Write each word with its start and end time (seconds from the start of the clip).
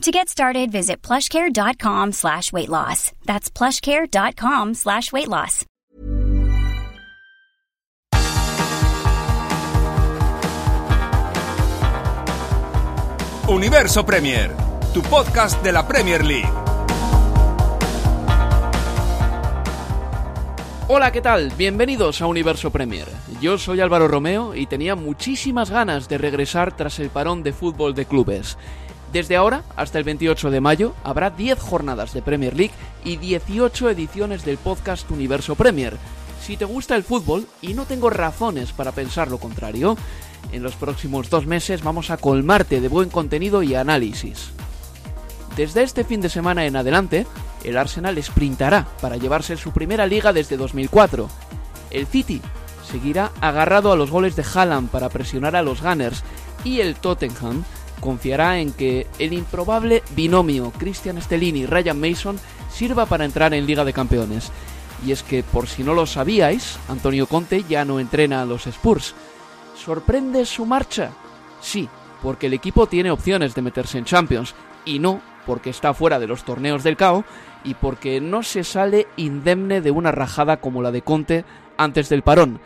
To 0.00 0.10
get 0.10 0.30
started, 0.30 0.72
visit 0.72 1.02
plushcare.com 1.02 2.12
slash 2.12 2.54
weight 2.54 2.70
loss. 2.70 3.12
That's 3.26 3.50
plushcare.com 3.50 4.72
slash 4.72 5.12
weight 5.12 5.28
loss. 5.28 5.66
Universo 13.46 14.06
Premier, 14.06 14.52
tu 14.94 15.02
podcast 15.02 15.62
de 15.62 15.70
la 15.70 15.86
Premier 15.86 16.24
League. 16.24 16.48
Hola, 20.88 21.12
¿qué 21.12 21.20
tal? 21.20 21.52
Bienvenidos 21.58 22.22
a 22.22 22.26
Universo 22.26 22.70
Premier. 22.70 23.06
Yo 23.42 23.58
soy 23.58 23.80
Álvaro 23.80 24.08
Romeo 24.08 24.54
y 24.54 24.66
tenía 24.66 24.96
muchísimas 24.96 25.70
ganas 25.70 26.08
de 26.08 26.16
regresar 26.16 26.74
tras 26.74 26.98
el 27.00 27.10
parón 27.10 27.42
de 27.42 27.52
fútbol 27.52 27.94
de 27.94 28.06
clubes. 28.06 28.56
Desde 29.12 29.36
ahora 29.36 29.64
hasta 29.76 29.98
el 29.98 30.04
28 30.04 30.50
de 30.50 30.60
mayo 30.60 30.94
habrá 31.02 31.30
10 31.30 31.58
jornadas 31.58 32.12
de 32.12 32.22
Premier 32.22 32.56
League 32.56 32.74
y 33.04 33.16
18 33.16 33.90
ediciones 33.90 34.44
del 34.44 34.56
podcast 34.56 35.10
Universo 35.10 35.56
Premier. 35.56 35.96
Si 36.40 36.56
te 36.56 36.64
gusta 36.64 36.96
el 36.96 37.04
fútbol, 37.04 37.46
y 37.60 37.74
no 37.74 37.84
tengo 37.84 38.08
razones 38.08 38.72
para 38.72 38.92
pensar 38.92 39.30
lo 39.30 39.38
contrario, 39.38 39.96
en 40.52 40.62
los 40.62 40.74
próximos 40.74 41.28
dos 41.28 41.46
meses 41.46 41.82
vamos 41.82 42.10
a 42.10 42.16
colmarte 42.16 42.80
de 42.80 42.88
buen 42.88 43.10
contenido 43.10 43.62
y 43.62 43.74
análisis. 43.74 44.50
Desde 45.56 45.82
este 45.82 46.04
fin 46.04 46.20
de 46.20 46.28
semana 46.28 46.64
en 46.64 46.76
adelante, 46.76 47.26
el 47.64 47.76
Arsenal 47.76 48.22
sprintará 48.22 48.86
para 49.00 49.16
llevarse 49.16 49.56
su 49.56 49.72
primera 49.72 50.06
liga 50.06 50.32
desde 50.32 50.56
2004. 50.56 51.28
El 51.90 52.06
City 52.06 52.40
seguirá 52.90 53.32
agarrado 53.40 53.92
a 53.92 53.96
los 53.96 54.10
goles 54.10 54.36
de 54.36 54.44
Haaland 54.54 54.88
para 54.88 55.08
presionar 55.08 55.56
a 55.56 55.62
los 55.62 55.82
Gunners 55.82 56.22
y 56.64 56.80
el 56.80 56.94
Tottenham 56.96 57.64
confiará 58.00 58.58
en 58.58 58.72
que 58.72 59.06
el 59.18 59.32
improbable 59.32 60.02
binomio 60.16 60.72
Christian 60.76 61.20
Stellini-Ryan 61.20 61.98
Mason 62.00 62.40
sirva 62.70 63.06
para 63.06 63.24
entrar 63.24 63.54
en 63.54 63.66
Liga 63.66 63.84
de 63.84 63.92
Campeones. 63.92 64.50
Y 65.06 65.12
es 65.12 65.22
que, 65.22 65.42
por 65.42 65.66
si 65.66 65.82
no 65.82 65.94
lo 65.94 66.06
sabíais, 66.06 66.78
Antonio 66.88 67.26
Conte 67.26 67.64
ya 67.68 67.84
no 67.84 68.00
entrena 68.00 68.42
a 68.42 68.46
los 68.46 68.66
Spurs. 68.66 69.14
¿Sorprende 69.76 70.44
su 70.44 70.66
marcha? 70.66 71.10
Sí, 71.60 71.88
porque 72.22 72.48
el 72.48 72.54
equipo 72.54 72.86
tiene 72.86 73.10
opciones 73.10 73.54
de 73.54 73.62
meterse 73.62 73.98
en 73.98 74.04
Champions, 74.04 74.54
y 74.84 74.98
no 74.98 75.20
porque 75.46 75.70
está 75.70 75.94
fuera 75.94 76.18
de 76.18 76.26
los 76.26 76.44
torneos 76.44 76.82
del 76.82 76.96
CAO 76.96 77.24
y 77.64 77.74
porque 77.74 78.20
no 78.20 78.42
se 78.42 78.64
sale 78.64 79.06
indemne 79.16 79.80
de 79.80 79.90
una 79.90 80.12
rajada 80.12 80.58
como 80.58 80.82
la 80.82 80.90
de 80.90 81.02
Conte 81.02 81.44
antes 81.76 82.08
del 82.08 82.22
parón. 82.22 82.60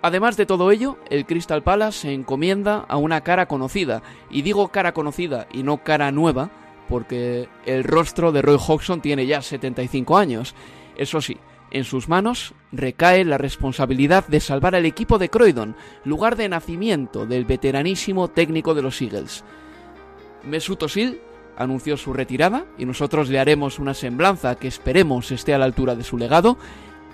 Además 0.00 0.36
de 0.36 0.46
todo 0.46 0.70
ello, 0.70 0.96
el 1.10 1.26
Crystal 1.26 1.62
Palace 1.62 2.00
se 2.00 2.12
encomienda 2.12 2.84
a 2.88 2.96
una 2.96 3.22
cara 3.22 3.46
conocida, 3.46 4.02
y 4.30 4.42
digo 4.42 4.68
cara 4.68 4.92
conocida 4.92 5.48
y 5.52 5.62
no 5.62 5.82
cara 5.82 6.12
nueva, 6.12 6.50
porque 6.88 7.48
el 7.66 7.84
rostro 7.84 8.32
de 8.32 8.42
Roy 8.42 8.56
Hodgson 8.56 9.00
tiene 9.00 9.26
ya 9.26 9.42
75 9.42 10.16
años. 10.16 10.54
Eso 10.96 11.20
sí, 11.20 11.36
en 11.70 11.84
sus 11.84 12.08
manos 12.08 12.54
recae 12.72 13.24
la 13.24 13.38
responsabilidad 13.38 14.26
de 14.26 14.40
salvar 14.40 14.74
al 14.74 14.86
equipo 14.86 15.18
de 15.18 15.28
Croydon, 15.28 15.76
lugar 16.04 16.36
de 16.36 16.48
nacimiento 16.48 17.26
del 17.26 17.44
veteranísimo 17.44 18.28
técnico 18.28 18.74
de 18.74 18.82
los 18.82 19.00
Eagles. 19.02 19.44
Mesut 20.44 20.82
Özil 20.82 21.20
anunció 21.56 21.96
su 21.96 22.12
retirada 22.12 22.64
y 22.78 22.86
nosotros 22.86 23.28
le 23.28 23.38
haremos 23.38 23.78
una 23.78 23.92
semblanza 23.92 24.54
que 24.54 24.68
esperemos 24.68 25.30
esté 25.30 25.52
a 25.52 25.58
la 25.58 25.64
altura 25.64 25.94
de 25.94 26.04
su 26.04 26.16
legado. 26.16 26.56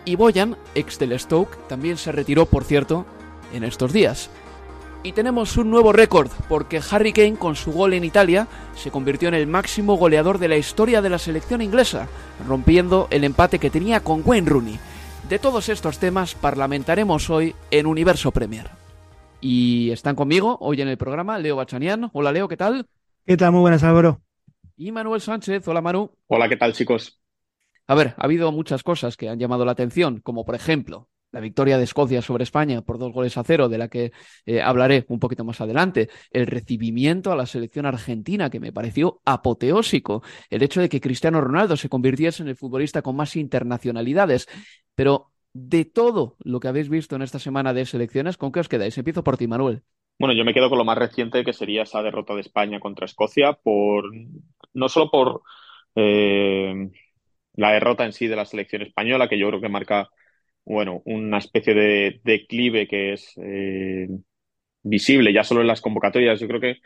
Y 0.04 0.16
Boyan, 0.16 0.56
ex 0.74 0.98
del 0.98 1.18
Stoke, 1.18 1.56
también 1.66 1.96
se 1.96 2.12
retiró, 2.12 2.46
por 2.46 2.64
cierto, 2.64 3.06
en 3.52 3.64
estos 3.64 3.92
días. 3.92 4.30
Y 5.02 5.12
tenemos 5.12 5.56
un 5.56 5.70
nuevo 5.70 5.92
récord, 5.92 6.30
porque 6.48 6.80
Harry 6.90 7.12
Kane, 7.12 7.36
con 7.36 7.56
su 7.56 7.72
gol 7.72 7.94
en 7.94 8.04
Italia, 8.04 8.48
se 8.74 8.90
convirtió 8.90 9.28
en 9.28 9.34
el 9.34 9.46
máximo 9.46 9.96
goleador 9.96 10.38
de 10.38 10.48
la 10.48 10.56
historia 10.56 11.02
de 11.02 11.10
la 11.10 11.18
selección 11.18 11.62
inglesa, 11.62 12.08
rompiendo 12.46 13.08
el 13.10 13.24
empate 13.24 13.58
que 13.58 13.70
tenía 13.70 14.00
con 14.00 14.22
Wayne 14.24 14.48
Rooney. 14.48 14.78
De 15.28 15.38
todos 15.38 15.68
estos 15.68 15.98
temas 15.98 16.34
parlamentaremos 16.34 17.30
hoy 17.30 17.54
en 17.70 17.86
Universo 17.86 18.30
Premier. 18.30 18.68
Y 19.40 19.90
están 19.90 20.16
conmigo 20.16 20.58
hoy 20.60 20.80
en 20.80 20.88
el 20.88 20.98
programa 20.98 21.38
Leo 21.38 21.56
Bachanian. 21.56 22.10
Hola 22.12 22.32
Leo, 22.32 22.48
¿qué 22.48 22.56
tal? 22.56 22.86
¿Qué 23.26 23.36
tal? 23.36 23.52
Muy 23.52 23.60
buenas, 23.60 23.82
Álvaro. 23.82 24.20
Y 24.76 24.90
Manuel 24.90 25.20
Sánchez. 25.20 25.66
Hola 25.68 25.80
Manu. 25.80 26.10
Hola, 26.26 26.48
¿qué 26.48 26.56
tal 26.56 26.72
chicos? 26.72 27.20
A 27.86 27.94
ver, 27.94 28.14
ha 28.16 28.24
habido 28.24 28.50
muchas 28.52 28.82
cosas 28.82 29.16
que 29.16 29.28
han 29.28 29.38
llamado 29.38 29.64
la 29.64 29.72
atención, 29.72 30.20
como 30.20 30.44
por 30.44 30.54
ejemplo 30.54 31.08
la 31.32 31.40
victoria 31.40 31.76
de 31.76 31.84
Escocia 31.84 32.22
sobre 32.22 32.44
España 32.44 32.82
por 32.82 32.96
dos 32.96 33.12
goles 33.12 33.36
a 33.36 33.42
cero, 33.42 33.68
de 33.68 33.76
la 33.76 33.88
que 33.88 34.12
eh, 34.46 34.62
hablaré 34.62 35.04
un 35.08 35.18
poquito 35.18 35.44
más 35.44 35.60
adelante, 35.60 36.08
el 36.30 36.46
recibimiento 36.46 37.32
a 37.32 37.36
la 37.36 37.44
selección 37.44 37.86
argentina, 37.86 38.50
que 38.50 38.60
me 38.60 38.72
pareció 38.72 39.20
apoteósico, 39.24 40.22
el 40.48 40.62
hecho 40.62 40.80
de 40.80 40.88
que 40.88 41.00
Cristiano 41.00 41.40
Ronaldo 41.40 41.76
se 41.76 41.88
convirtiese 41.88 42.44
en 42.44 42.50
el 42.50 42.56
futbolista 42.56 43.02
con 43.02 43.16
más 43.16 43.34
internacionalidades, 43.34 44.46
pero 44.94 45.32
de 45.52 45.84
todo 45.84 46.36
lo 46.38 46.60
que 46.60 46.68
habéis 46.68 46.88
visto 46.88 47.16
en 47.16 47.22
esta 47.22 47.40
semana 47.40 47.74
de 47.74 47.84
selecciones, 47.84 48.36
¿con 48.36 48.52
qué 48.52 48.60
os 48.60 48.68
quedáis? 48.68 48.96
Empiezo 48.96 49.24
por 49.24 49.36
ti, 49.36 49.48
Manuel. 49.48 49.82
Bueno, 50.20 50.34
yo 50.34 50.44
me 50.44 50.54
quedo 50.54 50.68
con 50.68 50.78
lo 50.78 50.84
más 50.84 50.98
reciente, 50.98 51.44
que 51.44 51.52
sería 51.52 51.82
esa 51.82 52.00
derrota 52.00 52.34
de 52.34 52.42
España 52.42 52.78
contra 52.78 53.06
Escocia, 53.06 53.54
por 53.54 54.04
no 54.72 54.88
solo 54.88 55.10
por 55.10 55.42
eh, 55.96 56.90
la 57.54 57.72
derrota 57.72 58.04
en 58.04 58.12
sí 58.12 58.26
de 58.26 58.36
la 58.36 58.44
selección 58.46 58.82
española, 58.82 59.28
que 59.28 59.38
yo 59.38 59.48
creo 59.48 59.60
que 59.60 59.68
marca 59.68 60.10
bueno, 60.64 61.02
una 61.04 61.38
especie 61.38 61.74
de 61.74 62.20
declive 62.24 62.88
que 62.88 63.12
es 63.14 63.34
eh, 63.36 64.08
visible 64.82 65.32
ya 65.32 65.44
solo 65.44 65.60
en 65.62 65.66
las 65.68 65.80
convocatorias. 65.80 66.40
Yo 66.40 66.48
creo 66.48 66.60
que 66.60 66.76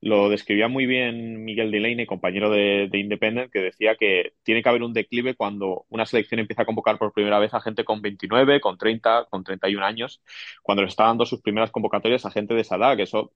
lo 0.00 0.28
describía 0.28 0.68
muy 0.68 0.86
bien 0.86 1.44
Miguel 1.44 1.70
Delaney, 1.70 2.06
compañero 2.06 2.50
de, 2.50 2.88
Independent, 2.92 3.52
que 3.52 3.60
decía 3.60 3.96
que 3.96 4.32
tiene 4.42 4.62
que 4.62 4.68
haber 4.68 4.82
un 4.82 4.92
declive 4.92 5.34
cuando 5.34 5.86
una 5.88 6.06
selección 6.06 6.40
empieza 6.40 6.62
a 6.62 6.66
convocar 6.66 6.98
por 6.98 7.12
primera 7.12 7.38
vez 7.38 7.54
a 7.54 7.60
gente 7.60 7.84
con 7.84 8.00
29, 8.02 8.60
con 8.60 8.78
30, 8.78 9.26
con 9.30 9.44
31 9.44 9.84
años, 9.84 10.22
cuando 10.62 10.82
le 10.82 10.88
está 10.88 11.04
dando 11.04 11.26
sus 11.26 11.42
primeras 11.42 11.70
convocatorias 11.70 12.24
a 12.26 12.30
gente 12.30 12.54
de 12.54 12.60
esa 12.62 12.76
edad, 12.76 12.96
que 12.96 13.04
eso 13.04 13.32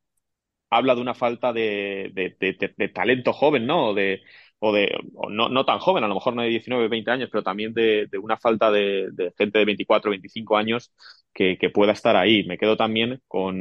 habla 0.70 0.94
de 0.94 1.02
una 1.02 1.14
falta 1.14 1.52
de, 1.52 2.12
de 2.14 2.88
talento 2.88 3.32
joven, 3.32 3.66
¿no? 3.66 3.94
De, 3.94 4.22
o 4.64 4.72
de, 4.72 4.96
no, 5.28 5.48
no, 5.48 5.64
tan 5.64 5.80
joven, 5.80 6.04
a 6.04 6.08
lo 6.08 6.14
mejor 6.14 6.36
no 6.36 6.42
de 6.42 6.48
19, 6.48 6.86
20 6.86 7.10
años, 7.10 7.28
pero 7.32 7.42
también 7.42 7.74
de, 7.74 8.08
una 8.22 8.36
falta 8.36 8.70
de, 8.70 9.10
gente 9.36 9.58
de 9.58 9.64
24, 9.64 10.08
25 10.08 10.56
años 10.56 10.94
que, 11.34 11.58
pueda 11.74 11.90
estar 11.90 12.14
ahí. 12.14 12.44
Me 12.44 12.58
quedo 12.58 12.76
también 12.76 13.20
con, 13.26 13.58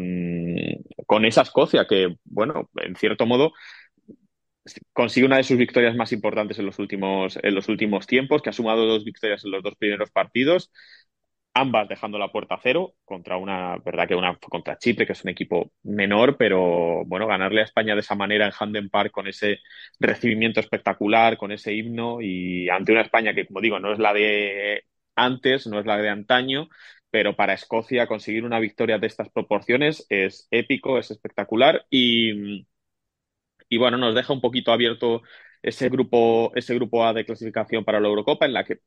con 1.08 1.26
esa 1.26 1.42
Escocia 1.42 1.88
que, 1.88 2.18
bueno, 2.26 2.70
en 2.76 2.96
cierto 2.96 3.26
modo 3.26 3.52
consigue 4.94 5.26
una 5.26 5.38
de 5.38 5.44
sus 5.44 5.58
victorias 5.58 5.96
más 5.96 6.12
importantes 6.12 6.60
en 6.60 6.68
los 6.68 6.78
últimos, 6.78 7.40
en 7.42 7.56
los 7.56 7.68
últimos 7.68 8.06
tiempos, 8.06 8.44
que 8.44 8.52
ha 8.52 8.54
sumado 8.54 8.86
dos 8.86 9.04
victorias 9.04 9.44
en 9.44 9.50
los 9.50 9.64
dos 9.64 9.74
primeros 9.78 10.12
partidos 10.12 10.72
ambas 11.54 11.88
dejando 11.90 12.18
la 12.18 12.32
puerta 12.32 12.56
a 12.56 12.60
cero 12.62 12.96
contra 13.06 13.38
una, 13.38 13.78
verdad 13.78 14.08
que 14.08 14.16
una 14.16 14.38
contra 14.38 14.78
Chipre, 14.78 15.06
que 15.06 15.14
es 15.14 15.24
un 15.24 15.30
equipo 15.32 15.72
menor, 15.84 16.38
pero 16.38 17.04
bueno, 17.06 17.28
ganarle 17.28 17.62
a 17.62 17.64
España 17.66 17.94
de 17.94 18.02
esa 18.02 18.16
manera 18.16 18.46
en 18.46 18.54
Handen 18.58 18.90
Park 18.90 19.12
con 19.12 19.28
ese 19.28 19.60
recibimiento 20.00 20.60
espectacular, 20.60 21.38
con 21.38 21.52
ese 21.52 21.74
himno 21.74 22.22
y 22.22 22.70
ante 22.70 22.92
una 22.94 23.02
España 23.02 23.34
que, 23.34 23.46
como 23.48 23.62
digo, 23.62 23.80
no 23.80 23.92
es 23.94 24.00
la 24.00 24.14
de 24.14 24.84
antes, 25.16 25.68
no 25.68 25.80
es 25.80 25.86
la 25.86 25.98
de 25.98 26.10
antaño, 26.10 26.70
pero 27.10 27.36
para 27.36 27.54
Escocia 27.54 28.08
conseguir 28.08 28.46
una 28.46 28.60
victoria 28.60 28.98
de 28.98 29.08
estas 29.08 29.30
proporciones 29.30 30.06
es 30.10 30.48
épico, 30.52 30.98
es 31.00 31.12
espectacular 31.12 31.86
y, 31.90 32.66
y 33.70 33.78
bueno, 33.78 33.98
nos 33.98 34.16
deja 34.16 34.34
un 34.34 34.42
poquito 34.42 34.72
abierto 34.72 35.22
ese 35.62 35.90
grupo, 35.90 36.52
ese 36.56 36.76
grupo 36.76 37.06
A 37.06 37.14
de 37.14 37.26
clasificación 37.26 37.86
para 37.86 38.00
la 38.00 38.08
Eurocopa 38.08 38.46
en 38.46 38.54
la 38.54 38.64
que 38.66 38.80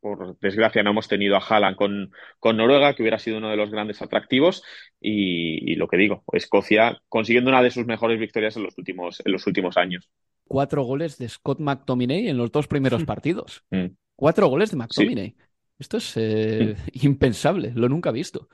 por 0.00 0.38
desgracia 0.40 0.82
no 0.82 0.90
hemos 0.90 1.08
tenido 1.08 1.36
a 1.36 1.40
Haaland 1.40 1.76
con, 1.76 2.12
con 2.38 2.56
Noruega, 2.56 2.94
que 2.94 3.02
hubiera 3.02 3.18
sido 3.18 3.38
uno 3.38 3.50
de 3.50 3.56
los 3.56 3.70
grandes 3.70 4.02
atractivos. 4.02 4.62
Y, 5.00 5.74
lo 5.76 5.88
que 5.88 5.96
digo, 5.96 6.24
Escocia 6.32 7.00
consiguiendo 7.08 7.50
una 7.50 7.62
de 7.62 7.70
sus 7.70 7.86
mejores 7.86 8.18
victorias 8.18 8.56
en 8.56 8.64
los 8.64 8.76
últimos, 8.76 9.22
en 9.24 9.32
los 9.32 9.46
últimos 9.46 9.76
años. 9.76 10.10
Cuatro 10.44 10.82
goles 10.82 11.18
de 11.18 11.28
Scott 11.28 11.60
McTominay 11.60 12.28
en 12.28 12.36
los 12.36 12.50
dos 12.50 12.66
primeros 12.66 13.04
partidos. 13.06 13.64
Mm. 13.70 13.86
Cuatro 14.16 14.48
goles 14.48 14.70
de 14.70 14.76
McTominay. 14.76 15.36
Esto 15.78 15.98
es 15.98 16.16
eh, 16.16 16.76
mm. 16.76 16.90
impensable, 17.06 17.72
lo 17.74 17.88
nunca 17.88 18.10
he 18.10 18.14
visto. 18.14 18.48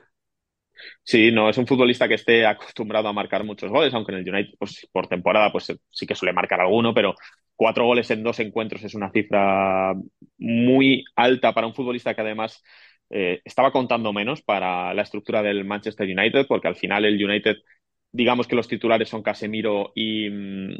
Sí, 1.02 1.30
no 1.32 1.48
es 1.48 1.58
un 1.58 1.66
futbolista 1.66 2.08
que 2.08 2.14
esté 2.14 2.46
acostumbrado 2.46 3.08
a 3.08 3.12
marcar 3.12 3.44
muchos 3.44 3.70
goles, 3.70 3.92
aunque 3.94 4.12
en 4.12 4.18
el 4.18 4.28
United 4.28 4.54
pues, 4.58 4.86
por 4.92 5.06
temporada 5.08 5.50
pues 5.52 5.72
sí 5.90 6.06
que 6.06 6.14
suele 6.14 6.32
marcar 6.32 6.60
alguno, 6.60 6.92
pero 6.94 7.14
cuatro 7.54 7.84
goles 7.86 8.10
en 8.10 8.22
dos 8.22 8.38
encuentros 8.40 8.82
es 8.84 8.94
una 8.94 9.10
cifra 9.10 9.94
muy 10.38 11.04
alta 11.16 11.52
para 11.54 11.66
un 11.66 11.74
futbolista 11.74 12.14
que 12.14 12.20
además 12.20 12.62
eh, 13.10 13.40
estaba 13.44 13.72
contando 13.72 14.12
menos 14.12 14.42
para 14.42 14.92
la 14.94 15.02
estructura 15.02 15.42
del 15.42 15.64
Manchester 15.64 16.06
United, 16.08 16.46
porque 16.46 16.68
al 16.68 16.76
final 16.76 17.04
el 17.04 17.22
United, 17.24 17.56
digamos 18.16 18.46
que 18.48 18.56
los 18.56 18.68
titulares 18.68 19.08
son 19.08 19.22
Casemiro 19.22 19.92
y 19.94 20.30
mm, 20.30 20.76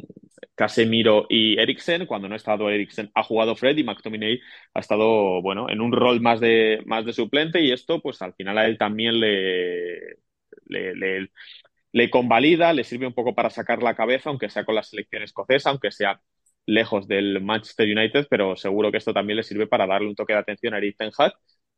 Casemiro 0.55 1.25
y 1.29 1.57
Eriksen. 1.59 2.05
Cuando 2.07 2.27
no 2.27 2.33
ha 2.33 2.37
estado 2.37 2.69
Eriksen, 2.69 3.11
ha 3.13 3.23
jugado 3.23 3.55
Fred 3.55 3.77
y 3.77 3.83
McTominay 3.83 4.39
ha 4.73 4.79
estado, 4.79 5.41
bueno, 5.41 5.69
en 5.69 5.81
un 5.81 5.91
rol 5.91 6.19
más 6.21 6.39
de, 6.39 6.81
más 6.85 7.05
de 7.05 7.13
suplente. 7.13 7.61
Y 7.61 7.71
esto, 7.71 8.01
pues 8.01 8.21
al 8.21 8.33
final 8.33 8.57
a 8.57 8.65
él 8.65 8.77
también 8.77 9.19
le, 9.19 10.17
le, 10.65 12.09
convalida, 12.09 12.73
le 12.73 12.83
sirve 12.83 13.07
un 13.07 13.13
poco 13.13 13.35
para 13.35 13.49
sacar 13.49 13.83
la 13.83 13.95
cabeza, 13.95 14.29
aunque 14.29 14.49
sea 14.49 14.65
con 14.65 14.75
la 14.75 14.83
selección 14.83 15.23
escocesa, 15.23 15.69
aunque 15.69 15.91
sea 15.91 16.19
lejos 16.65 17.07
del 17.07 17.41
Manchester 17.41 17.87
United, 17.97 18.27
pero 18.29 18.55
seguro 18.55 18.91
que 18.91 18.97
esto 18.97 19.13
también 19.13 19.37
le 19.37 19.43
sirve 19.43 19.67
para 19.67 19.87
darle 19.87 20.07
un 20.09 20.15
toque 20.15 20.33
de 20.33 20.39
atención 20.39 20.73
a 20.73 20.77
Eric 20.79 20.97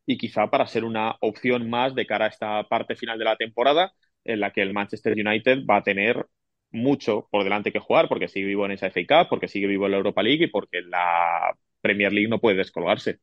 y 0.06 0.18
quizá 0.18 0.50
para 0.50 0.66
ser 0.66 0.84
una 0.84 1.16
opción 1.20 1.70
más 1.70 1.94
de 1.94 2.06
cara 2.06 2.24
a 2.26 2.28
esta 2.28 2.64
parte 2.64 2.96
final 2.96 3.18
de 3.18 3.24
la 3.24 3.36
temporada 3.36 3.92
en 4.24 4.40
la 4.40 4.52
que 4.52 4.62
el 4.62 4.72
Manchester 4.72 5.12
United 5.14 5.64
va 5.68 5.76
a 5.76 5.82
tener 5.82 6.26
mucho 6.70 7.28
por 7.30 7.44
delante 7.44 7.72
que 7.72 7.80
jugar 7.80 8.08
porque 8.08 8.28
sigue 8.28 8.46
vivo 8.46 8.64
en 8.64 8.72
esa 8.72 8.86
FA 8.88 9.00
Cup, 9.06 9.28
porque 9.28 9.48
sigue 9.48 9.66
vivo 9.66 9.86
en 9.86 9.92
la 9.92 9.96
Europa 9.98 10.22
League 10.22 10.44
y 10.44 10.48
porque 10.48 10.82
la 10.82 11.56
Premier 11.80 12.12
League 12.12 12.28
no 12.28 12.40
puede 12.40 12.56
descolgarse. 12.56 13.18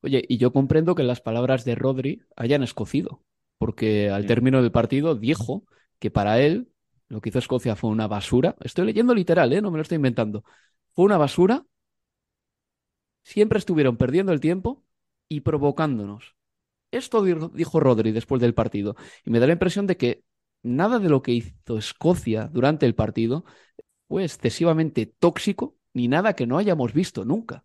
Oye, 0.00 0.24
y 0.28 0.38
yo 0.38 0.52
comprendo 0.52 0.94
que 0.94 1.02
las 1.02 1.20
palabras 1.20 1.64
de 1.64 1.74
Rodri 1.74 2.22
hayan 2.36 2.62
escocido, 2.62 3.22
porque 3.58 4.10
al 4.10 4.26
término 4.26 4.62
del 4.62 4.70
partido 4.70 5.16
dijo 5.16 5.64
que 5.98 6.10
para 6.12 6.40
él 6.40 6.68
lo 7.08 7.20
que 7.20 7.30
hizo 7.30 7.40
Escocia 7.40 7.74
fue 7.74 7.90
una 7.90 8.06
basura. 8.06 8.54
Estoy 8.60 8.86
leyendo 8.86 9.14
literal, 9.14 9.52
¿eh? 9.52 9.60
no 9.60 9.72
me 9.72 9.78
lo 9.78 9.82
estoy 9.82 9.96
inventando 9.96 10.44
fue 10.98 11.04
una 11.04 11.16
basura, 11.16 11.64
siempre 13.22 13.60
estuvieron 13.60 13.96
perdiendo 13.96 14.32
el 14.32 14.40
tiempo 14.40 14.84
y 15.28 15.42
provocándonos. 15.42 16.34
Esto 16.90 17.22
dijo 17.22 17.80
Rodri 17.80 18.12
después 18.12 18.40
del 18.40 18.54
partido. 18.54 18.96
Y 19.24 19.30
me 19.30 19.40
da 19.40 19.46
la 19.46 19.52
impresión 19.52 19.86
de 19.86 19.96
que 19.96 20.22
nada 20.62 20.98
de 20.98 21.08
lo 21.08 21.22
que 21.22 21.32
hizo 21.32 21.78
Escocia 21.78 22.48
durante 22.52 22.86
el 22.86 22.94
partido 22.94 23.44
fue 24.08 24.24
excesivamente 24.24 25.06
tóxico 25.06 25.76
ni 25.92 26.08
nada 26.08 26.34
que 26.34 26.46
no 26.46 26.58
hayamos 26.58 26.92
visto 26.92 27.24
nunca. 27.24 27.64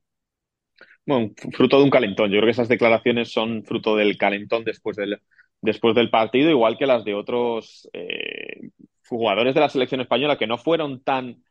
Bueno, 1.06 1.32
fruto 1.52 1.78
de 1.78 1.84
un 1.84 1.90
calentón. 1.90 2.32
Yo 2.32 2.38
creo 2.38 2.46
que 2.46 2.52
esas 2.52 2.70
declaraciones 2.70 3.32
son 3.32 3.64
fruto 3.64 3.96
del 3.96 4.18
calentón 4.18 4.64
después 4.64 4.96
del, 4.96 5.22
después 5.62 5.96
del 5.96 6.10
partido, 6.10 6.50
igual 6.50 6.78
que 6.78 6.86
las 6.86 7.04
de 7.04 7.14
otros 7.14 7.90
eh, 7.94 8.70
jugadores 9.08 9.54
de 9.54 9.60
la 9.60 9.70
selección 9.70 10.02
española 10.02 10.38
que 10.38 10.48
no 10.48 10.58
fueron 10.58 11.04
tan 11.04 11.44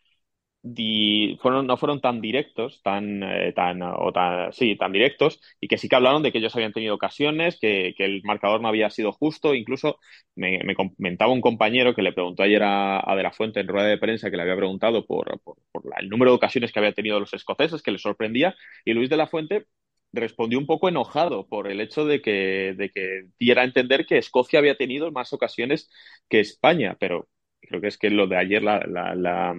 fueron, 1.40 1.66
no 1.66 1.76
fueron 1.76 2.00
tan 2.00 2.20
directos, 2.20 2.80
tan, 2.82 3.22
eh, 3.22 3.52
tan, 3.52 3.82
o 3.82 4.12
tan, 4.12 4.52
sí, 4.52 4.76
tan 4.76 4.92
directos, 4.92 5.40
y 5.60 5.68
que 5.68 5.78
sí 5.78 5.88
que 5.88 5.96
hablaron 5.96 6.22
de 6.22 6.32
que 6.32 6.38
ellos 6.38 6.54
habían 6.54 6.72
tenido 6.72 6.94
ocasiones, 6.94 7.58
que, 7.60 7.94
que 7.96 8.04
el 8.04 8.22
marcador 8.24 8.60
no 8.60 8.68
había 8.68 8.90
sido 8.90 9.12
justo. 9.12 9.54
Incluso 9.54 9.98
me, 10.36 10.60
me, 10.64 10.74
comentaba 10.74 11.32
un 11.32 11.40
compañero 11.40 11.94
que 11.94 12.02
le 12.02 12.12
preguntó 12.12 12.42
ayer 12.42 12.62
a, 12.64 13.14
De 13.16 13.22
La 13.22 13.32
Fuente 13.32 13.60
en 13.60 13.68
rueda 13.68 13.88
de 13.88 13.98
prensa 13.98 14.30
que 14.30 14.36
le 14.36 14.42
había 14.42 14.56
preguntado 14.56 15.06
por, 15.06 15.40
por, 15.42 15.56
por 15.72 15.82
el 15.98 16.08
número 16.08 16.30
de 16.30 16.36
ocasiones 16.36 16.72
que 16.72 16.78
había 16.78 16.92
tenido 16.92 17.18
los 17.20 17.34
escoceses, 17.34 17.82
que 17.82 17.90
le 17.90 17.98
sorprendía, 17.98 18.54
y 18.84 18.92
Luis 18.92 19.10
De 19.10 19.16
La 19.16 19.26
Fuente 19.26 19.66
respondió 20.12 20.58
un 20.58 20.66
poco 20.66 20.88
enojado 20.88 21.46
por 21.48 21.70
el 21.70 21.80
hecho 21.80 22.04
de 22.04 22.20
que, 22.20 22.74
de 22.76 22.90
que 22.90 23.24
diera 23.38 23.62
a 23.62 23.64
entender 23.64 24.06
que 24.06 24.18
Escocia 24.18 24.58
había 24.58 24.76
tenido 24.76 25.10
más 25.10 25.32
ocasiones 25.32 25.90
que 26.28 26.40
España, 26.40 26.96
pero 27.00 27.28
creo 27.60 27.80
que 27.80 27.88
es 27.88 27.98
que 27.98 28.10
lo 28.10 28.26
de 28.26 28.36
ayer 28.36 28.62
la, 28.62 29.54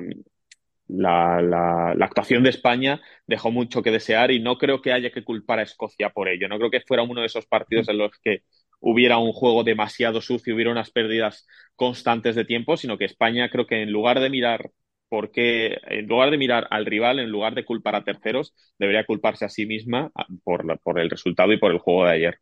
la, 0.97 1.41
la, 1.41 1.93
la, 1.95 2.05
actuación 2.05 2.43
de 2.43 2.49
España 2.49 3.01
dejó 3.27 3.51
mucho 3.51 3.81
que 3.81 3.91
desear 3.91 4.31
y 4.31 4.39
no 4.39 4.57
creo 4.57 4.81
que 4.81 4.93
haya 4.93 5.11
que 5.11 5.23
culpar 5.23 5.59
a 5.59 5.63
Escocia 5.63 6.09
por 6.11 6.29
ello. 6.29 6.47
No 6.47 6.57
creo 6.57 6.71
que 6.71 6.81
fuera 6.81 7.03
uno 7.03 7.21
de 7.21 7.27
esos 7.27 7.45
partidos 7.47 7.89
en 7.89 7.97
los 7.97 8.11
que 8.23 8.43
hubiera 8.79 9.17
un 9.17 9.31
juego 9.33 9.63
demasiado 9.63 10.21
sucio, 10.21 10.55
hubiera 10.55 10.71
unas 10.71 10.91
pérdidas 10.91 11.47
constantes 11.75 12.35
de 12.35 12.45
tiempo, 12.45 12.77
sino 12.77 12.97
que 12.97 13.05
España 13.05 13.49
creo 13.49 13.65
que 13.65 13.81
en 13.81 13.91
lugar 13.91 14.19
de 14.19 14.29
mirar 14.29 14.71
por 15.09 15.31
qué, 15.31 15.77
en 15.87 16.07
lugar 16.07 16.31
de 16.31 16.37
mirar 16.37 16.67
al 16.69 16.85
rival, 16.85 17.19
en 17.19 17.29
lugar 17.29 17.55
de 17.55 17.65
culpar 17.65 17.95
a 17.95 18.03
terceros, 18.03 18.53
debería 18.79 19.05
culparse 19.05 19.45
a 19.45 19.49
sí 19.49 19.65
misma 19.65 20.11
por, 20.43 20.79
por 20.81 20.99
el 20.99 21.09
resultado 21.09 21.53
y 21.53 21.57
por 21.57 21.71
el 21.71 21.79
juego 21.79 22.05
de 22.05 22.11
ayer. 22.11 22.39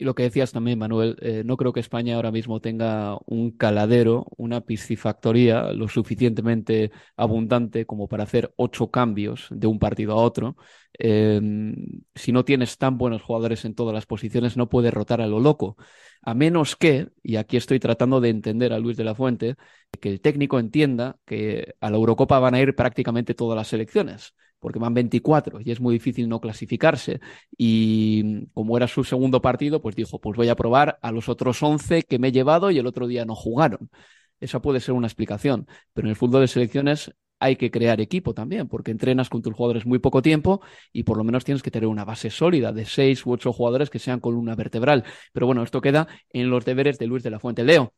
Y 0.00 0.04
lo 0.04 0.14
que 0.14 0.22
decías 0.22 0.50
también, 0.50 0.78
Manuel, 0.78 1.18
eh, 1.20 1.42
no 1.44 1.58
creo 1.58 1.74
que 1.74 1.80
España 1.80 2.16
ahora 2.16 2.32
mismo 2.32 2.58
tenga 2.62 3.18
un 3.26 3.50
caladero, 3.50 4.26
una 4.38 4.62
piscifactoría 4.62 5.74
lo 5.74 5.88
suficientemente 5.88 6.90
abundante 7.16 7.84
como 7.84 8.08
para 8.08 8.22
hacer 8.22 8.50
ocho 8.56 8.90
cambios 8.90 9.48
de 9.50 9.66
un 9.66 9.78
partido 9.78 10.12
a 10.14 10.22
otro. 10.22 10.56
Em, 10.94 11.74
si 12.14 12.32
no 12.32 12.46
tienes 12.46 12.78
tan 12.78 12.96
buenos 12.96 13.20
jugadores 13.20 13.66
en 13.66 13.74
todas 13.74 13.92
las 13.92 14.06
posiciones, 14.06 14.56
no 14.56 14.70
puedes 14.70 14.94
rotar 14.94 15.20
a 15.20 15.26
lo 15.26 15.38
loco. 15.38 15.76
A 16.22 16.32
menos 16.32 16.76
que, 16.76 17.08
y 17.22 17.36
aquí 17.36 17.58
estoy 17.58 17.78
tratando 17.78 18.22
de 18.22 18.30
entender 18.30 18.72
a 18.72 18.78
Luis 18.78 18.96
de 18.96 19.04
la 19.04 19.14
Fuente, 19.14 19.56
que 20.00 20.08
el 20.08 20.22
técnico 20.22 20.58
entienda 20.58 21.18
que 21.26 21.74
a 21.78 21.90
la 21.90 21.98
Eurocopa 21.98 22.38
van 22.38 22.54
a 22.54 22.60
ir 22.60 22.74
prácticamente 22.74 23.34
todas 23.34 23.54
las 23.54 23.68
selecciones 23.68 24.32
porque 24.60 24.78
van 24.78 24.94
24 24.94 25.60
y 25.60 25.70
es 25.70 25.80
muy 25.80 25.94
difícil 25.94 26.28
no 26.28 26.40
clasificarse. 26.40 27.20
Y 27.56 28.46
como 28.52 28.76
era 28.76 28.86
su 28.86 29.04
segundo 29.04 29.42
partido, 29.42 29.82
pues 29.82 29.96
dijo, 29.96 30.20
pues 30.20 30.36
voy 30.36 30.48
a 30.48 30.56
probar 30.56 30.98
a 31.02 31.10
los 31.12 31.28
otros 31.28 31.62
11 31.62 32.02
que 32.04 32.18
me 32.18 32.28
he 32.28 32.32
llevado 32.32 32.70
y 32.70 32.78
el 32.78 32.86
otro 32.86 33.06
día 33.06 33.24
no 33.24 33.34
jugaron. 33.34 33.90
Esa 34.38 34.62
puede 34.62 34.80
ser 34.80 34.94
una 34.94 35.06
explicación, 35.06 35.66
pero 35.92 36.06
en 36.06 36.10
el 36.10 36.16
fútbol 36.16 36.42
de 36.42 36.48
selecciones 36.48 37.12
hay 37.40 37.56
que 37.56 37.70
crear 37.70 38.00
equipo 38.00 38.34
también, 38.34 38.68
porque 38.68 38.90
entrenas 38.90 39.30
con 39.30 39.42
tus 39.42 39.54
jugadores 39.54 39.86
muy 39.86 39.98
poco 39.98 40.20
tiempo 40.22 40.60
y 40.92 41.04
por 41.04 41.16
lo 41.16 41.24
menos 41.24 41.44
tienes 41.44 41.62
que 41.62 41.70
tener 41.70 41.88
una 41.88 42.04
base 42.04 42.30
sólida 42.30 42.72
de 42.72 42.84
seis 42.84 43.24
u 43.24 43.32
ocho 43.32 43.52
jugadores 43.52 43.88
que 43.88 43.98
sean 43.98 44.20
columna 44.20 44.54
vertebral. 44.54 45.04
Pero 45.32 45.46
bueno, 45.46 45.62
esto 45.62 45.80
queda 45.80 46.06
en 46.30 46.50
los 46.50 46.64
deberes 46.66 46.98
de 46.98 47.06
Luis 47.06 47.22
de 47.22 47.30
la 47.30 47.40
Fuente. 47.40 47.64
Leo, 47.64 47.94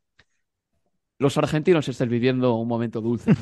los 1.19 1.37
argentinos 1.39 1.89
estáis 1.89 2.11
viviendo 2.11 2.55
un 2.55 2.69
momento 2.69 3.01
dulce. 3.01 3.33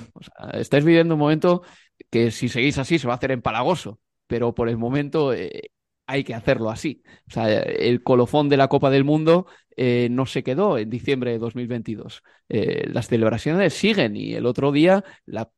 estáis 0.55 0.85
viviendo 0.85 1.15
un 1.15 1.21
momento 1.21 1.63
que 2.11 2.31
si 2.31 2.49
seguís 2.49 2.79
así 2.79 2.99
se 2.99 3.07
va 3.07 3.15
a 3.15 3.17
hacer 3.17 3.33
empalagoso, 3.33 4.01
pero 4.27 4.55
por 4.55 4.69
el 4.69 4.79
momento 4.79 5.33
eh, 5.33 5.71
hay 6.07 6.25
que 6.25 6.35
hacerlo 6.35 6.71
así. 6.71 7.03
O 7.29 7.33
sea, 7.33 7.49
el 7.51 8.03
colofón 8.03 8.49
de 8.49 8.57
la 8.57 8.69
Copa 8.69 8.91
del 8.91 9.05
Mundo 9.05 9.47
eh, 9.77 10.09
no 10.11 10.27
se 10.27 10.43
quedó 10.43 10.79
en 10.79 10.91
diciembre 10.91 11.33
de 11.33 11.39
2022. 11.39 12.23
Eh, 12.49 12.89
las 12.93 13.09
celebraciones 13.09 13.75
siguen 13.75 14.17
y 14.17 14.35
el 14.35 14.47
otro 14.47 14.73
día, 14.73 15.05
la 15.27 15.51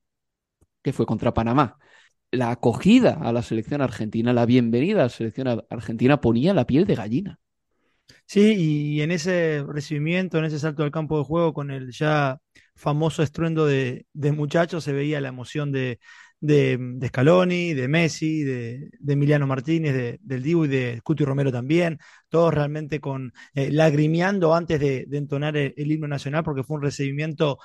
que 0.82 0.92
fue 0.92 1.06
contra 1.06 1.34
Panamá, 1.34 1.78
la 2.30 2.50
acogida 2.50 3.18
a 3.22 3.32
la 3.32 3.42
selección 3.42 3.82
argentina, 3.82 4.32
la 4.32 4.46
bienvenida 4.46 5.00
a 5.00 5.04
la 5.04 5.08
selección 5.10 5.64
argentina 5.70 6.20
ponía 6.20 6.54
la 6.54 6.66
piel 6.66 6.86
de 6.86 6.94
gallina. 6.94 7.40
Sí, 8.26 8.54
y 8.56 9.02
en 9.02 9.10
ese 9.10 9.64
recibimiento, 9.66 10.38
en 10.38 10.46
ese 10.46 10.58
salto 10.58 10.82
al 10.82 10.90
campo 10.90 11.18
de 11.18 11.24
juego, 11.24 11.52
con 11.52 11.70
el 11.70 11.92
ya 11.92 12.38
famoso 12.74 13.22
estruendo 13.22 13.66
de, 13.66 14.06
muchachos, 14.14 14.84
se 14.84 14.92
veía 14.92 15.20
la 15.20 15.28
emoción 15.28 15.72
de, 15.72 16.00
de, 16.42 16.98
Scaloni, 17.06 17.72
de 17.72 17.88
Messi, 17.88 18.42
de, 18.42 18.90
Emiliano 19.06 19.46
Martínez, 19.46 20.18
del 20.20 20.42
Dibu 20.42 20.64
y 20.64 20.68
de 20.68 21.00
Cuti 21.02 21.24
Romero 21.24 21.52
también, 21.52 21.98
todos 22.28 22.52
realmente 22.52 23.00
con 23.00 23.32
eh, 23.54 23.70
lagrimeando 23.70 24.54
antes 24.54 24.80
de, 24.80 25.06
entonar 25.12 25.56
el, 25.56 25.72
himno 25.76 26.08
nacional, 26.08 26.42
porque 26.44 26.64
fue 26.64 26.76
un 26.76 26.82
recibimiento 26.82 27.58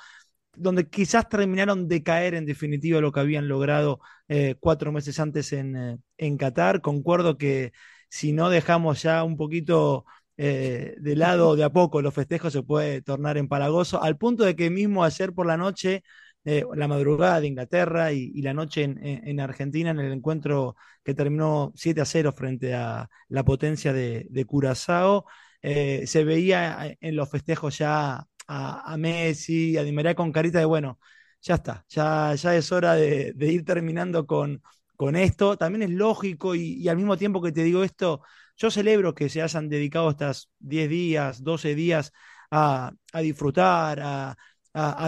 donde 0.56 0.88
quizás 0.88 1.28
terminaron 1.28 1.88
de 1.88 2.02
caer 2.02 2.34
en 2.34 2.46
definitiva 2.46 3.00
lo 3.00 3.12
que 3.12 3.20
habían 3.20 3.48
logrado 3.48 4.00
eh, 4.28 4.54
cuatro 4.60 4.92
meses 4.92 5.18
antes 5.20 5.52
en, 5.52 5.76
eh, 5.76 5.98
en 6.16 6.36
Qatar. 6.36 6.80
Concuerdo 6.80 7.36
que 7.36 7.72
si 8.08 8.32
no 8.32 8.48
dejamos 8.50 9.02
ya 9.02 9.24
un 9.24 9.36
poquito 9.36 10.04
eh, 10.40 10.94
de 11.00 11.16
lado 11.16 11.56
de 11.56 11.64
a 11.64 11.70
poco 11.70 12.00
los 12.00 12.14
festejos 12.14 12.52
se 12.52 12.62
puede 12.62 13.02
tornar 13.02 13.36
empalagoso, 13.38 14.00
al 14.00 14.16
punto 14.16 14.44
de 14.44 14.54
que 14.54 14.70
mismo 14.70 15.02
ayer 15.02 15.32
por 15.34 15.46
la 15.46 15.56
noche, 15.56 16.04
eh, 16.44 16.64
la 16.74 16.88
madrugada 16.88 17.40
de 17.40 17.48
Inglaterra 17.48 18.12
y, 18.12 18.40
la 18.42 18.54
noche 18.54 18.82
en, 18.84 19.40
Argentina, 19.40 19.90
en 19.90 19.98
el 20.00 20.12
encuentro 20.12 20.76
que 21.04 21.14
terminó 21.14 21.72
7 21.76 22.00
a 22.00 22.04
0 22.04 22.32
frente 22.36 22.74
a 22.74 23.08
la 23.28 23.44
potencia 23.44 23.92
de, 23.92 24.44
Curazao, 24.46 25.26
eh, 25.62 26.06
se 26.06 26.24
veía 26.24 26.96
en 27.00 27.16
los 27.16 27.30
festejos 27.30 27.78
ya 27.78 28.26
a, 28.48 28.96
Messi, 28.96 29.76
a 29.76 29.82
Di 29.82 30.14
con 30.14 30.32
carita 30.32 30.58
de 30.58 30.64
bueno, 30.64 30.98
ya 31.42 31.54
está, 31.54 31.84
ya, 31.88 32.34
ya 32.34 32.56
es 32.56 32.72
hora 32.72 32.94
de, 32.94 33.34
ir 33.40 33.64
terminando 33.64 34.26
con, 34.26 34.62
con 34.96 35.16
esto. 35.16 35.56
También 35.56 35.82
es 35.82 35.90
lógico 35.90 36.54
y, 36.54 36.88
al 36.88 36.96
mismo 36.96 37.16
tiempo 37.16 37.42
que 37.42 37.52
te 37.52 37.62
digo 37.62 37.84
esto, 37.84 38.22
yo 38.56 38.70
celebro 38.70 39.14
que 39.14 39.28
se 39.28 39.42
hayan 39.42 39.68
dedicado 39.68 40.10
estas 40.10 40.50
10 40.58 40.88
días, 40.90 41.44
12 41.44 41.74
días 41.74 42.12
a, 42.50 42.92
disfrutar, 43.22 44.00
a, 44.00 44.36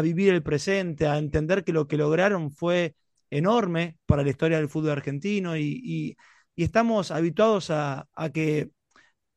vivir 0.03 0.33
el 0.35 0.43
presente, 0.43 1.07
a 1.07 1.19
entender 1.19 1.65
que 1.65 1.73
lo 1.73 1.87
que 1.87 1.97
lograron 1.97 2.51
fue 2.51 2.95
enorme 3.31 3.97
para 4.07 4.23
la 4.23 4.31
historia 4.31 4.59
del 4.59 4.69
fútbol 4.69 4.91
argentino 4.93 5.57
y, 5.57 6.17
estamos 6.57 7.11
habituados 7.11 7.71
a, 7.71 8.07
que 8.35 8.71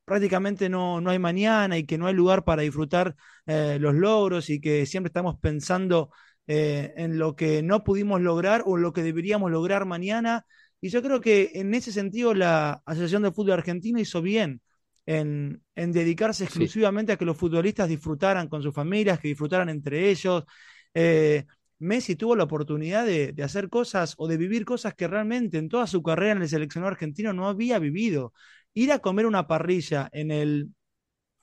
prácticamente 0.05 0.69
no, 0.69 0.99
no, 1.01 1.09
hay 1.11 1.19
mañana 1.19 1.77
y 1.77 1.85
que 1.85 1.97
no 1.97 2.07
hay 2.07 2.13
lugar 2.13 2.43
para 2.43 2.63
disfrutar 2.63 3.15
eh, 3.45 3.77
los 3.79 3.95
logros 3.95 4.49
y 4.49 4.59
que 4.59 4.85
siempre 4.85 5.07
estamos 5.09 5.37
pensando 5.39 6.11
eh, 6.47 6.93
en 6.97 7.17
lo 7.17 7.35
que 7.35 7.63
no 7.63 7.83
pudimos 7.85 8.21
lograr 8.21 8.63
o 8.65 8.75
lo 8.77 8.91
que 8.93 9.03
deberíamos 9.03 9.51
lograr 9.51 9.85
mañana. 9.85 10.45
Y 10.81 10.89
yo 10.89 11.01
creo 11.01 11.21
que 11.21 11.51
en 11.55 11.73
ese 11.73 11.91
sentido 11.93 12.33
la 12.33 12.81
Asociación 12.85 13.23
de 13.23 13.31
Fútbol 13.31 13.53
Argentino 13.53 13.99
hizo 13.99 14.21
bien 14.21 14.61
en, 15.05 15.61
dedicarse 15.75 16.45
exclusivamente 16.45 17.11
a 17.11 17.17
que 17.17 17.25
los 17.25 17.37
futbolistas 17.37 17.89
disfrutaran 17.89 18.47
con 18.47 18.61
sus 18.61 18.73
familias, 18.73 19.19
que 19.19 19.29
disfrutaran 19.29 19.69
entre 19.69 20.09
ellos. 20.09 20.43
Eh, 20.93 21.45
Messi 21.79 22.15
tuvo 22.15 22.35
la 22.35 22.45
oportunidad 22.45 23.05
de, 23.05 23.35
hacer 23.43 23.69
cosas 23.69 24.15
o 24.17 24.27
de 24.27 24.37
vivir 24.37 24.65
cosas 24.65 24.93
que 24.93 25.07
realmente 25.07 25.57
en 25.57 25.69
toda 25.69 25.87
su 25.87 26.01
carrera 26.01 26.33
en 26.33 26.41
el 26.43 26.49
seleccionado 26.49 26.91
argentino 26.91 27.33
no 27.33 27.47
había 27.47 27.79
vivido. 27.79 28.33
Ir 28.73 28.91
a 28.91 28.99
comer 28.99 29.25
una 29.25 29.47
parrilla 29.47 30.09
en, 30.13 30.31
el, 30.31 30.69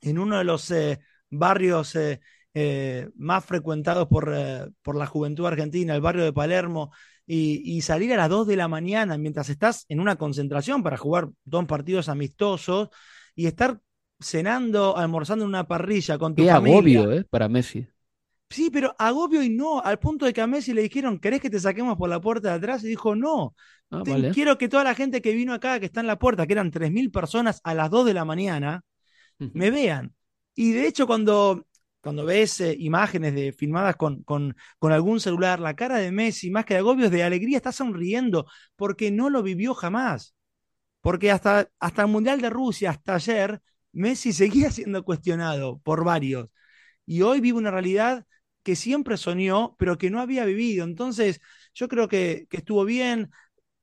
en 0.01 0.19
uno 0.19 0.37
de 0.37 0.43
los 0.43 0.71
eh, 0.71 0.99
barrios 1.29 1.95
eh, 1.95 3.09
más 3.15 3.45
frecuentados 3.45 4.07
por, 4.07 4.33
por, 4.81 4.95
la 4.97 5.05
juventud 5.05 5.45
argentina, 5.45 5.95
el 5.95 6.01
barrio 6.01 6.23
de 6.23 6.33
Palermo, 6.33 6.91
y, 7.33 7.81
salir 7.81 8.11
a 8.13 8.17
las 8.17 8.29
2 8.29 8.47
de 8.47 8.57
la 8.57 8.67
mañana 8.67 9.17
mientras 9.17 9.49
estás 9.49 9.85
en 9.87 10.01
una 10.01 10.17
concentración 10.17 10.83
para 10.83 10.97
jugar 10.97 11.29
dos 11.45 11.65
partidos 11.65 12.09
amistosos 12.09 12.89
y 13.41 13.47
estar 13.47 13.79
cenando, 14.19 14.95
almorzando 14.95 15.45
en 15.45 15.49
una 15.49 15.67
parrilla 15.67 16.19
con 16.19 16.35
tu 16.35 16.43
Qué 16.43 16.51
familia. 16.51 16.99
agobio, 16.99 17.19
¿eh? 17.19 17.23
Para 17.27 17.49
Messi. 17.49 17.87
Sí, 18.51 18.69
pero 18.69 18.93
agobio 18.99 19.41
y 19.41 19.49
no, 19.49 19.81
al 19.81 19.97
punto 19.97 20.25
de 20.25 20.33
que 20.33 20.41
a 20.41 20.47
Messi 20.47 20.73
le 20.73 20.83
dijeron, 20.83 21.17
¿querés 21.17 21.41
que 21.41 21.49
te 21.49 21.59
saquemos 21.59 21.97
por 21.97 22.07
la 22.09 22.21
puerta 22.21 22.49
de 22.49 22.55
atrás? 22.55 22.83
Y 22.83 22.89
dijo, 22.89 23.15
no, 23.15 23.55
ah, 23.89 24.03
quiero 24.31 24.59
que 24.59 24.69
toda 24.69 24.83
la 24.83 24.93
gente 24.93 25.21
que 25.21 25.33
vino 25.33 25.53
acá, 25.53 25.79
que 25.79 25.87
está 25.87 26.01
en 26.01 26.07
la 26.07 26.19
puerta, 26.19 26.45
que 26.45 26.53
eran 26.53 26.69
3.000 26.69 27.09
personas 27.09 27.61
a 27.63 27.73
las 27.73 27.89
2 27.89 28.05
de 28.05 28.13
la 28.13 28.25
mañana, 28.25 28.83
me 29.39 29.71
vean. 29.71 30.13
Y 30.53 30.73
de 30.73 30.85
hecho, 30.85 31.07
cuando 31.07 31.65
cuando 32.01 32.25
ves 32.25 32.59
eh, 32.61 32.75
imágenes 32.79 33.33
de, 33.35 33.53
filmadas 33.53 33.95
con, 33.95 34.23
con, 34.23 34.55
con, 34.79 34.91
algún 34.91 35.19
celular, 35.19 35.59
la 35.59 35.75
cara 35.75 35.97
de 35.99 36.11
Messi, 36.11 36.49
más 36.49 36.65
que 36.65 36.73
de 36.73 36.79
agobios, 36.79 37.11
de 37.11 37.23
alegría, 37.23 37.57
está 37.57 37.71
sonriendo, 37.71 38.47
porque 38.75 39.11
no 39.11 39.29
lo 39.29 39.43
vivió 39.43 39.73
jamás. 39.73 40.35
Porque 41.01 41.31
hasta, 41.31 41.69
hasta 41.79 42.01
el 42.03 42.07
Mundial 42.09 42.41
de 42.41 42.49
Rusia, 42.49 42.91
hasta 42.91 43.15
ayer, 43.15 43.61
Messi 43.91 44.33
seguía 44.33 44.71
siendo 44.71 45.03
cuestionado 45.03 45.79
por 45.79 46.03
varios. 46.05 46.49
Y 47.05 47.21
hoy 47.23 47.41
vive 47.41 47.57
una 47.57 47.71
realidad 47.71 48.25
que 48.63 48.75
siempre 48.75 49.17
soñó, 49.17 49.75
pero 49.77 49.97
que 49.97 50.09
no 50.11 50.21
había 50.21 50.45
vivido. 50.45 50.85
Entonces, 50.85 51.41
yo 51.73 51.87
creo 51.87 52.07
que, 52.07 52.47
que 52.49 52.57
estuvo 52.57 52.85
bien 52.85 53.31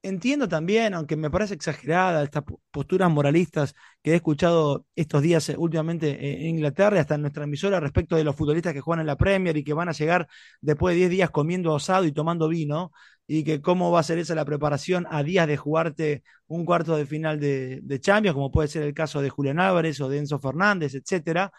entiendo 0.02 0.48
también, 0.48 0.94
aunque 0.94 1.16
me 1.16 1.30
parece 1.30 1.54
exagerada, 1.54 2.22
estas 2.22 2.44
posturas 2.70 3.10
moralistas 3.10 3.74
que 4.02 4.12
he 4.12 4.14
escuchado 4.16 4.86
estos 4.94 5.22
días 5.22 5.48
eh, 5.48 5.56
últimamente 5.58 6.40
en 6.42 6.56
Inglaterra 6.56 7.00
hasta 7.00 7.16
en 7.16 7.22
nuestra 7.22 7.44
emisora 7.44 7.80
respecto 7.80 8.16
de 8.16 8.24
los 8.24 8.36
futbolistas 8.36 8.72
que 8.74 8.80
juegan 8.80 9.00
en 9.00 9.06
la 9.06 9.16
Premier 9.16 9.56
y 9.56 9.64
que 9.64 9.72
van 9.74 9.88
a 9.88 9.92
llegar 9.92 10.28
después 10.60 10.94
de 10.94 10.98
10 11.00 11.10
días 11.10 11.30
comiendo 11.30 11.72
osado 11.72 12.04
y 12.04 12.12
tomando 12.12 12.48
vino, 12.48 12.92
y 13.30 13.44
que 13.44 13.60
cómo 13.60 13.92
va 13.92 14.00
a 14.00 14.02
ser 14.02 14.18
esa 14.18 14.34
la 14.34 14.46
preparación 14.46 15.06
a 15.10 15.22
días 15.22 15.46
de 15.46 15.58
jugarte 15.58 16.24
un 16.48 16.64
cuarto 16.64 16.96
de 16.96 17.06
final 17.06 17.38
de, 17.38 18.00
Champions, 18.00 18.34
como 18.34 18.50
puede 18.50 18.68
ser 18.68 18.82
el 18.82 18.94
caso 18.94 19.20
de 19.22 19.30
Julián 19.30 19.60
Álvarez 19.60 20.00
o 20.00 20.08
de 20.08 20.18
Enzo 20.18 20.38
Fernández, 20.40 20.94
etcétera. 20.94 21.52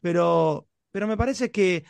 Pero, 0.00 0.68
pero 0.92 1.08
me 1.08 1.16
parece 1.16 1.50
que, 1.50 1.84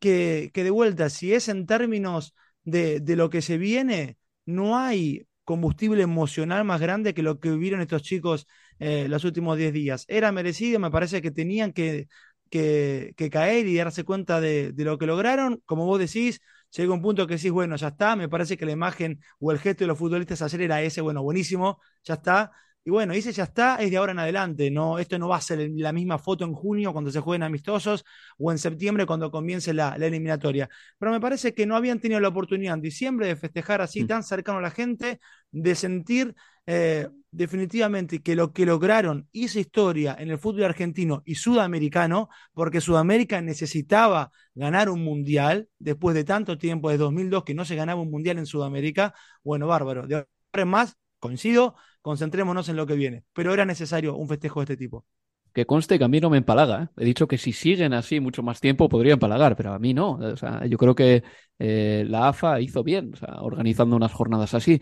que, 0.00 0.50
de 0.54 0.70
vuelta, 0.70 1.10
si 1.10 1.34
es 1.34 1.48
en 1.48 1.66
términos 1.66 2.34
de, 2.64 3.00
de 3.00 3.16
lo 3.16 3.28
que 3.28 3.42
se 3.42 3.58
viene, 3.58 4.18
no 4.46 4.78
hay 4.78 5.26
combustible 5.44 6.02
emocional 6.02 6.64
más 6.64 6.80
grande 6.80 7.14
que 7.14 7.22
lo 7.22 7.40
que 7.40 7.50
vivieron 7.50 7.80
estos 7.80 8.02
chicos 8.02 8.46
eh, 8.78 9.08
los 9.08 9.24
últimos 9.24 9.58
10 9.58 9.72
días. 9.72 10.04
Era 10.08 10.32
merecido, 10.32 10.78
me 10.78 10.90
parece 10.90 11.22
que 11.22 11.30
tenían 11.32 11.72
que, 11.72 12.08
que, 12.50 13.14
caer 13.32 13.66
y 13.66 13.76
darse 13.76 14.04
cuenta 14.04 14.40
de, 14.40 14.72
de, 14.72 14.84
lo 14.84 14.98
que 14.98 15.06
lograron. 15.06 15.62
Como 15.66 15.86
vos 15.86 15.98
decís, 15.98 16.40
llega 16.76 16.92
un 16.92 17.02
punto 17.02 17.26
que 17.26 17.36
decís, 17.36 17.50
bueno, 17.50 17.76
ya 17.76 17.88
está, 17.88 18.16
me 18.16 18.28
parece 18.28 18.56
que 18.56 18.66
la 18.66 18.72
imagen 18.72 19.20
o 19.38 19.52
el 19.52 19.58
gesto 19.58 19.84
de 19.84 19.88
los 19.88 19.98
futbolistas 19.98 20.42
ayer 20.42 20.62
era 20.62 20.82
ese, 20.82 21.00
bueno, 21.00 21.22
buenísimo, 21.22 21.80
ya 22.04 22.14
está. 22.14 22.52
Y 22.84 22.90
bueno, 22.90 23.14
ese 23.14 23.32
ya 23.32 23.42
está, 23.44 23.76
es 23.76 23.90
de 23.90 23.96
ahora 23.96 24.12
en 24.12 24.20
adelante. 24.20 24.70
No, 24.70 25.00
esto 25.00 25.18
no 25.18 25.28
va 25.28 25.38
a 25.38 25.40
ser 25.40 25.68
la 25.74 25.92
misma 25.92 26.18
foto 26.18 26.44
en 26.44 26.52
junio 26.52 26.92
cuando 26.92 27.10
se 27.10 27.18
jueguen 27.18 27.42
amistosos 27.42 28.04
o 28.38 28.52
en 28.52 28.58
septiembre 28.58 29.06
cuando 29.06 29.28
comience 29.28 29.74
la, 29.74 29.96
eliminatoria. 29.96 30.68
Pero 30.96 31.10
me 31.10 31.20
parece 31.20 31.52
que 31.52 31.66
no 31.66 31.74
habían 31.74 31.98
tenido 31.98 32.20
la 32.20 32.28
oportunidad 32.28 32.74
en 32.74 32.82
diciembre 32.82 33.26
de 33.26 33.34
festejar 33.34 33.80
así 33.80 34.04
mm. 34.04 34.06
tan 34.06 34.22
cercano 34.22 34.58
a 34.58 34.62
la 34.62 34.70
gente, 34.70 35.18
de 35.50 35.74
sentir 35.74 36.36
eh, 36.66 37.08
definitivamente 37.36 38.22
que 38.22 38.34
lo 38.34 38.52
que 38.52 38.64
lograron 38.64 39.28
hizo 39.30 39.60
historia 39.60 40.16
en 40.18 40.30
el 40.30 40.38
fútbol 40.38 40.64
argentino 40.64 41.22
y 41.26 41.34
sudamericano, 41.34 42.30
porque 42.54 42.80
Sudamérica 42.80 43.40
necesitaba 43.42 44.30
ganar 44.54 44.88
un 44.88 45.04
mundial 45.04 45.68
después 45.78 46.14
de 46.14 46.24
tanto 46.24 46.56
tiempo, 46.56 46.90
de 46.90 46.96
2002 46.96 47.44
que 47.44 47.54
no 47.54 47.66
se 47.66 47.76
ganaba 47.76 48.00
un 48.00 48.10
mundial 48.10 48.38
en 48.38 48.46
Sudamérica. 48.46 49.14
Bueno, 49.44 49.66
bárbaro. 49.66 50.06
De 50.06 50.14
ahora 50.14 50.26
en 50.54 50.68
más, 50.68 50.96
coincido, 51.18 51.74
concentrémonos 52.00 52.70
en 52.70 52.76
lo 52.76 52.86
que 52.86 52.94
viene. 52.94 53.24
Pero 53.34 53.52
era 53.52 53.66
necesario 53.66 54.16
un 54.16 54.28
festejo 54.28 54.60
de 54.60 54.64
este 54.64 54.76
tipo. 54.78 55.04
Que 55.52 55.66
conste 55.66 55.98
que 55.98 56.04
a 56.04 56.08
mí 56.08 56.20
no 56.20 56.30
me 56.30 56.38
empalaga. 56.38 56.84
¿eh? 56.84 56.88
He 57.02 57.04
dicho 57.04 57.28
que 57.28 57.36
si 57.36 57.52
siguen 57.52 57.92
así 57.92 58.18
mucho 58.18 58.42
más 58.42 58.60
tiempo 58.60 58.88
podría 58.88 59.12
empalagar, 59.12 59.56
pero 59.56 59.74
a 59.74 59.78
mí 59.78 59.92
no. 59.92 60.12
O 60.12 60.36
sea, 60.36 60.64
yo 60.66 60.78
creo 60.78 60.94
que 60.94 61.22
eh, 61.58 62.04
la 62.08 62.28
AFA 62.28 62.60
hizo 62.60 62.82
bien, 62.82 63.12
organizando 63.40 63.94
unas 63.94 64.12
jornadas 64.12 64.54
así. 64.54 64.80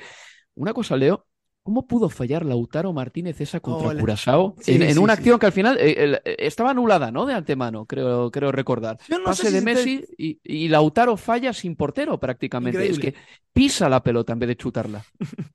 Una 0.55 0.73
cosa, 0.73 0.97
Leo, 0.97 1.27
¿Cómo 1.65 1.87
pudo 1.87 2.11
fallar 2.11 2.45
Lautaro 2.45 2.93
Martínez 2.93 3.41
esa 3.41 3.59
contra 3.59 3.99
Curazao? 3.99 4.55
en, 4.67 4.99
una 4.99 5.15
acción 5.15 5.39
que 5.39 5.47
al 5.47 5.53
final 5.53 5.79
eh, 5.81 6.21
estaba 6.39 6.73
anulada, 6.73 7.11
¿no? 7.11 7.25
De 7.25 7.33
antemano, 7.33 7.87
creo, 7.87 8.31
creo 8.31 8.53
recordar. 8.53 8.99
Pase 9.25 9.51
de 9.51 9.63
Messi 9.63 10.05
y, 10.19 10.69
Lautaro 10.69 11.17
falla 11.17 11.55
sin 11.55 11.75
portero 11.75 12.21
prácticamente. 12.21 12.87
Es 12.87 12.99
que 12.99 13.15
pisa 13.55 13.89
la 13.89 14.03
pelota 14.03 14.35
en 14.35 14.41
vez 14.41 14.49
de 14.49 14.57
chutarla. 14.57 15.07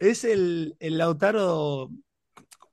es 0.00 0.24
el, 0.24 0.74
Lautaro, 0.80 1.92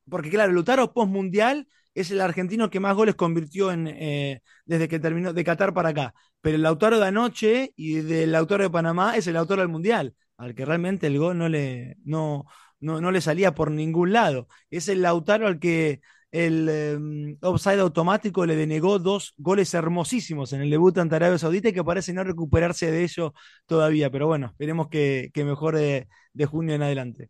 porque 0.10 0.32
claro, 0.32 0.50
el 0.50 0.56
Lautaro 0.56 0.94
post-mundial 0.94 1.68
es 1.94 2.10
el 2.10 2.22
argentino 2.22 2.72
que 2.72 2.80
más 2.80 2.96
goles 2.96 3.14
convirtió 3.14 3.72
en, 3.72 3.86
eh, 3.88 4.42
desde 4.66 4.88
que 4.88 4.98
terminó 4.98 5.32
de 5.32 5.44
Qatar 5.44 5.76
para 5.76 5.90
acá. 5.90 6.16
Pero 6.42 6.56
el 6.56 6.64
Lautaro 6.64 7.00
de 7.00 7.06
anoche 7.06 7.72
y 7.76 7.98
del 7.98 8.32
Lautaro 8.32 8.64
de 8.64 8.72
Panamá 8.72 9.16
es 9.16 9.28
el 9.28 9.36
Lautaro 9.36 9.62
del 9.62 9.70
Mundial, 9.70 10.16
al 10.44 10.56
que 10.56 10.66
realmente 10.66 11.08
el 11.08 11.18
gol 11.18 11.38
no 11.38 11.50
le, 11.50 11.98
no, 12.04 12.46
no, 12.80 13.12
le 13.12 13.22
salía 13.22 13.56
por 13.56 13.72
ningún 13.72 14.14
lado. 14.14 14.48
Es 14.70 14.88
el 14.90 15.02
Lautaro 15.02 15.48
al 15.48 15.60
que 15.60 16.02
el 16.32 16.98
um, 16.98 17.38
offside 17.42 17.80
automático 17.80 18.46
le 18.46 18.56
denegó 18.56 19.00
dos 19.00 19.34
goles 19.38 19.74
hermosísimos 19.74 20.52
en 20.54 20.62
el 20.62 20.70
debut 20.70 20.98
ante 20.98 21.16
Arabia 21.16 21.38
Saudita 21.38 21.70
y 21.70 21.74
que 21.74 21.84
parece 21.84 22.12
no 22.14 22.24
recuperarse 22.24 22.92
de 22.92 23.04
ello 23.04 23.34
todavía. 23.68 24.10
Pero 24.10 24.28
bueno, 24.28 24.48
esperemos 24.48 24.90
que, 24.90 25.30
que 25.34 25.46
mejore 25.46 26.08
de 26.34 26.46
junio 26.46 26.76
en 26.76 26.84
adelante. 26.84 27.30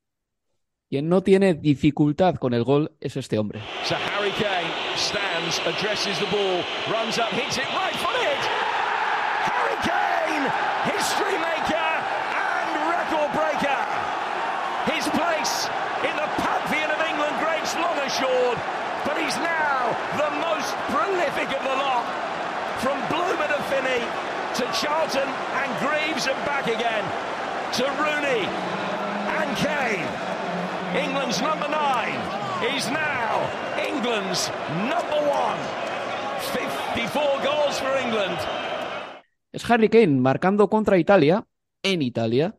Quien 0.90 1.10
no 1.10 1.22
tiene 1.22 1.56
dificultad 1.56 2.36
con 2.36 2.54
el 2.54 2.64
gol 2.64 2.96
es 3.00 3.18
este 3.18 3.40
hombre. 3.40 3.62
So 3.84 3.96
Harry 3.96 4.32
Kane 4.32 4.70
stands, 4.96 5.60
addresses 5.66 6.18
the 6.20 6.26
ball, 6.26 6.64
runs 6.88 7.18
up, 7.18 7.32
hits 7.34 7.58
it 7.58 7.66
right 7.74 8.03
to 24.64 24.72
Charlton 24.80 25.28
and 25.60 25.70
Greaves 25.80 26.28
and 26.28 26.38
back 26.46 26.68
again 26.68 27.04
to 27.74 27.84
Rooney 28.00 28.48
and 29.40 29.50
Kane. 29.58 30.08
England's 30.96 31.42
number 31.42 31.68
nine 31.68 32.16
is 32.74 32.88
now 32.90 33.44
England's 33.76 34.50
number 34.88 35.20
one. 35.28 35.60
54 36.96 37.44
goals 37.44 37.80
for 37.80 37.92
England. 37.98 38.38
Es 39.52 39.70
Harry 39.70 39.90
Kane 39.90 40.20
marcando 40.22 40.70
contra 40.70 40.98
Italia 40.98 41.46
en 41.84 42.02
Italia. 42.02 42.56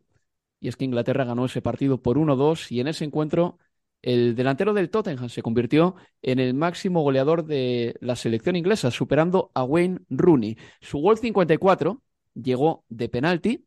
Y 0.59 0.67
es 0.67 0.75
que 0.75 0.85
Inglaterra 0.85 1.25
ganó 1.25 1.45
ese 1.45 1.61
partido 1.61 2.01
por 2.01 2.17
1-2 2.17 2.71
y 2.71 2.81
en 2.81 2.87
ese 2.87 3.05
encuentro 3.05 3.57
el 4.01 4.35
delantero 4.35 4.73
del 4.73 4.89
Tottenham 4.89 5.29
se 5.29 5.41
convirtió 5.41 5.95
en 6.21 6.39
el 6.39 6.53
máximo 6.53 7.01
goleador 7.01 7.45
de 7.45 7.95
la 8.01 8.15
selección 8.15 8.55
inglesa, 8.55 8.91
superando 8.91 9.51
a 9.53 9.63
Wayne 9.63 9.99
Rooney. 10.09 10.57
Su 10.81 10.99
gol 10.99 11.17
54 11.17 12.01
llegó 12.33 12.85
de 12.89 13.09
penalti 13.09 13.65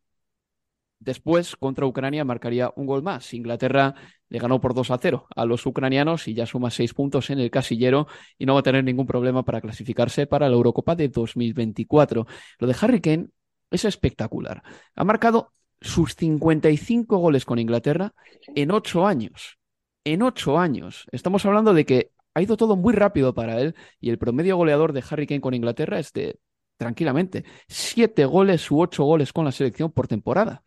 Después, 0.99 1.55
contra 1.55 1.85
Ucrania, 1.85 2.25
marcaría 2.25 2.73
un 2.75 2.85
gol 2.85 3.01
más. 3.01 3.33
Inglaterra 3.33 3.95
le 4.27 4.37
ganó 4.37 4.59
por 4.59 4.73
2 4.73 4.91
a 4.91 4.97
0 4.97 5.27
a 5.33 5.45
los 5.45 5.65
ucranianos 5.65 6.27
y 6.27 6.33
ya 6.33 6.45
suma 6.45 6.69
6 6.69 6.93
puntos 6.93 7.29
en 7.29 7.39
el 7.39 7.49
casillero 7.49 8.07
y 8.37 8.45
no 8.45 8.53
va 8.53 8.59
a 8.59 8.63
tener 8.63 8.83
ningún 8.83 9.07
problema 9.07 9.43
para 9.43 9.61
clasificarse 9.61 10.27
para 10.27 10.49
la 10.49 10.55
Eurocopa 10.55 10.95
de 10.95 11.07
2024. 11.07 12.27
Lo 12.59 12.67
de 12.67 12.75
Harry 12.81 12.99
Kane 12.99 13.27
es 13.71 13.85
espectacular. 13.85 14.61
Ha 14.95 15.03
marcado 15.05 15.53
sus 15.79 16.15
55 16.15 17.17
goles 17.17 17.45
con 17.45 17.59
Inglaterra 17.59 18.13
en 18.53 18.71
8 18.71 19.07
años. 19.07 19.58
En 20.03 20.21
8 20.21 20.57
años. 20.57 21.05
Estamos 21.11 21.45
hablando 21.45 21.73
de 21.73 21.85
que 21.85 22.11
ha 22.33 22.41
ido 22.41 22.57
todo 22.57 22.75
muy 22.75 22.93
rápido 22.93 23.33
para 23.33 23.59
él 23.59 23.75
y 23.99 24.09
el 24.09 24.17
promedio 24.17 24.57
goleador 24.57 24.93
de 24.93 25.03
Harry 25.09 25.27
Kane 25.27 25.41
con 25.41 25.53
Inglaterra 25.53 25.99
es 25.99 26.13
de, 26.13 26.39
tranquilamente, 26.77 27.43
7 27.67 28.25
goles 28.25 28.69
u 28.71 28.79
8 28.79 29.03
goles 29.03 29.33
con 29.33 29.45
la 29.45 29.51
selección 29.51 29.91
por 29.91 30.07
temporada. 30.07 30.63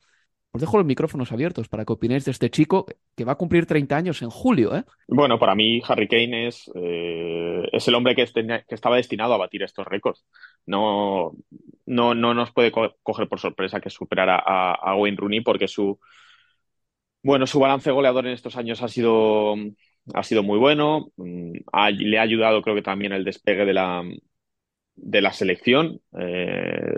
Os 0.55 0.61
dejo 0.61 0.77
los 0.77 0.87
micrófonos 0.87 1.33
abiertos 1.33 1.69
para 1.69 1.87
que 1.87 1.95
opinéis 1.95 2.27
de 2.27 2.31
este 2.31 2.51
chico 2.51 2.85
que 3.17 3.25
va 3.25 3.33
a 3.33 3.39
cumplir 3.39 3.65
30 3.65 3.97
años 3.97 4.21
en 4.21 4.29
julio. 4.29 4.77
¿eh? 4.77 4.85
Bueno, 5.09 5.39
para 5.39 5.55
mí 5.55 5.81
Harry 5.89 6.07
Kane 6.07 6.49
es, 6.49 6.71
eh, 6.75 7.67
es 7.73 7.89
el 7.89 7.95
hombre 7.95 8.15
que, 8.15 8.27
que, 8.27 8.75
estaba 8.75 8.97
destinado 8.97 9.33
a 9.33 9.39
batir 9.39 9.63
estos 9.63 9.87
récords. 9.87 10.27
No, 10.67 11.33
no, 11.87 12.15
no 12.15 12.35
nos 12.35 12.53
puede 12.53 12.71
co 12.71 12.95
coger 13.03 13.29
por 13.29 13.41
sorpresa 13.41 13.81
que 13.81 13.89
superara 13.89 14.37
a, 14.37 14.75
a, 14.75 14.95
Wayne 14.95 15.17
Rooney 15.17 15.41
porque 15.41 15.69
su, 15.69 15.99
bueno, 17.23 17.47
su 17.47 17.61
balance 17.61 17.91
goleador 17.91 18.27
en 18.27 18.33
estos 18.33 18.57
años 18.57 18.83
ha 18.83 18.89
sido, 18.89 19.55
ha 20.15 20.23
sido 20.23 20.43
muy 20.43 20.59
bueno. 20.59 21.13
Mm, 21.17 21.53
le 21.99 22.19
ha 22.19 22.23
ayudado 22.23 22.63
creo 22.63 22.75
que 22.77 22.83
también 22.83 23.13
el 23.13 23.25
despegue 23.25 23.65
de 23.65 23.75
la, 23.75 24.03
de 24.97 25.23
la 25.23 25.33
selección. 25.33 26.01
Eh, 26.19 26.95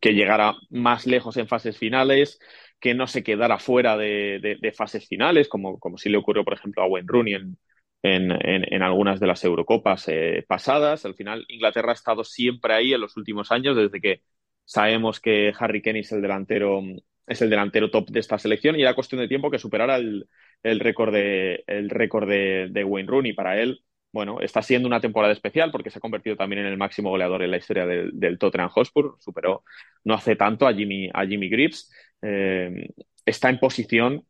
que 0.00 0.14
llegara 0.14 0.54
más 0.70 1.06
lejos 1.06 1.36
en 1.36 1.48
fases 1.48 1.78
finales, 1.78 2.38
que 2.80 2.94
no 2.94 3.06
se 3.06 3.22
quedara 3.22 3.58
fuera 3.58 3.96
de, 3.96 4.58
de, 4.60 4.72
fases 4.72 5.06
finales, 5.06 5.48
como, 5.48 5.78
como 5.78 5.98
sí 5.98 6.08
le 6.08 6.18
ocurrió, 6.18 6.44
por 6.44 6.54
ejemplo, 6.54 6.82
a 6.82 6.86
Wayne 6.86 7.06
Rooney 7.08 7.34
en, 7.34 7.58
en, 8.02 8.32
en, 8.32 8.82
algunas 8.82 9.20
de 9.20 9.26
las 9.26 9.44
Eurocopas 9.44 10.08
eh, 10.08 10.44
pasadas. 10.48 11.04
Al 11.04 11.14
final, 11.14 11.44
Inglaterra 11.48 11.90
ha 11.90 11.94
estado 11.94 12.24
siempre 12.24 12.74
ahí 12.74 12.92
en 12.94 13.00
los 13.00 13.16
últimos 13.16 13.50
años, 13.52 13.76
desde 13.76 14.00
que 14.00 14.22
sabemos 14.64 15.20
que 15.20 15.52
Harry 15.58 15.82
Kane 15.82 16.00
es 16.00 16.12
el 16.12 16.22
delantero, 16.22 16.82
es 17.26 17.42
el 17.42 17.50
delantero 17.50 17.90
top 17.90 18.10
de 18.10 18.20
esta 18.20 18.38
selección 18.38 18.76
y 18.76 18.82
era 18.82 18.94
cuestión 18.94 19.20
de 19.20 19.28
tiempo 19.28 19.50
que 19.50 19.58
superara 19.58 19.96
el, 19.96 20.28
el 20.62 20.80
récord 20.80 21.12
de, 21.12 21.64
el 21.66 21.90
récord 21.90 22.28
de, 22.28 22.68
de 22.70 22.84
Wayne 22.84 23.08
Rooney. 23.08 23.32
Para 23.32 23.60
él, 23.60 23.80
bueno, 24.12 24.40
está 24.40 24.62
siendo 24.62 24.86
una 24.86 25.00
temporada 25.00 25.32
especial 25.32 25.70
porque 25.70 25.90
se 25.90 25.98
ha 25.98 26.00
convertido 26.00 26.36
también 26.36 26.60
en 26.60 26.66
el 26.66 26.76
máximo 26.76 27.10
goleador 27.10 27.42
en 27.42 27.50
la 27.50 27.56
historia 27.56 27.86
del, 27.86 28.10
del 28.12 28.38
Tottenham 28.38 28.70
Hotspur. 28.70 29.16
Superó 29.20 29.64
no 30.04 30.14
hace 30.14 30.36
tanto 30.36 30.66
a 30.66 30.74
Jimmy, 30.74 31.10
a 31.12 31.26
Jimmy 31.26 31.48
Grips. 31.48 31.90
Eh, 32.22 32.88
está 33.24 33.48
en 33.50 33.58
posición 33.58 34.24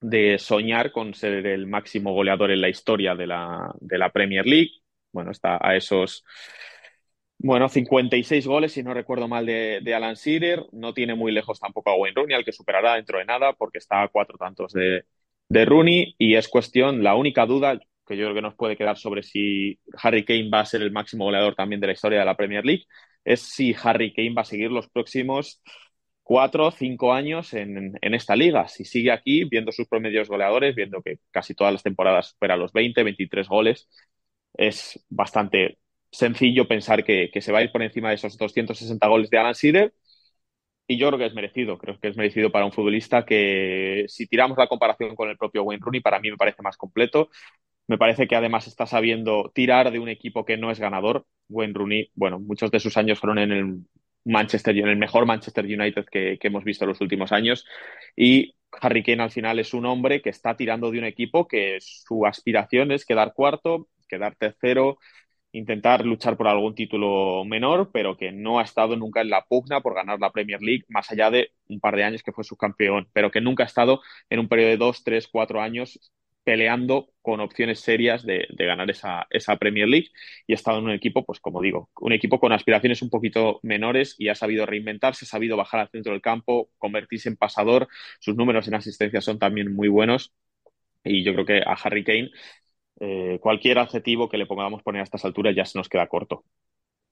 de 0.00 0.38
soñar 0.38 0.92
con 0.92 1.14
ser 1.14 1.46
el 1.46 1.66
máximo 1.66 2.12
goleador 2.12 2.50
en 2.50 2.60
la 2.60 2.68
historia 2.68 3.14
de 3.14 3.26
la, 3.26 3.72
de 3.80 3.98
la 3.98 4.10
Premier 4.10 4.46
League. 4.46 4.70
Bueno, 5.12 5.30
está 5.30 5.58
a 5.60 5.76
esos 5.76 6.24
bueno, 7.44 7.68
56 7.68 8.46
goles, 8.46 8.72
si 8.72 8.82
no 8.82 8.94
recuerdo 8.94 9.28
mal, 9.28 9.44
de, 9.44 9.94
Alan 9.94 10.14
Shearer. 10.14 10.64
No 10.72 10.94
tiene 10.94 11.14
muy 11.14 11.30
lejos 11.30 11.60
tampoco 11.60 11.90
a 11.90 11.94
Wayne 11.94 12.14
Rooney, 12.16 12.34
al 12.34 12.44
que 12.44 12.52
superará 12.52 12.94
dentro 12.94 13.18
de 13.18 13.26
nada, 13.26 13.52
porque 13.52 13.76
está 13.78 14.02
a 14.02 14.08
cuatro 14.08 14.38
tantos 14.38 14.72
de, 14.72 15.04
de 15.50 15.64
Rooney. 15.66 16.14
Y 16.16 16.36
es 16.36 16.48
cuestión, 16.48 17.02
la 17.02 17.14
única 17.16 17.44
duda, 17.44 17.78
que 18.06 18.16
yo 18.16 18.24
creo 18.24 18.34
que 18.34 18.40
nos 18.40 18.54
puede 18.54 18.78
quedar 18.78 18.96
sobre 18.96 19.22
si 19.22 19.78
Harry 20.02 20.24
Kane 20.24 20.48
va 20.48 20.60
a 20.60 20.64
ser 20.66 20.80
el 20.80 20.90
máximo 20.90 21.24
goleador 21.26 21.54
también 21.54 21.82
de 21.82 21.88
la 21.88 21.92
historia 21.92 22.20
de 22.20 22.24
la 22.24 22.36
Premier 22.36 22.64
League, 22.64 22.84
es 23.24 23.42
si 23.42 23.74
Harry 23.82 24.14
Kane 24.14 24.32
va 24.34 24.42
a 24.42 24.46
seguir 24.46 24.70
los 24.70 24.88
próximos 24.88 25.60
cuatro 26.22 26.68
o 26.68 26.70
cinco 26.70 27.12
años 27.12 27.52
en, 27.52 27.92
en, 28.00 28.14
esta 28.14 28.36
liga. 28.36 28.68
Si 28.68 28.86
sigue 28.86 29.12
aquí, 29.12 29.44
viendo 29.44 29.70
sus 29.70 29.86
promedios 29.86 30.28
goleadores, 30.28 30.74
viendo 30.74 31.02
que 31.02 31.18
casi 31.30 31.54
todas 31.54 31.74
las 31.74 31.82
temporadas 31.82 32.28
supera 32.30 32.56
los 32.56 32.72
20, 32.72 33.02
23 33.02 33.48
goles, 33.48 33.88
es 34.54 35.04
bastante 35.10 35.78
sencillo 36.14 36.68
pensar 36.68 37.04
que, 37.04 37.30
que 37.32 37.40
se 37.42 37.52
va 37.52 37.58
a 37.60 37.62
ir 37.62 37.72
por 37.72 37.82
encima 37.82 38.10
de 38.10 38.16
esos 38.16 38.36
260 38.38 39.06
goles 39.08 39.30
de 39.30 39.38
Alan 39.38 39.54
Shearer. 39.54 39.94
Y 40.86 40.98
yo 40.98 41.08
creo 41.08 41.18
que 41.18 41.26
es 41.26 41.34
merecido, 41.34 41.78
creo 41.78 41.98
que 41.98 42.08
es 42.08 42.16
merecido 42.16 42.52
para 42.52 42.66
un 42.66 42.72
futbolista 42.72 43.24
que 43.24 44.04
si 44.08 44.26
tiramos 44.26 44.58
la 44.58 44.66
comparación 44.68 45.16
con 45.16 45.30
el 45.30 45.38
propio 45.38 45.62
Wayne 45.62 45.80
Rooney, 45.82 46.00
para 46.02 46.20
mí 46.20 46.30
me 46.30 46.36
parece 46.36 46.62
más 46.62 46.76
completo. 46.76 47.30
Me 47.88 47.98
parece 47.98 48.28
que 48.28 48.36
además 48.36 48.66
está 48.66 48.86
sabiendo 48.86 49.50
tirar 49.54 49.92
de 49.92 49.98
un 50.00 50.08
equipo 50.08 50.44
que 50.44 50.56
no 50.58 50.70
es 50.70 50.80
ganador. 50.80 51.26
Wayne 51.48 51.74
Rooney, 51.74 52.10
bueno, 52.14 52.40
muchos 52.40 52.70
de 52.70 52.80
sus 52.80 52.96
años 52.98 53.18
fueron 53.18 53.38
en 53.38 53.52
el 53.52 53.78
Manchester, 54.24 54.76
en 54.78 54.88
el 54.88 54.96
mejor 54.96 55.26
Manchester 55.26 55.64
United 55.66 56.06
que, 56.10 56.38
que 56.38 56.48
hemos 56.48 56.64
visto 56.64 56.84
en 56.84 56.90
los 56.90 57.00
últimos 57.00 57.32
años. 57.32 57.66
Y 58.16 58.54
Harry 58.80 59.02
Kane 59.02 59.22
al 59.22 59.30
final 59.30 59.58
es 59.58 59.74
un 59.74 59.86
hombre 59.86 60.22
que 60.22 60.30
está 60.30 60.56
tirando 60.56 60.90
de 60.90 60.98
un 60.98 61.04
equipo 61.04 61.46
que 61.48 61.78
su 61.80 62.26
aspiración 62.26 62.92
es 62.92 63.04
quedar 63.04 63.34
cuarto, 63.34 63.88
quedar 64.08 64.34
tercero, 64.36 64.98
intentar 65.54 66.04
luchar 66.04 66.36
por 66.36 66.48
algún 66.48 66.74
título 66.74 67.44
menor, 67.44 67.90
pero 67.92 68.16
que 68.16 68.32
no 68.32 68.58
ha 68.58 68.64
estado 68.64 68.96
nunca 68.96 69.20
en 69.20 69.30
la 69.30 69.44
pugna 69.44 69.80
por 69.80 69.94
ganar 69.94 70.18
la 70.18 70.32
Premier 70.32 70.60
League, 70.60 70.84
más 70.88 71.10
allá 71.12 71.30
de 71.30 71.52
un 71.68 71.80
par 71.80 71.94
de 71.96 72.02
años 72.04 72.22
que 72.22 72.32
fue 72.32 72.42
subcampeón, 72.44 73.08
pero 73.12 73.30
que 73.30 73.40
nunca 73.40 73.62
ha 73.62 73.66
estado 73.66 74.02
en 74.30 74.40
un 74.40 74.48
periodo 74.48 74.70
de 74.70 74.76
dos, 74.76 75.04
tres, 75.04 75.28
cuatro 75.28 75.60
años 75.60 76.12
peleando 76.42 77.08
con 77.22 77.40
opciones 77.40 77.80
serias 77.80 78.26
de, 78.26 78.46
ganar 78.58 78.90
esa, 78.90 79.26
esa 79.30 79.56
Premier 79.56 79.88
League. 79.88 80.08
Y 80.46 80.52
ha 80.52 80.56
estado 80.56 80.78
en 80.78 80.84
un 80.84 80.90
equipo, 80.90 81.24
pues 81.24 81.40
como 81.40 81.62
digo, 81.62 81.88
un 82.00 82.12
equipo 82.12 82.40
con 82.40 82.52
aspiraciones 82.52 83.00
un 83.00 83.08
poquito 83.08 83.60
menores 83.62 84.16
y 84.18 84.28
ha 84.28 84.34
sabido 84.34 84.66
reinventarse, 84.66 85.24
ha 85.24 85.28
sabido 85.28 85.56
bajar 85.56 85.80
al 85.80 85.88
centro 85.88 86.12
del 86.12 86.20
campo, 86.20 86.68
convertirse 86.78 87.28
en 87.28 87.36
pasador, 87.36 87.88
sus 88.18 88.36
números 88.36 88.68
en 88.68 88.74
asistencia 88.74 89.20
son 89.20 89.38
también 89.38 89.74
muy 89.74 89.88
buenos. 89.88 90.32
Y 91.04 91.22
yo 91.22 91.32
creo 91.32 91.46
que 91.46 91.58
a 91.58 91.74
Harry 91.74 92.02
Kane 92.02 92.30
eh, 93.00 93.38
cualquier 93.40 93.78
adjetivo 93.78 94.28
que 94.28 94.38
le 94.38 94.46
pongamos 94.46 94.82
poner 94.82 95.00
a 95.00 95.04
estas 95.04 95.24
alturas 95.24 95.54
ya 95.54 95.64
se 95.64 95.78
nos 95.78 95.88
queda 95.88 96.06
corto. 96.06 96.44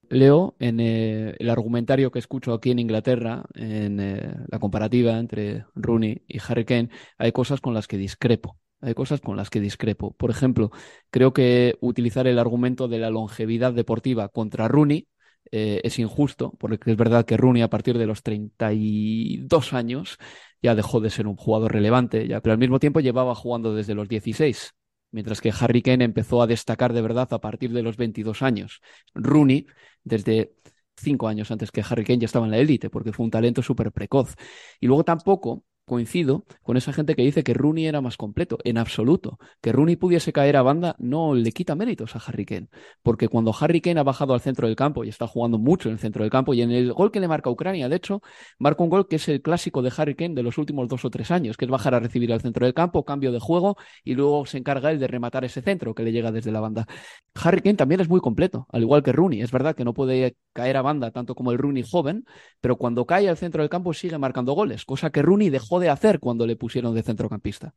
Leo, 0.09 0.55
en 0.59 0.79
eh, 0.81 1.35
el 1.39 1.51
argumentario 1.51 2.11
que 2.11 2.19
escucho 2.19 2.53
aquí 2.53 2.71
en 2.71 2.79
Inglaterra, 2.79 3.45
en 3.55 3.99
eh, 4.01 4.35
la 4.49 4.59
comparativa 4.59 5.19
entre 5.19 5.65
Rooney 5.75 6.23
y 6.29 6.39
Harry 6.47 6.65
Kane, 6.65 6.91
hay 7.19 7.33
cosas 7.33 7.61
con 7.61 7.75
las 7.75 7.89
que 7.89 7.97
discrepo 7.97 8.57
hay 8.85 8.95
cosas 8.95 9.21
con 9.21 9.37
las 9.37 9.49
que 9.49 9.61
discrepo. 9.61 10.13
Por 10.15 10.33
ejemplo, 10.33 10.73
creo 11.13 11.33
que 11.33 11.77
utilizar 11.81 12.27
el 12.27 12.41
argumento 12.41 12.89
de 12.89 12.99
la 12.99 13.11
longevidad 13.11 13.73
deportiva 13.73 14.29
contra 14.29 14.67
Rooney 14.67 15.07
es 15.53 16.01
injusto, 16.01 16.53
porque 16.59 16.91
es 16.91 16.97
verdad 16.97 17.25
que 17.25 17.37
Rooney 17.37 17.63
a 17.63 17.71
partir 17.71 17.97
de 17.97 18.07
los 18.07 18.25
32 18.25 19.73
años 19.73 20.19
ya 20.61 20.75
dejó 20.75 20.99
de 20.99 21.11
ser 21.11 21.29
un 21.29 21.37
jugador 21.37 21.73
relevante, 21.73 22.27
ya, 22.27 22.41
pero 22.41 22.55
al 22.55 22.59
mismo 22.59 22.81
tiempo 22.81 22.99
llevaba 22.99 23.37
jugando 23.37 23.73
desde 23.73 23.95
los 23.95 24.09
16, 24.09 24.75
mientras 25.13 25.41
que 25.41 25.53
Harry 25.59 25.83
Kane 25.83 26.05
empezó 26.05 26.43
a 26.43 26.47
destacar 26.47 26.93
de 26.93 27.03
verdad 27.03 27.29
a 27.33 27.41
partir 27.41 27.73
de 27.73 27.83
los 27.83 27.97
22 27.97 28.43
años. 28.43 28.81
Rooney, 29.15 29.67
desde 30.03 30.55
cinco 30.97 31.29
años 31.29 31.51
antes 31.51 31.71
que 31.71 31.85
Harry 31.89 32.05
Kane 32.05 32.19
ya 32.21 32.27
estaba 32.27 32.47
en 32.47 32.51
la 32.51 32.59
élite, 32.59 32.91
porque 32.91 33.13
fue 33.13 33.25
un 33.25 33.31
talento 33.31 33.63
súper 33.63 33.93
precoz. 33.93 34.35
Y 34.81 34.87
luego 34.87 35.05
tampoco 35.05 35.65
coincido 35.85 36.45
con 36.63 36.77
esa 36.77 36.93
gente 36.93 37.15
que 37.15 37.23
dice 37.23 37.43
que 37.43 37.55
Rooney 37.55 37.87
era 37.87 38.01
más 38.01 38.17
completo. 38.17 38.59
En 38.65 38.79
absoluto. 38.79 39.39
Que 39.61 39.73
Rooney 39.73 39.97
pudiese 39.97 40.33
caer 40.33 40.57
a 40.57 40.63
banda 40.63 40.97
no 40.99 41.35
le 41.35 41.53
quita 41.53 41.75
méritos 41.75 42.17
a 42.17 42.19
Harry 42.19 42.45
Kane. 42.45 42.69
Porque 43.03 43.29
cuando 43.29 43.55
Harry 43.59 43.81
Kane 43.81 44.01
ha 44.01 44.03
bajado 44.03 44.35
al 44.35 44.41
centro 44.41 44.67
del 44.67 44.77
campo 44.77 45.05
y 45.05 45.09
está 45.09 45.27
jugando 45.27 45.59
mucho 45.59 45.89
en 45.89 45.95
el 45.95 45.99
centro 45.99 46.23
del 46.23 46.31
campo 46.31 46.55
y 46.55 46.63
en 46.63 46.71
el 46.71 46.93
gol 46.93 47.11
que 47.11 47.21
le 47.21 47.29
marca 47.29 47.51
Ucrania, 47.51 47.89
de 47.89 47.97
hecho, 47.97 48.23
marca 48.59 48.83
un 48.83 48.91
gol 48.91 49.09
que 49.09 49.17
es 49.17 49.29
el 49.29 49.43
clásico 49.43 49.83
de 49.83 49.93
Harry 49.97 50.15
Kane 50.15 50.35
de 50.35 50.43
los 50.43 50.59
últimos 50.59 50.89
dos 50.89 51.05
o 51.05 51.11
tres 51.11 51.31
años, 51.31 51.57
que 51.57 51.65
es 51.65 51.71
bajar 51.71 51.95
a 51.95 52.01
recibir 52.01 52.33
al 52.33 52.41
centro 52.41 52.65
del 52.67 52.75
campo, 52.75 53.05
cambio 53.05 53.33
de 53.33 53.41
juego 53.41 53.77
y 54.05 54.15
luego 54.15 54.47
se 54.47 54.59
encarga 54.59 54.91
él 54.91 54.99
de 54.99 55.07
rematar 55.07 55.45
ese 55.45 55.63
centro 55.63 55.95
que 55.95 56.03
le 56.03 56.13
llega 56.13 56.33
desde 56.33 56.53
la 56.53 56.61
banda. 56.61 56.87
Harry 57.35 57.61
Kane 57.61 57.77
también 57.77 58.01
es 58.01 58.09
muy 58.09 58.21
completo, 58.21 58.67
al 58.71 58.83
igual 58.83 59.03
que 59.03 59.13
Rooney. 59.13 59.41
Es 59.43 59.51
verdad 59.51 59.75
que 59.75 59.85
no 59.85 59.95
puede 59.95 60.37
caer 60.53 60.77
a 60.77 60.83
banda 60.83 61.11
tanto 61.11 61.35
como 61.35 61.53
el 61.53 61.59
Rooney 61.59 61.85
joven, 61.89 62.25
pero 62.61 62.77
cuando 62.77 63.07
cae 63.07 63.29
al 63.29 63.37
centro 63.37 63.63
del 63.63 63.71
campo 63.71 63.93
sigue 63.93 64.19
marcando 64.19 64.53
goles, 64.53 64.85
cosa 64.85 65.11
que 65.11 65.23
Rooney 65.23 65.51
dejó 65.51 65.72
de 65.81 65.91
hacer 65.91 66.21
cuando 66.21 66.47
le 66.47 66.57
pusieron 66.57 66.95
de 66.95 67.03
centrocampista. 67.03 67.75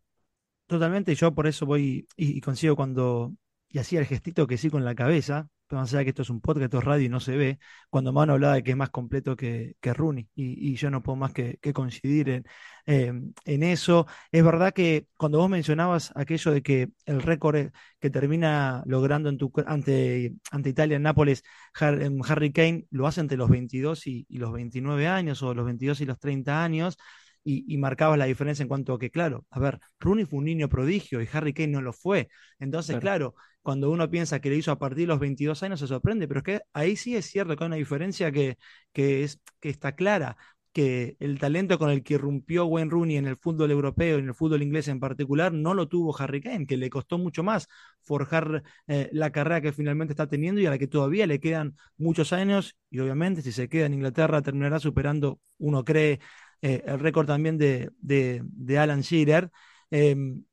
Totalmente, 0.67 1.13
yo 1.13 1.33
por 1.33 1.47
eso 1.47 1.65
voy 1.65 2.07
y, 2.17 2.41
consigo 2.41 2.75
cuando, 2.75 3.33
y 3.69 3.77
hacía 3.77 3.99
el 3.99 4.07
gestito 4.07 4.47
que 4.47 4.57
sí 4.57 4.71
con 4.71 4.83
la 4.83 4.95
cabeza, 4.95 5.47
pero 5.67 5.81
más 5.81 5.93
allá 5.93 6.03
que 6.03 6.09
esto 6.09 6.23
es 6.23 6.29
un 6.31 6.41
podcast, 6.41 6.65
esto 6.65 6.79
es 6.79 6.83
radio 6.83 7.05
y 7.05 7.09
no 7.09 7.19
se 7.19 7.37
ve, 7.37 7.59
cuando 7.89 8.11
Mano 8.11 8.33
hablaba 8.33 8.55
de 8.55 8.63
que 8.63 8.71
es 8.71 8.77
más 8.77 8.89
completo 8.89 9.35
que, 9.35 9.75
que 9.79 9.93
Rooney, 9.93 10.27
y, 10.35 10.75
yo 10.75 10.89
no 10.89 11.03
puedo 11.03 11.17
más 11.17 11.33
que, 11.33 11.59
coincidir 11.73 12.29
en, 12.29 12.45
eh, 12.87 13.13
en, 13.45 13.63
eso. 13.63 14.07
Es 14.31 14.43
verdad 14.43 14.73
que 14.73 15.07
cuando 15.17 15.37
vos 15.37 15.49
mencionabas 15.49 16.11
aquello 16.15 16.51
de 16.51 16.63
que 16.63 16.89
el 17.05 17.21
récord 17.21 17.71
que 17.99 18.09
termina 18.09 18.83
logrando 18.87 19.29
en 19.29 19.37
tu, 19.37 19.51
ante, 19.67 20.33
ante 20.51 20.69
Italia 20.69 20.97
en 20.97 21.03
Nápoles, 21.03 21.43
Harry 21.75 22.51
Kane 22.51 22.87
lo 22.89 23.05
hace 23.07 23.21
entre 23.21 23.37
los 23.37 23.49
22 23.49 24.07
y, 24.07 24.25
y 24.29 24.37
los 24.39 24.51
29 24.51 25.07
años, 25.07 25.43
o 25.43 25.53
los 25.53 25.65
22 25.65 26.01
y 26.01 26.05
los 26.05 26.19
30 26.19 26.63
años, 26.63 26.97
y, 27.45 27.73
y 27.73 27.77
marcabas 27.77 28.17
la 28.17 28.25
diferencia 28.25 28.63
en 28.63 28.67
cuanto 28.67 28.93
a 28.93 28.99
que, 28.99 29.09
claro, 29.11 29.45
a 29.49 29.59
ver, 29.59 29.79
Rooney 30.01 30.25
fue 30.25 30.39
un 30.39 30.45
niño 30.45 30.67
prodigio 30.67 31.21
y 31.21 31.29
Harry 31.31 31.53
Kane 31.53 31.69
no 31.69 31.81
lo 31.81 31.93
fue. 31.93 32.27
Entonces, 32.59 32.97
claro, 32.99 33.31
claro 33.31 33.55
cuando 33.65 33.89
uno 33.89 34.09
piensa 34.11 34.39
que 34.39 34.51
le 34.51 34.57
hizo 34.57 34.71
a 34.71 34.77
partir 34.77 35.05
de 35.05 35.07
los 35.07 35.19
22 35.19 35.63
años 35.63 35.79
se 35.79 35.87
sorprende, 35.87 36.27
pero 36.27 36.39
es 36.41 36.43
que 36.43 36.61
ahí 36.73 36.95
sí 36.95 37.15
es 37.15 37.25
cierto 37.25 37.55
que 37.57 37.63
hay 37.63 37.67
una 37.67 37.77
diferencia 37.77 38.31
que, 38.31 38.57
que, 38.93 39.23
es, 39.23 39.41
que 39.59 39.69
está 39.69 39.95
clara. 39.95 40.37
que 40.71 41.15
el 41.19 41.39
talento 41.39 41.79
con 41.79 41.89
el 41.89 42.03
que 42.03 42.13
irrumpió 42.15 42.65
Wayne 42.65 42.91
Rooney 42.91 43.17
en 43.17 43.25
el 43.27 43.37
fútbol 43.37 43.71
europeo 43.71 44.17
y 44.17 44.19
en 44.21 44.27
el 44.27 44.35
fútbol 44.35 44.61
inglés 44.61 44.87
en 44.87 44.99
particular 44.99 45.51
no 45.51 45.73
lo 45.73 45.87
tuvo 45.87 46.15
Harry 46.19 46.41
Kane, 46.41 46.67
que 46.67 46.77
le 46.77 46.89
costó 46.91 47.17
mucho 47.17 47.43
más 47.43 47.67
forjar 48.01 48.61
eh, 48.87 49.09
la 49.13 49.31
carrera 49.31 49.61
que 49.61 49.71
finalmente 49.73 50.11
está 50.13 50.27
teniendo 50.27 50.61
y 50.61 50.67
a 50.67 50.69
la 50.69 50.77
que 50.77 50.87
todavía 50.87 51.25
le 51.25 51.39
quedan 51.39 51.75
muchos 51.97 52.33
años 52.33 52.75
y 52.91 52.99
obviamente 52.99 53.41
si 53.41 53.51
se 53.51 53.67
queda 53.67 53.87
en 53.87 53.95
Inglaterra 53.95 54.41
terminará 54.43 54.79
superando, 54.79 55.39
uno 55.57 55.83
cree, 55.83 56.19
eh, 56.65 56.83
el 56.87 56.99
récord 56.99 57.27
también 57.27 57.59
de, 57.59 57.91
de, 58.01 58.79
Alan 58.79 59.01
Shearer. 59.01 59.51
Em, 59.91 60.43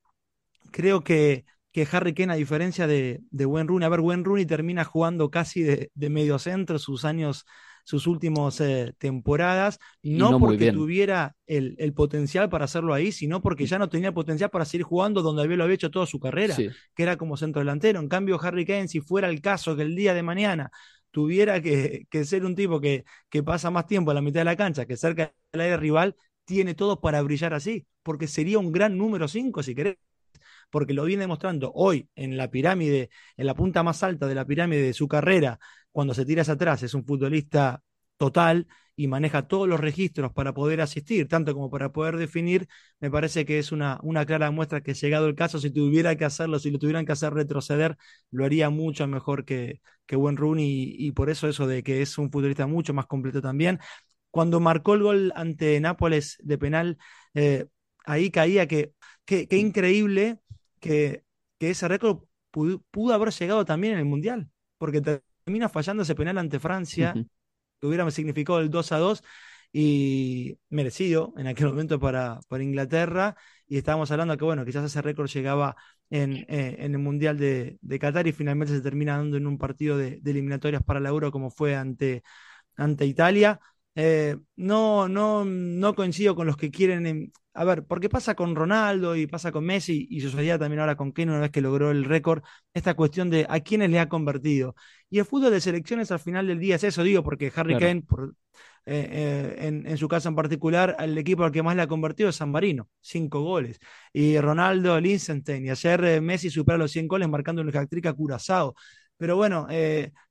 creo 0.70 1.02
que, 1.02 1.46
que 1.72 1.88
Harry 1.90 2.12
Kane, 2.12 2.34
a 2.34 2.36
diferencia 2.36 2.86
de, 2.86 3.22
de 3.30 3.46
Wayne 3.46 3.68
Rooney, 3.68 3.86
a 3.86 3.88
ver, 3.88 4.00
Wayne 4.00 4.22
Rooney 4.22 4.44
termina 4.44 4.84
jugando 4.84 5.30
casi 5.30 5.62
de, 5.62 5.90
de 5.94 6.10
medio 6.10 6.38
centro 6.38 6.78
sus 6.78 7.06
años 7.06 7.46
sus 7.84 8.06
últimas 8.06 8.60
eh, 8.60 8.94
temporadas, 8.98 9.78
no, 10.02 10.38
porque 10.38 10.70
tuviera 10.70 11.34
el, 11.46 11.74
el, 11.78 11.92
potencial 11.92 12.48
para 12.48 12.66
hacerlo 12.66 12.94
ahí, 12.94 13.10
sino 13.10 13.42
porque 13.42 13.66
ya 13.66 13.78
no 13.78 13.88
tenía 13.88 14.12
potencial 14.12 14.50
para 14.50 14.64
seguir 14.64 14.84
jugando 14.84 15.20
donde 15.20 15.42
había, 15.42 15.56
lo 15.56 15.64
había 15.64 15.74
hecho 15.74 15.90
toda 15.90 16.06
su 16.06 16.20
carrera, 16.20 16.54
que 16.56 17.02
era 17.02 17.16
como 17.16 17.36
centro 17.36 17.60
delantero. 17.60 17.98
En 17.98 18.08
cambio, 18.08 18.38
Harry 18.40 18.64
Kane, 18.64 18.86
si 18.86 19.00
fuera 19.00 19.28
el 19.28 19.40
caso 19.40 19.74
que 19.74 19.82
el 19.82 19.96
día 19.96 20.14
de 20.14 20.22
mañana 20.22 20.70
tuviera 21.12 21.62
que, 21.62 22.06
ser 22.24 22.44
un 22.44 22.56
tipo 22.56 22.80
que, 22.80 23.04
pasa 23.44 23.70
más 23.70 23.86
tiempo 23.86 24.10
en 24.10 24.16
la 24.16 24.22
mitad 24.22 24.40
de 24.40 24.44
la 24.44 24.56
cancha 24.56 24.86
que 24.86 24.96
cerca 24.96 25.32
del 25.52 25.60
área 25.60 25.76
rival, 25.76 26.16
tiene 26.44 26.74
todo 26.74 27.00
para 27.00 27.22
brillar 27.22 27.54
así, 27.54 27.86
porque 28.02 28.26
sería 28.26 28.58
un 28.58 28.72
gran 28.72 28.98
número 28.98 29.28
5 29.28 29.62
si 29.62 29.74
querés 29.74 29.96
porque 30.70 30.94
lo 30.94 31.04
viene 31.04 31.22
demostrando 31.22 31.70
hoy 31.74 32.08
en 32.14 32.36
la 32.38 32.50
pirámide, 32.50 33.10
en 33.36 33.46
la 33.46 33.54
punta 33.54 33.82
más 33.82 34.02
alta 34.02 34.26
de 34.26 34.34
la 34.34 34.46
pirámide 34.46 34.82
de 34.82 34.94
su 34.94 35.06
carrera, 35.06 35.58
cuando 35.92 36.14
se 36.14 36.24
tira 36.24 36.42
hacia 36.42 36.54
atrás, 36.54 36.82
es 36.82 36.94
un 36.94 37.04
futbolista 37.04 37.82
total 38.16 38.66
y 38.96 39.08
maneja 39.08 39.48
todos 39.48 39.68
los 39.68 39.80
registros 39.80 40.32
para 40.32 40.52
poder 40.52 40.80
asistir, 40.80 41.28
tanto 41.28 41.54
como 41.54 41.70
para 41.70 41.92
poder 41.92 42.16
definir, 42.16 42.68
me 43.00 43.10
parece 43.10 43.44
que 43.46 43.58
es 43.58 43.72
una, 43.72 43.98
una 44.02 44.26
clara 44.26 44.50
muestra 44.50 44.82
que 44.82 44.94
llegado 44.94 45.26
el 45.26 45.34
caso, 45.34 45.58
si 45.58 45.70
tuviera 45.70 46.16
que 46.16 46.24
hacerlo, 46.24 46.58
si 46.58 46.70
lo 46.70 46.78
tuvieran 46.78 47.06
que 47.06 47.12
hacer 47.12 47.32
retroceder, 47.32 47.96
lo 48.30 48.44
haría 48.44 48.70
mucho 48.70 49.06
mejor 49.06 49.44
que, 49.44 49.80
que 50.06 50.16
Buen 50.16 50.36
Rooney 50.36 50.94
y, 50.98 51.12
por 51.12 51.30
eso 51.30 51.48
eso 51.48 51.66
de 51.66 51.82
que 51.82 52.02
es 52.02 52.18
un 52.18 52.30
futbolista 52.30 52.66
mucho 52.66 52.92
más 52.94 53.06
completo 53.06 53.40
también. 53.40 53.80
Cuando 54.30 54.60
marcó 54.60 54.94
el 54.94 55.02
gol 55.02 55.32
ante 55.36 55.80
Nápoles 55.80 56.36
de 56.42 56.58
penal, 56.58 56.98
eh, 57.34 57.66
ahí 58.04 58.30
caía 58.30 58.66
que, 58.66 58.92
que, 59.24 59.46
increíble 59.52 60.38
que, 60.80 61.24
que 61.58 61.70
ese 61.70 61.88
récord 61.88 62.24
pudo, 62.50 63.14
haber 63.14 63.30
llegado 63.30 63.64
también 63.64 63.94
en 63.94 64.00
el 64.00 64.04
Mundial, 64.04 64.50
porque 64.78 65.00
termina 65.00 65.68
fallando 65.68 66.02
ese 66.02 66.14
penal 66.14 66.38
ante 66.38 66.58
Francia, 66.58 67.14
hubiera 67.82 68.10
significado 68.10 68.60
el 68.60 68.70
2 68.70 68.92
a 68.92 68.98
2 68.98 69.22
y 69.72 70.58
merecido 70.70 71.34
en 71.36 71.46
aquel 71.46 71.66
momento 71.68 71.98
para, 72.00 72.40
para 72.48 72.62
Inglaterra. 72.62 73.36
Y 73.66 73.78
estábamos 73.78 74.10
hablando 74.10 74.36
que, 74.36 74.44
bueno, 74.44 74.64
quizás 74.64 74.84
ese 74.84 75.02
récord 75.02 75.28
llegaba 75.28 75.76
en, 76.10 76.44
eh, 76.48 76.76
en 76.80 76.92
el 76.92 76.98
Mundial 76.98 77.38
de, 77.38 77.78
de, 77.80 77.98
Qatar 77.98 78.26
y 78.26 78.32
finalmente 78.32 78.74
se 78.74 78.82
termina 78.82 79.16
dando 79.16 79.36
en 79.38 79.46
un 79.46 79.58
partido 79.58 79.96
de, 79.96 80.20
de 80.20 80.30
eliminatorias 80.30 80.82
para 80.82 81.00
la 81.00 81.08
Euro 81.08 81.32
como 81.32 81.50
fue 81.50 81.74
ante, 81.74 82.22
ante 82.76 83.06
Italia. 83.06 83.60
Eh, 83.94 84.36
no, 84.56 85.08
no, 85.08 85.44
no 85.44 85.94
coincido 85.94 86.34
con 86.34 86.46
los 86.46 86.56
que 86.56 86.70
quieren. 86.70 87.32
a 87.54 87.64
ver, 87.64 87.84
porque 87.84 88.08
pasa 88.08 88.34
con 88.34 88.54
Ronaldo 88.54 89.16
y 89.16 89.26
pasa 89.26 89.52
con 89.52 89.64
Messi 89.64 90.06
y 90.10 90.20
sucedía 90.20 90.58
también 90.58 90.80
ahora 90.80 90.96
con 90.96 91.12
Kane 91.12 91.30
una 91.30 91.40
vez 91.40 91.50
que 91.50 91.60
logró 91.60 91.90
el 91.90 92.04
récord, 92.04 92.42
esta 92.72 92.94
cuestión 92.94 93.28
de 93.30 93.46
a 93.48 93.60
quiénes 93.60 93.90
le 93.90 94.00
ha 94.00 94.08
convertido. 94.08 94.74
Y 95.10 95.18
el 95.18 95.26
fútbol 95.26 95.50
de 95.50 95.60
selecciones 95.60 96.10
al 96.10 96.20
final 96.20 96.46
del 96.46 96.58
día 96.58 96.76
es 96.76 96.84
eso, 96.84 97.02
digo, 97.02 97.22
porque 97.22 97.52
Harry 97.54 97.76
Kane, 97.78 98.02
por, 98.02 98.34
eh, 98.86 99.08
eh, 99.12 99.66
en, 99.68 99.86
en, 99.86 99.98
su 99.98 100.08
caso 100.08 100.28
en 100.30 100.34
particular, 100.36 100.96
el 100.98 101.16
equipo 101.18 101.44
al 101.44 101.52
que 101.52 101.62
más 101.62 101.76
le 101.76 101.82
ha 101.82 101.86
convertido 101.86 102.30
es 102.30 102.36
San 102.36 102.50
Marino, 102.50 102.88
cinco 103.00 103.42
goles. 103.42 103.78
Y 104.12 104.38
Ronaldo, 104.38 104.98
Liechtenstein, 105.00 105.66
y 105.66 105.70
ayer 105.70 106.22
Messi 106.22 106.48
supera 106.50 106.78
los 106.78 106.90
100 106.92 107.08
goles 107.08 107.28
marcando 107.28 107.60
un 107.60 107.76
hat-trick 107.76 108.06
a 108.06 108.14
Curazao. 108.14 108.74
Pero 109.18 109.36
bueno, 109.36 109.68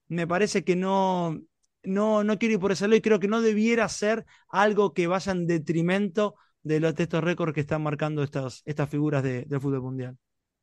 me 0.09 0.27
parece 0.27 0.63
que 0.63 0.75
no, 0.75 1.39
no, 1.83 2.23
no 2.23 2.37
quiero 2.37 2.55
ir 2.55 2.59
por 2.59 2.71
ese 2.71 2.87
lado 2.87 2.97
y 2.97 3.01
creo 3.01 3.19
que 3.19 3.27
no 3.27 3.41
debiera 3.41 3.87
ser 3.89 4.25
algo 4.49 4.93
que 4.93 5.07
vaya 5.07 5.31
en 5.31 5.47
detrimento 5.47 6.35
de, 6.63 6.79
los, 6.79 6.95
de 6.95 7.03
estos 7.03 7.23
récords 7.23 7.53
que 7.53 7.61
están 7.61 7.83
marcando 7.83 8.23
estas, 8.23 8.61
estas 8.65 8.89
figuras 8.89 9.23
de, 9.23 9.45
del 9.45 9.59
fútbol 9.59 9.81
mundial. 9.81 10.17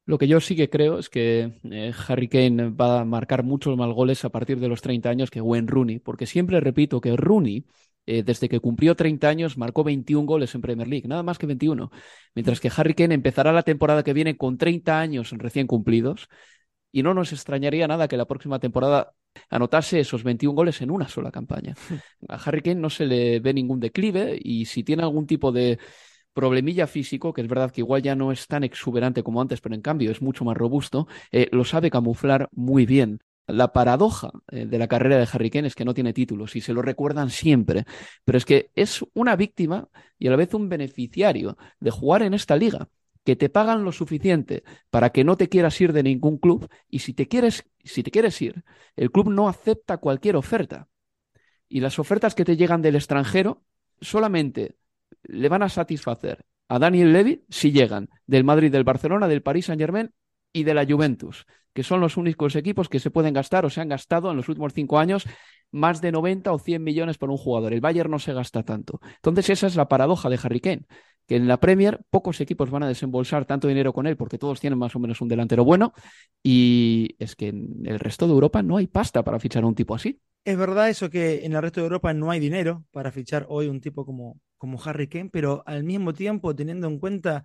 Lo 0.09 0.16
que 0.16 0.26
yo 0.26 0.40
sí 0.40 0.57
que 0.57 0.70
creo 0.70 0.98
es 0.98 1.11
que 1.11 1.61
eh, 1.70 1.92
Harry 2.09 2.28
Kane 2.28 2.70
va 2.70 3.00
a 3.00 3.04
marcar 3.04 3.42
muchos 3.42 3.76
más 3.76 3.92
goles 3.92 4.24
a 4.24 4.31
partir 4.31 4.59
de 4.59 4.68
los 4.68 4.81
30 4.81 5.11
años 5.11 5.31
que 5.31 5.42
Wayne 5.42 5.68
Rooney, 5.68 5.98
porque 5.98 6.24
siempre 6.24 6.61
repito 6.61 7.00
que 7.00 7.14
Rooney, 7.14 7.66
eh, 8.07 8.22
desde 8.22 8.48
que 8.48 8.59
cumplió 8.59 8.94
30 8.94 9.28
años, 9.28 9.59
marcó 9.59 9.85
21 9.85 10.24
goles 10.24 10.54
en 10.54 10.62
Premier 10.62 10.88
League, 10.88 11.07
nada 11.07 11.22
más 11.22 11.37
que 11.37 11.46
21, 11.46 11.90
mientras 12.35 12.59
que 12.59 12.70
Harry 12.74 12.94
Kane 12.94 13.14
empezará 13.14 13.52
la 13.52 13.64
temporada 13.64 14.02
que 14.02 14.14
viene 14.14 14.38
con 14.38 14.57
30 14.57 14.98
años 14.98 15.31
recién 15.33 15.66
cumplidos 15.66 16.31
y 16.90 17.02
no 17.02 17.12
nos 17.12 17.33
extrañaría 17.33 17.87
nada 17.87 18.09
que 18.09 18.16
la 18.16 18.26
próxima 18.26 18.61
temporada 18.61 19.12
anotase 19.51 20.01
esos 20.01 20.23
21 20.23 20.55
goles 20.55 20.81
en 20.83 20.91
una 20.91 21.09
sola 21.09 21.31
campaña. 21.31 21.75
A 22.29 22.37
Harry 22.37 22.62
Kane 22.62 22.81
no 22.81 22.91
se 22.91 23.07
le 23.07 23.41
ve 23.41 23.55
ningún 23.55 23.81
declive 23.81 24.38
y 24.41 24.64
si 24.67 24.85
tiene 24.85 25.03
algún 25.03 25.27
tipo 25.27 25.53
de 25.53 25.79
problemilla 26.33 26.87
físico, 26.87 27.33
que 27.33 27.41
es 27.41 27.49
verdad 27.49 27.73
que 27.73 27.81
igual 27.81 28.03
ya 28.03 28.14
no 28.14 28.31
es 28.31 28.47
tan 28.47 28.62
exuberante 28.62 29.23
como 29.23 29.41
antes, 29.41 29.61
pero 29.61 29.75
en 29.75 29.83
cambio 29.83 30.11
es 30.11 30.23
mucho 30.23 30.45
más 30.45 30.57
robusto, 30.57 31.09
eh, 31.33 31.49
lo 31.51 31.64
sabe 31.64 31.91
camuflar 31.91 32.49
muy 32.53 32.87
bien. 32.87 33.21
La 33.49 33.73
paradoja 33.73 34.31
eh, 34.53 34.67
de 34.67 34.79
la 34.79 34.88
carrera 34.88 35.17
de 35.17 35.27
Harry 35.33 35.51
Kane 35.51 35.69
es 35.69 35.75
que 35.75 35.85
no 35.85 35.95
tiene 35.95 36.12
títulos 36.12 36.55
y 36.55 36.61
se 36.61 36.75
lo 36.75 36.83
recuerdan 36.83 37.31
siempre, 37.31 37.87
pero 38.25 38.38
es 38.38 38.45
que 38.45 38.71
es 38.75 39.05
una 39.14 39.37
víctima 39.37 39.88
y 40.19 40.29
a 40.29 40.31
la 40.31 40.37
vez 40.37 40.53
un 40.55 40.69
beneficiario 40.69 41.57
de 41.81 41.91
jugar 41.91 42.23
en 42.23 42.35
esta 42.35 42.57
liga 42.57 42.88
que 43.24 43.37
te 43.37 43.48
pagan 43.48 43.85
lo 43.85 43.92
suficiente 43.92 44.64
para 44.90 45.11
que 45.11 45.24
no 45.24 45.37
te 45.37 45.48
quieras 45.48 45.81
ir 45.81 45.92
de 45.92 46.02
ningún 46.02 46.38
club 46.38 46.68
y 46.88 47.00
si 47.00 47.14
te 47.14 47.28
quieres, 47.28 47.64
si 47.85 48.02
te 48.02 48.11
quieres 48.11 48.40
ir, 48.42 48.64
el 48.96 49.11
club 49.11 49.31
no 49.31 49.48
acepta 49.48 49.98
cualquier 49.98 50.37
oferta. 50.37 50.88
Y 51.68 51.81
las 51.81 51.98
ofertas 51.98 52.35
que 52.35 52.44
te 52.44 52.57
llegan 52.57 52.83
del 52.83 52.96
extranjero 52.96 53.62
solamente 54.00 54.76
le 55.22 55.48
van 55.48 55.62
a 55.62 55.68
satisfacer 55.68 56.44
a 56.68 56.78
Daniel 56.78 57.12
Levy 57.12 57.44
si 57.48 57.72
llegan 57.72 58.09
del 58.26 58.44
Madrid, 58.44 58.72
del 58.72 58.85
Barcelona, 58.85 59.28
del 59.28 59.42
Paris 59.42 59.66
Saint-Germain 59.66 60.12
y 60.52 60.64
de 60.64 60.74
la 60.74 60.87
Juventus, 60.87 61.46
que 61.72 61.83
son 61.83 62.00
los 62.00 62.16
únicos 62.16 62.57
equipos 62.57 62.88
que 62.88 63.00
se 63.00 63.11
pueden 63.11 63.35
gastar 63.35 63.64
o 63.64 63.70
se 63.70 63.81
han 63.81 63.88
gastado 63.88 64.31
en 64.31 64.37
los 64.37 64.48
últimos 64.48 64.72
cinco 64.72 64.98
años 64.98 65.24
más 65.70 66.00
de 66.00 66.12
90 66.12 66.52
o 66.52 66.59
100 66.59 66.83
millones 66.83 67.18
por 67.18 67.31
un 67.31 67.37
jugador. 67.37 67.72
El 67.72 67.81
Bayern 67.81 68.11
no 68.11 68.18
se 68.18 68.33
gasta 68.33 68.62
tanto. 68.62 69.00
Entonces 69.16 69.50
esa 69.50 69.66
es 69.66 69.76
la 69.76 69.88
paradoja 69.88 70.31
de 70.31 70.38
Harry 70.42 70.61
Kane, 70.61 70.87
que 71.29 71.37
en 71.37 71.47
la 71.47 71.61
Premier 71.61 72.01
pocos 72.11 72.41
equipos 72.41 72.71
van 72.71 72.83
a 72.83 72.88
desembolsar 72.88 73.45
tanto 73.45 73.69
dinero 73.69 73.93
con 73.93 74.07
él 74.07 74.17
porque 74.17 74.38
todos 74.38 74.59
tienen 74.59 74.79
más 74.79 74.97
o 74.97 74.99
menos 74.99 75.21
un 75.21 75.29
delantero 75.29 75.64
bueno 75.64 75.93
y 76.43 77.14
es 77.19 77.37
que 77.37 77.49
en 77.49 77.83
el 77.85 78.01
resto 78.01 78.27
de 78.27 78.33
Europa 78.33 78.62
no 78.62 78.79
hay 78.79 78.87
pasta 78.87 79.23
para 79.23 79.38
fichar 79.38 79.62
a 79.62 79.67
un 79.67 79.75
tipo 79.75 79.95
así. 79.95 80.21
Es 80.45 80.57
verdad 80.57 80.88
eso 80.88 81.11
que 81.11 81.45
en 81.45 81.53
el 81.53 81.62
resto 81.62 81.81
de 81.81 81.87
Europa 81.87 82.14
no 82.14 82.31
hay 82.31 82.41
dinero 82.41 82.85
para 82.91 83.12
fichar 83.12 83.47
hoy 83.49 83.69
un 83.69 83.81
tipo 83.81 84.07
como, 84.07 84.41
como 84.57 84.83
Harry 84.83 85.07
Kane, 85.07 85.29
pero 85.31 85.62
al 85.67 85.85
mismo 85.85 86.14
tiempo 86.14 86.57
teniendo 86.57 86.88
en 86.88 86.99
cuenta 86.99 87.45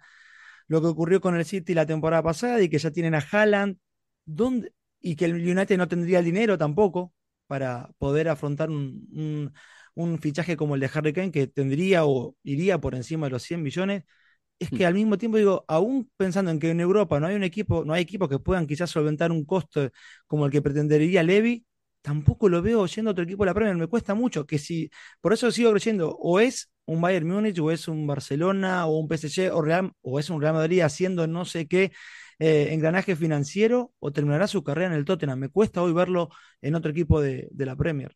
lo 0.68 0.82
que 0.82 0.88
ocurrió 0.88 1.20
con 1.20 1.36
el 1.36 1.44
City 1.44 1.74
la 1.74 1.86
temporada 1.86 2.24
pasada 2.24 2.62
y 2.62 2.70
que 2.70 2.80
ya 2.80 2.92
tienen 2.92 3.16
a 3.16 3.20
Haaland, 3.20 3.78
¿dónde? 4.26 4.72
y 5.04 5.18
que 5.18 5.26
el 5.26 5.34
United 5.36 5.78
no 5.78 5.88
tendría 5.88 6.20
el 6.20 6.26
dinero 6.26 6.58
tampoco 6.58 7.14
para 7.46 7.90
poder 8.00 8.30
afrontar 8.30 8.70
un, 8.70 9.06
un, 9.14 9.54
fichaje 10.20 10.58
como 10.58 10.76
el 10.76 10.82
de 10.82 10.90
Harry 10.94 11.14
Kane, 11.14 11.32
que 11.32 11.48
tendría 11.48 12.06
o 12.06 12.36
iría 12.44 12.80
por 12.80 12.96
encima 12.96 13.28
de 13.28 13.32
los 13.32 13.44
100 13.44 13.62
millones, 13.64 14.04
es 14.60 14.70
que 14.70 14.84
mm. 14.84 14.88
al 14.88 14.94
mismo 14.96 15.18
tiempo 15.18 15.38
digo, 15.38 15.66
aún 15.68 16.10
pensando 16.18 16.52
en 16.52 16.60
que 16.60 16.70
en 16.72 16.80
Europa 16.80 17.20
no 17.20 17.28
hay 17.28 17.36
un 17.36 17.44
equipo, 17.44 17.86
no 17.86 17.94
hay 17.94 18.02
equipos 18.04 18.30
que 18.30 18.40
puedan 18.40 18.68
quizás 18.68 18.90
solventar 18.90 19.32
un 19.32 19.46
costo 19.46 19.90
como 20.28 20.46
el 20.46 20.52
que 20.52 20.62
pretendería 20.62 21.24
Levy, 21.24 21.66
tampoco 22.02 22.50
lo 22.50 22.62
veo 22.62 22.86
yendo 22.86 23.12
a 23.12 23.14
otro 23.14 23.24
equipo 23.24 23.44
de 23.44 23.48
la 23.48 23.54
Premier, 23.54 23.76
me 23.78 23.88
cuesta 23.88 24.14
mucho, 24.14 24.46
que 24.46 24.60
si, 24.60 24.90
por 25.22 25.34
eso 25.34 25.52
sigo 25.52 25.72
creyendo, 25.72 26.16
o 26.16 26.40
es 26.40 26.72
un 26.86 27.02
Bayern 27.02 27.28
Múnich, 27.28 27.60
o 27.60 27.72
es 27.72 27.88
un 27.88 28.06
Barcelona, 28.08 28.86
o 28.86 29.00
un 29.00 29.08
PSG, 29.08 29.52
o, 29.54 29.62
Real, 29.62 29.92
o 30.02 30.20
es 30.20 30.30
un 30.30 30.42
Real 30.42 30.54
Madrid 30.54 30.82
haciendo 30.82 31.28
no 31.28 31.46
sé 31.46 31.68
qué 31.68 31.92
eh, 32.40 32.74
engranaje 32.74 33.16
financiero 33.16 33.94
o 34.00 34.12
terminará 34.12 34.48
su 34.48 34.64
carrera 34.64 34.88
en 34.88 34.94
el 34.94 35.06
Tottenham. 35.06 35.40
Me 35.40 35.50
cuesta 35.50 35.82
hoy 35.82 35.94
verlo 35.94 36.30
en 36.62 36.76
otro 36.76 36.92
equipo 36.92 37.22
de, 37.22 37.50
la 37.56 37.76
Premier. 37.76 38.16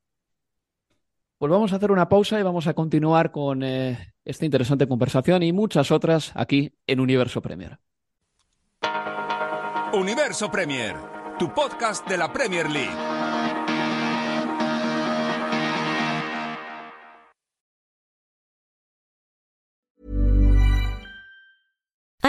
Pues 1.38 1.52
vamos 1.52 1.72
a 1.72 1.76
hacer 1.76 1.92
una 1.92 2.10
pausa 2.10 2.40
y 2.40 2.44
vamos 2.44 2.66
a 2.66 2.74
continuar 2.74 3.32
con 3.32 3.62
eh, 3.62 4.14
esta 4.26 4.46
interesante 4.46 4.88
conversación 4.88 5.44
y 5.44 5.54
muchas 5.54 5.92
otras 5.92 6.32
aquí 6.34 6.74
en 6.88 7.00
Universo 7.00 7.42
Premier. 7.44 7.78
Universo 9.94 10.50
Premier, 10.50 10.96
tu 11.38 11.54
podcast 11.54 12.08
de 12.08 12.18
la 12.18 12.34
Premier 12.34 12.70
League. 12.70 13.17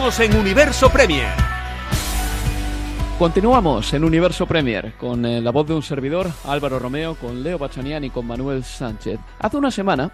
En 0.00 0.34
Universo 0.34 0.88
Premier. 0.90 1.28
Continuamos 3.18 3.92
en 3.92 4.02
Universo 4.02 4.46
Premier 4.46 4.94
con 4.94 5.26
eh, 5.26 5.42
la 5.42 5.50
voz 5.50 5.66
de 5.66 5.74
un 5.74 5.82
servidor, 5.82 6.26
Álvaro 6.46 6.78
Romeo, 6.78 7.16
con 7.16 7.42
Leo 7.42 7.58
Bachanian 7.58 8.02
y 8.04 8.10
con 8.10 8.26
Manuel 8.26 8.64
Sánchez. 8.64 9.20
Hace 9.38 9.58
una 9.58 9.70
semana 9.70 10.10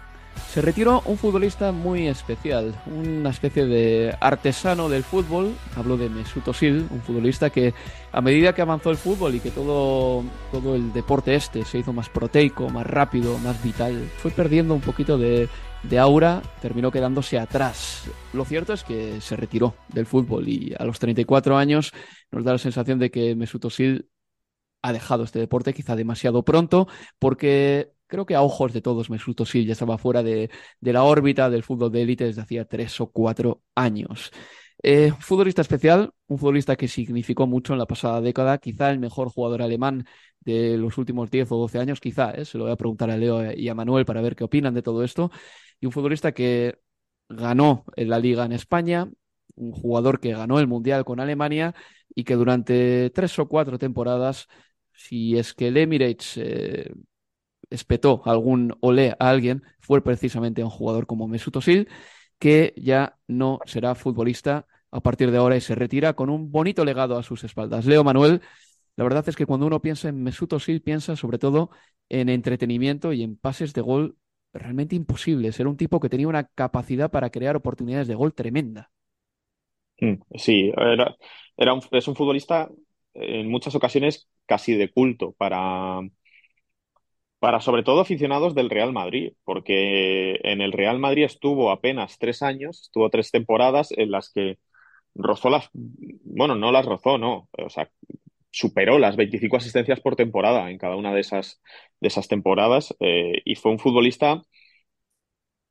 se 0.51 0.61
retiró 0.61 1.01
un 1.05 1.17
futbolista 1.17 1.71
muy 1.71 2.07
especial, 2.07 2.75
una 2.85 3.29
especie 3.29 3.65
de 3.65 4.13
artesano 4.19 4.89
del 4.89 5.05
fútbol. 5.05 5.55
Hablo 5.77 5.95
de 5.95 6.09
Mesut 6.09 6.45
Özil, 6.49 6.85
un 6.91 7.01
futbolista 7.01 7.49
que 7.49 7.73
a 8.11 8.19
medida 8.19 8.53
que 8.53 8.61
avanzó 8.61 8.91
el 8.91 8.97
fútbol 8.97 9.35
y 9.35 9.39
que 9.39 9.51
todo, 9.51 10.21
todo 10.51 10.75
el 10.75 10.91
deporte 10.91 11.33
este 11.33 11.63
se 11.63 11.79
hizo 11.79 11.93
más 11.93 12.09
proteico, 12.09 12.69
más 12.69 12.85
rápido, 12.85 13.37
más 13.39 13.63
vital, 13.63 14.09
fue 14.17 14.31
perdiendo 14.31 14.73
un 14.73 14.81
poquito 14.81 15.17
de, 15.17 15.47
de 15.83 15.99
aura, 15.99 16.41
terminó 16.61 16.91
quedándose 16.91 17.39
atrás. 17.39 18.09
Lo 18.33 18.45
cierto 18.45 18.73
es 18.73 18.83
que 18.83 19.21
se 19.21 19.35
retiró 19.35 19.75
del 19.89 20.05
fútbol 20.05 20.47
y 20.47 20.73
a 20.77 20.85
los 20.85 20.99
34 20.99 21.57
años 21.57 21.93
nos 22.31 22.43
da 22.43 22.53
la 22.53 22.57
sensación 22.57 22.99
de 22.99 23.11
que 23.11 23.35
Mesut 23.35 23.65
Özil 23.65 24.09
ha 24.81 24.93
dejado 24.93 25.23
este 25.23 25.39
deporte 25.39 25.73
quizá 25.73 25.95
demasiado 25.95 26.43
pronto 26.43 26.87
porque 27.19 27.91
creo 28.07 28.25
que 28.25 28.35
a 28.35 28.41
ojos 28.41 28.73
de 28.73 28.81
todos 28.81 29.09
Mesut 29.09 29.39
Özil 29.41 29.65
ya 29.65 29.73
estaba 29.73 29.97
fuera 29.97 30.23
de, 30.23 30.49
la 30.81 31.03
órbita 31.03 31.49
del 31.49 31.63
fútbol 31.63 31.91
de 31.91 32.01
élite 32.01 32.25
desde 32.25 32.41
hacía 32.41 32.65
tres 32.65 32.99
o 33.01 33.11
cuatro 33.11 33.61
años. 33.75 34.31
Eh, 34.83 35.11
futbolista 35.19 35.61
especial, 35.61 36.11
un 36.27 36.37
futbolista 36.37 36.75
que 36.75 36.87
significó 36.87 37.47
mucho 37.47 37.73
en 37.73 37.79
la 37.79 37.85
pasada 37.85 38.21
década, 38.21 38.57
quizá 38.57 38.91
el 38.91 38.99
mejor 38.99 39.29
jugador 39.29 39.61
alemán 39.61 40.05
de 40.41 40.77
los 40.77 40.97
últimos 40.97 41.29
10 41.31 41.51
o 41.51 41.57
12 41.57 41.79
años, 41.79 41.99
quizá, 41.99 42.31
¿eh? 42.31 42.45
se 42.45 42.57
lo 42.57 42.65
voy 42.65 42.73
a 42.73 42.77
preguntar 42.77 43.09
a 43.09 43.17
Leo 43.17 43.51
y 43.53 43.69
a 43.69 43.75
Manuel 43.75 44.05
para 44.05 44.21
ver 44.21 44.35
qué 44.35 44.43
opinan 44.43 44.73
de 44.73 44.81
todo 44.81 45.03
esto, 45.03 45.31
y 45.79 45.85
un 45.85 45.91
futbolista 45.91 46.33
que 46.33 46.79
ganó 47.29 47.85
en 47.95 48.09
la 48.09 48.19
liga 48.19 48.45
en 48.45 48.51
España, 48.53 49.09
un 49.55 49.71
jugador 49.71 50.19
que 50.19 50.33
ganó 50.33 50.59
el 50.59 50.67
Mundial 50.67 51.03
con 51.05 51.19
Alemania 51.19 51.75
y 52.13 52.23
que 52.23 52.35
durante 52.35 53.09
tres 53.11 53.37
o 53.39 53.47
cuatro 53.47 53.77
temporadas, 53.77 54.47
si 54.93 55.37
es 55.37 55.53
que 55.53 55.67
el 55.69 55.77
Emirates 55.77 56.37
eh, 56.37 56.91
espetó 57.69 58.21
algún 58.25 58.75
olé 58.81 59.15
a 59.19 59.29
alguien, 59.29 59.63
fue 59.79 60.03
precisamente 60.03 60.63
un 60.63 60.69
jugador 60.69 61.05
como 61.07 61.27
Mesut 61.27 61.57
Özil, 61.57 61.87
que 62.39 62.73
ya 62.77 63.17
no 63.27 63.59
será 63.65 63.95
futbolista 63.95 64.67
a 64.91 65.01
partir 65.01 65.31
de 65.31 65.37
ahora 65.37 65.57
y 65.57 65.61
se 65.61 65.75
retira 65.75 66.13
con 66.13 66.29
un 66.29 66.51
bonito 66.51 66.85
legado 66.85 67.17
a 67.17 67.23
sus 67.23 67.43
espaldas. 67.43 67.85
Leo 67.85 68.03
Manuel, 68.03 68.41
la 68.95 69.03
verdad 69.03 69.27
es 69.27 69.35
que 69.35 69.45
cuando 69.45 69.65
uno 69.65 69.81
piensa 69.81 70.09
en 70.09 70.23
Mesut 70.23 70.53
Özil 70.53 70.81
piensa 70.81 71.15
sobre 71.15 71.37
todo 71.37 71.69
en 72.09 72.29
entretenimiento 72.29 73.13
y 73.13 73.23
en 73.23 73.37
pases 73.37 73.73
de 73.73 73.81
gol 73.81 74.17
realmente 74.53 74.95
imposibles. 74.95 75.59
Era 75.59 75.69
un 75.69 75.77
tipo 75.77 75.99
que 75.99 76.09
tenía 76.09 76.27
una 76.27 76.45
capacidad 76.47 77.11
para 77.11 77.29
crear 77.29 77.55
oportunidades 77.55 78.07
de 78.07 78.15
gol 78.15 78.33
tremenda. 78.33 78.91
Sí, 80.35 80.71
era, 80.77 81.15
es 81.91 82.07
un 82.07 82.15
futbolista 82.15 82.69
en 83.13 83.49
muchas 83.49 83.73
ocasiones 83.75 84.29
casi 84.45 84.75
de 84.75 84.91
culto 84.91 85.33
para, 85.33 86.01
para 87.39 87.61
sobre 87.61 87.83
todo 87.83 88.01
aficionados 88.01 88.55
del 88.55 88.69
Real 88.69 88.93
Madrid, 88.93 89.33
porque 89.43 90.39
en 90.43 90.61
el 90.61 90.71
Real 90.71 90.99
Madrid 90.99 91.23
estuvo 91.25 91.71
apenas 91.71 92.17
tres 92.19 92.41
años, 92.41 92.83
estuvo 92.83 93.09
tres 93.09 93.31
temporadas 93.31 93.91
en 93.91 94.11
las 94.11 94.31
que 94.31 94.59
rozó 95.17 95.49
las, 95.49 95.69
bueno, 95.73 96.55
no 96.55 96.71
las 96.71 96.85
rozó, 96.85 97.17
no, 97.17 97.49
o 97.57 97.69
sea, 97.69 97.89
superó 98.51 98.99
las 98.99 99.15
25 99.17 99.57
asistencias 99.57 99.99
por 100.01 100.15
temporada 100.15 100.71
en 100.71 100.77
cada 100.77 100.95
una 100.97 101.13
de 101.13 101.21
esas, 101.21 101.61
de 102.01 102.07
esas 102.09 102.27
temporadas 102.27 102.95
eh, 102.99 103.41
y 103.45 103.55
fue 103.55 103.71
un 103.71 103.79
futbolista 103.79 104.43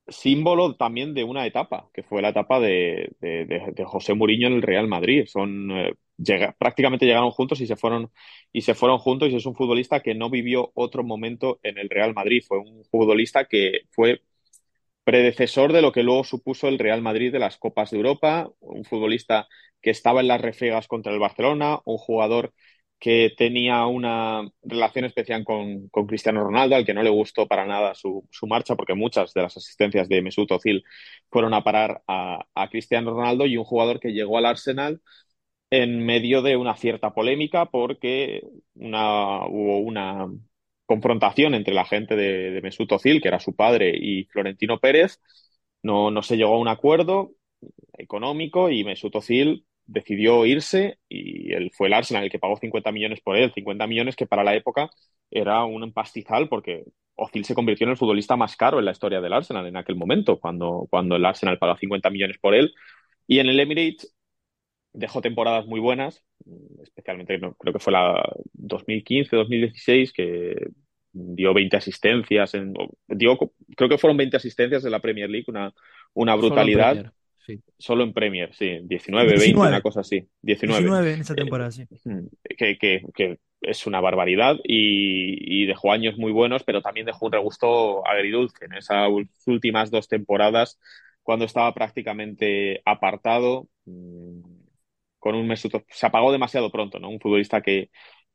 símbolo 0.09 0.77
también 0.77 1.15
de 1.15 1.25
una 1.25 1.47
etapa, 1.47 1.91
que 1.93 2.03
fue 2.03 2.23
la 2.23 2.29
etapa 2.31 2.61
de, 2.61 3.11
de- 3.21 3.85
José 3.85 4.15
Mourinho 4.15 4.47
en 4.49 4.55
el 4.55 4.63
Real 4.63 4.87
Madrid. 4.89 5.25
Son, 5.27 5.71
eh, 5.73 5.95
prácticamente 6.59 7.07
llegaron 7.07 7.31
juntos 7.31 7.61
y 7.61 7.67
se 7.67 7.77
fueron, 7.77 8.11
y 8.53 8.63
se 8.63 8.75
fueron 8.75 8.99
juntos 8.99 9.31
y 9.31 9.37
es 9.37 9.47
un 9.47 9.57
futbolista 9.57 10.01
que 10.01 10.15
no 10.15 10.31
vivió 10.31 10.71
otro 10.75 11.03
momento 11.05 11.59
en 11.63 11.79
el 11.79 11.89
Real 11.91 12.15
Madrid. 12.15 12.43
Fue 12.47 12.59
un 12.59 12.85
futbolista 12.85 13.47
que 13.47 13.81
fue 13.91 14.21
predecesor 15.07 15.73
de 15.73 15.83
lo 15.83 15.93
que 15.93 16.05
luego 16.05 16.25
supuso 16.25 16.69
el 16.69 16.81
Real 16.81 17.03
Madrid 17.03 17.33
de 17.33 17.41
las 17.41 17.59
Copas 17.59 17.93
de 17.93 17.99
Europa, 17.99 18.51
un 18.61 18.85
futbolista 18.85 19.49
que 19.83 19.91
estaba 19.91 20.21
en 20.21 20.29
las 20.29 20.43
refriegas 20.43 20.89
contra 20.89 21.15
el 21.15 21.21
Barcelona, 21.21 21.81
un 21.87 21.99
jugador 21.99 22.53
que 22.99 23.33
tenía 23.39 23.87
una 23.87 24.43
relación 24.65 25.05
especial 25.07 25.45
con, 25.45 25.89
con 25.91 26.07
Cristiano 26.09 26.43
Ronaldo, 26.45 26.77
al 26.77 26.87
que 26.87 26.95
no 26.95 27.03
le 27.05 27.11
gustó 27.11 27.47
para 27.47 27.67
nada 27.67 27.95
su, 27.95 28.27
su 28.33 28.49
marcha, 28.49 28.77
porque 28.77 28.95
muchas 28.95 29.35
de 29.35 29.43
las 29.43 29.57
asistencias 29.57 30.09
de 30.09 30.23
Mesut 30.23 30.51
Özil 30.53 30.85
fueron 31.31 31.55
a 31.55 31.63
parar 31.65 32.03
a, 32.09 32.45
a 32.55 32.69
Cristiano 32.71 33.13
Ronaldo, 33.13 33.47
y 33.47 33.57
un 33.59 33.65
jugador 33.65 34.01
que 34.01 34.13
llegó 34.13 34.39
al 34.39 34.47
Arsenal 34.47 35.01
en 35.71 36.05
medio 36.07 36.43
de 36.43 36.57
una 36.57 36.77
cierta 36.77 37.15
polémica 37.15 37.67
porque 37.67 38.43
una, 38.75 39.47
hubo 39.47 39.79
una 39.81 40.29
confrontación 40.87 41.55
entre 41.55 41.75
la 41.75 41.85
gente 41.85 42.17
de, 42.17 42.61
Mesut 42.63 42.91
Özil, 42.93 43.21
que 43.21 43.29
era 43.29 43.41
su 43.41 43.55
padre, 43.55 43.93
y 43.97 44.25
Florentino 44.27 44.79
Pérez. 44.79 45.21
No, 45.83 46.11
no 46.11 46.23
se 46.23 46.37
llegó 46.37 46.55
a 46.55 46.59
un 46.59 46.69
acuerdo 46.69 47.33
económico 47.99 48.71
y 48.71 48.85
Mesut 48.85 49.15
Özil 49.17 49.67
decidió 49.87 50.45
irse 50.47 50.99
y 51.09 51.53
él 51.53 51.71
fue 51.73 51.89
el 51.89 51.95
Arsenal 51.95 52.25
el 52.25 52.31
que 52.31 52.39
pagó 52.41 52.57
50 52.57 52.91
millones 52.93 53.21
por 53.21 53.37
él, 53.37 53.53
50 53.55 53.87
millones 53.87 54.17
que 54.17 54.27
para 54.27 54.45
la 54.45 54.55
época 54.55 54.91
era 55.31 55.65
un 55.65 55.93
pastizal 55.93 56.49
porque 56.49 56.85
Özil 57.17 57.45
se 57.45 57.55
convirtió 57.55 57.87
en 57.87 57.93
el 57.93 57.97
futbolista 57.97 58.37
más 58.37 58.57
caro 58.57 58.79
en 58.79 58.85
la 58.85 58.93
historia 58.93 59.21
del 59.21 59.33
Arsenal 59.33 59.67
en 59.67 59.77
aquel 59.77 59.97
momento, 59.97 60.39
cuando, 60.41 60.87
cuando 60.91 61.17
el 61.17 61.25
Arsenal 61.25 61.59
pagó 61.59 61.77
50 61.77 62.11
millones 62.11 62.39
por 62.39 62.55
él. 62.55 62.75
Y 63.27 63.39
en 63.41 63.49
el 63.49 63.59
Emirates 63.59 64.16
dejó 64.97 65.21
temporadas 65.21 65.67
muy 65.67 65.79
buenas, 65.79 66.25
especialmente 66.83 67.39
creo 67.39 67.73
que 67.73 67.79
fue 67.79 67.93
la 67.93 68.23
2015-2016, 68.55 70.13
que 70.13 70.71
dio 71.13 71.55
20 71.55 71.77
asistencias, 71.77 72.55
en, 72.55 72.75
dio, 73.07 73.39
creo 73.77 73.89
que 73.89 73.99
fueron 73.99 74.17
20 74.17 74.37
asistencias 74.39 74.85
en 74.85 74.91
la 74.91 75.01
Premier 75.01 75.31
League, 75.31 75.47
una, 75.49 75.73
una 76.15 76.35
brutalidad. 76.35 77.13
Solo 77.79 78.03
en 78.03 78.13
Premier, 78.13 78.53
sí. 78.55 78.81
19, 78.83 79.39
20, 79.39 79.61
una 79.61 79.81
cosa 79.81 80.01
así. 80.01 80.27
19. 80.43 80.81
19 80.81 81.13
en 81.13 81.21
esa 81.21 81.35
temporada, 81.37 81.71
sí. 81.71 81.85
Que, 82.59 82.77
que, 82.77 83.05
que 83.15 83.39
es 83.61 83.87
una 83.87 84.01
barbaridad 84.01 84.57
y, 84.65 85.63
y, 85.63 85.67
dejó 85.67 85.93
años 85.93 86.19
muy 86.19 86.33
buenos, 86.33 86.65
pero 86.65 86.83
también 86.83 87.07
dejó 87.07 87.27
un 87.27 87.33
regusto 87.33 88.05
agridulce 88.05 88.65
en 88.65 88.75
esas 88.75 89.09
últimas 89.47 89.93
dos 89.93 90.09
temporadas, 90.09 90.81
cuando 91.23 91.45
estaba 91.45 91.73
prácticamente 91.73 92.83
apartado, 92.85 93.69
mm, 93.85 94.56
con 95.27 95.35
un 95.37 95.47
Mesut, 95.49 95.73
se 95.89 96.07
apagó 96.07 96.33
demasiado 96.33 96.71
pronto, 96.71 96.99
¿no? 97.01 97.09
Un 97.11 97.21
futbolista 97.21 97.63
que, 97.63 97.91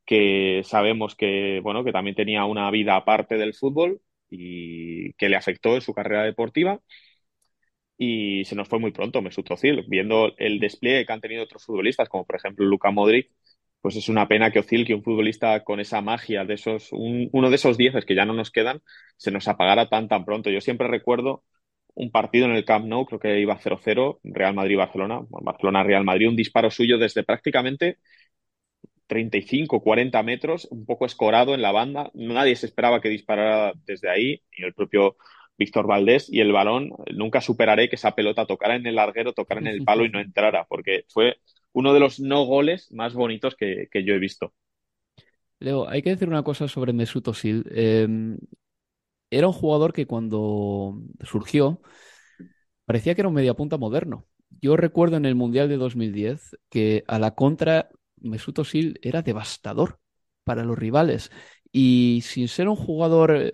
que 0.06 0.62
sabemos 0.66 1.16
que, 1.16 1.60
bueno, 1.64 1.84
que 1.84 1.92
también 1.94 2.16
tenía 2.16 2.46
una 2.46 2.70
vida 2.72 2.96
aparte 2.98 3.38
del 3.38 3.54
fútbol 3.54 4.02
y 4.30 5.14
que 5.14 5.30
le 5.30 5.36
afectó 5.38 5.76
en 5.76 5.82
su 5.82 5.94
carrera 5.94 6.24
deportiva 6.24 6.80
y 7.98 8.46
se 8.46 8.56
nos 8.56 8.68
fue 8.68 8.80
muy 8.80 8.92
pronto 8.92 9.22
Mesut 9.22 9.50
Özil, 9.52 9.86
viendo 9.88 10.34
el 10.38 10.60
despliegue 10.60 11.06
que 11.06 11.14
han 11.14 11.22
tenido 11.22 11.44
otros 11.44 11.66
futbolistas, 11.66 12.10
como 12.10 12.26
por 12.26 12.36
ejemplo 12.36 12.66
Luka 12.66 12.92
Modric, 12.92 13.30
pues 13.82 13.96
es 13.96 14.10
una 14.10 14.28
pena 14.28 14.52
que 14.52 14.60
Özil, 14.60 14.86
que 14.86 14.94
un 14.96 15.04
futbolista 15.04 15.64
con 15.64 15.80
esa 15.80 16.02
magia 16.02 16.46
de 16.46 16.56
esos, 16.56 16.90
uno 16.92 17.50
de 17.50 17.56
esos 17.56 17.78
dieces 17.78 18.06
que 18.06 18.16
ya 18.16 18.26
no 18.26 18.34
nos 18.34 18.52
quedan, 18.52 18.82
se 19.18 19.32
nos 19.32 19.48
apagara 19.48 19.88
tan 19.90 20.08
tan 20.08 20.26
pronto. 20.26 20.50
Yo 20.50 20.62
siempre 20.62 20.88
recuerdo 20.88 21.44
un 21.96 22.12
partido 22.12 22.46
en 22.46 22.54
el 22.54 22.66
Camp 22.66 22.86
Nou, 22.86 23.06
creo 23.06 23.20
que 23.20 23.40
iba 23.40 23.60
0-0, 23.60 24.20
Real 24.24 24.54
Madrid-Barcelona, 24.54 25.22
Barcelona-Real 25.30 26.04
Madrid, 26.04 26.30
un 26.30 26.36
disparo 26.36 26.72
suyo 26.72 26.98
desde 26.98 27.24
prácticamente 27.24 27.98
35, 29.08 29.82
40 29.82 30.24
metros, 30.24 30.68
un 30.72 30.86
poco 30.86 31.06
escorado 31.06 31.54
en 31.54 31.62
la 31.62 31.74
banda. 31.74 32.12
Nadie 32.14 32.56
se 32.56 32.66
esperaba 32.66 33.02
que 33.02 33.10
disparara 33.10 33.74
desde 33.86 34.10
ahí, 34.10 34.42
y 34.56 34.64
el 34.64 34.74
propio 34.74 35.18
Víctor 35.58 35.86
Valdés 35.86 36.28
y 36.32 36.40
el 36.40 36.52
balón, 36.52 36.92
nunca 37.14 37.42
superaré 37.42 37.90
que 37.90 37.96
esa 37.96 38.16
pelota 38.16 38.46
tocara 38.46 38.76
en 38.76 38.88
el 38.88 38.96
larguero, 38.96 39.34
tocara 39.34 39.62
en 39.62 39.68
el 39.68 39.84
palo 39.86 40.06
y 40.06 40.10
no 40.10 40.20
entrara, 40.20 40.66
porque 40.68 41.04
fue 41.10 41.38
uno 41.74 41.94
de 41.94 42.00
los 42.00 42.20
no 42.20 42.46
goles 42.46 42.92
más 42.92 43.14
bonitos 43.14 43.56
que, 43.56 43.88
yo 43.94 44.14
he 44.14 44.20
visto. 44.20 44.54
Leo, 45.60 45.88
hay 45.88 46.02
que 46.02 46.12
decir 46.12 46.28
una 46.28 46.44
cosa 46.44 46.68
sobre 46.68 46.94
Mesut 46.94 47.28
Özil. 47.28 47.66
Em, 47.76 48.38
era 49.32 49.48
un 49.48 49.54
jugador 49.54 49.94
que 49.94 50.08
cuando 50.08 51.02
surgió 51.24 51.82
parecía 52.86 53.16
que 53.16 53.22
era 53.22 53.30
un 53.30 53.36
mediapunta 53.36 53.78
moderno. 53.78 54.28
Yo 54.62 54.76
recuerdo 54.78 55.18
en 55.18 55.26
el 55.26 55.36
Mundial 55.36 55.70
de 55.70 55.78
2010 55.78 56.58
que 56.70 57.04
a 57.08 57.20
la 57.20 57.32
contra 57.36 57.90
Mesut 58.18 58.60
Özil 58.60 59.00
era 59.02 59.22
devastador 59.22 60.00
para 60.44 60.64
los 60.64 60.78
rivales 60.78 61.32
y 61.72 62.22
sin 62.24 62.48
ser 62.48 62.68
un 62.68 62.76
jugador 62.76 63.54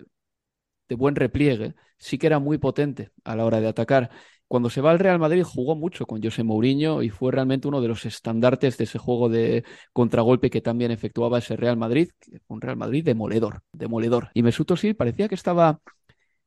de 0.88 0.94
buen 0.96 1.16
repliegue, 1.16 1.74
sí 1.98 2.18
que 2.18 2.26
era 2.28 2.38
muy 2.38 2.58
potente 2.58 3.10
a 3.24 3.36
la 3.36 3.44
hora 3.46 3.60
de 3.60 3.68
atacar. 3.68 4.10
Cuando 4.48 4.70
se 4.70 4.80
va 4.80 4.90
al 4.90 4.98
Real 4.98 5.18
Madrid 5.18 5.42
jugó 5.44 5.76
mucho 5.76 6.06
con 6.06 6.22
José 6.22 6.42
Mourinho 6.42 7.02
y 7.02 7.10
fue 7.10 7.32
realmente 7.32 7.68
uno 7.68 7.80
de 7.80 7.88
los 7.88 8.06
estandartes 8.06 8.78
de 8.78 8.84
ese 8.84 8.98
juego 8.98 9.28
de 9.28 9.64
contragolpe 9.92 10.50
que 10.50 10.60
también 10.60 10.90
efectuaba 10.90 11.38
ese 11.38 11.56
Real 11.56 11.76
Madrid, 11.76 12.10
un 12.48 12.60
Real 12.60 12.76
Madrid 12.76 13.04
demoledor, 13.04 13.62
demoledor. 13.72 14.30
Y 14.34 14.42
Mesut 14.42 14.70
Özil 14.70 14.96
parecía 14.96 15.28
que 15.28 15.34
estaba 15.34 15.80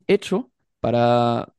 hecho 0.07 0.51
para 0.79 1.53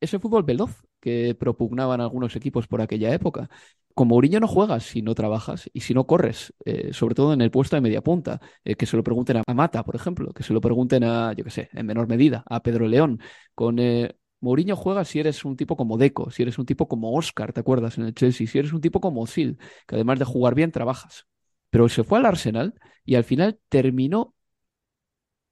ese 0.00 0.18
fútbol 0.18 0.42
veloz 0.44 0.84
que 1.00 1.36
propugnaban 1.38 2.00
algunos 2.00 2.34
equipos 2.34 2.66
por 2.66 2.80
aquella 2.80 3.12
época 3.12 3.50
con 3.94 4.08
Mourinho 4.08 4.40
no 4.40 4.48
juegas 4.48 4.84
si 4.84 5.02
no 5.02 5.14
trabajas 5.14 5.70
y 5.72 5.80
si 5.80 5.94
no 5.94 6.06
corres, 6.06 6.52
eh, 6.64 6.92
sobre 6.92 7.14
todo 7.14 7.32
en 7.32 7.40
el 7.40 7.50
puesto 7.50 7.76
de 7.76 7.80
media 7.80 8.02
punta. 8.02 8.40
Eh, 8.64 8.74
que 8.74 8.86
se 8.86 8.96
lo 8.96 9.04
pregunten 9.04 9.38
a 9.46 9.54
Mata, 9.54 9.84
por 9.84 9.94
ejemplo, 9.94 10.32
que 10.32 10.42
se 10.42 10.52
lo 10.52 10.60
pregunten 10.60 11.04
a, 11.04 11.32
yo 11.32 11.44
qué 11.44 11.50
sé, 11.50 11.68
en 11.72 11.86
menor 11.86 12.08
medida, 12.08 12.42
a 12.46 12.62
Pedro 12.62 12.88
León. 12.88 13.20
Con 13.54 13.78
eh, 13.78 14.16
Mourinho 14.44 14.76
juegas 14.76 15.08
si 15.08 15.20
eres 15.20 15.44
un 15.44 15.56
tipo 15.56 15.76
como 15.76 15.98
Deco, 15.98 16.30
si 16.30 16.42
eres 16.42 16.58
un 16.58 16.66
tipo 16.66 16.88
como 16.88 17.14
Oscar, 17.16 17.52
¿te 17.52 17.60
acuerdas? 17.60 17.98
En 17.98 18.04
el 18.04 18.14
Chelsea, 18.14 18.46
si 18.46 18.58
eres 18.58 18.72
un 18.72 18.80
tipo 18.80 19.00
como 19.00 19.26
Sil, 19.26 19.58
que 19.86 19.96
además 19.96 20.18
de 20.18 20.24
jugar 20.24 20.54
bien, 20.54 20.70
trabajas. 20.72 21.26
Pero 21.70 21.88
se 21.88 22.04
fue 22.04 22.18
al 22.18 22.26
Arsenal 22.26 22.74
y 23.04 23.16
al 23.16 23.24
final 23.24 23.58
terminó 23.68 24.34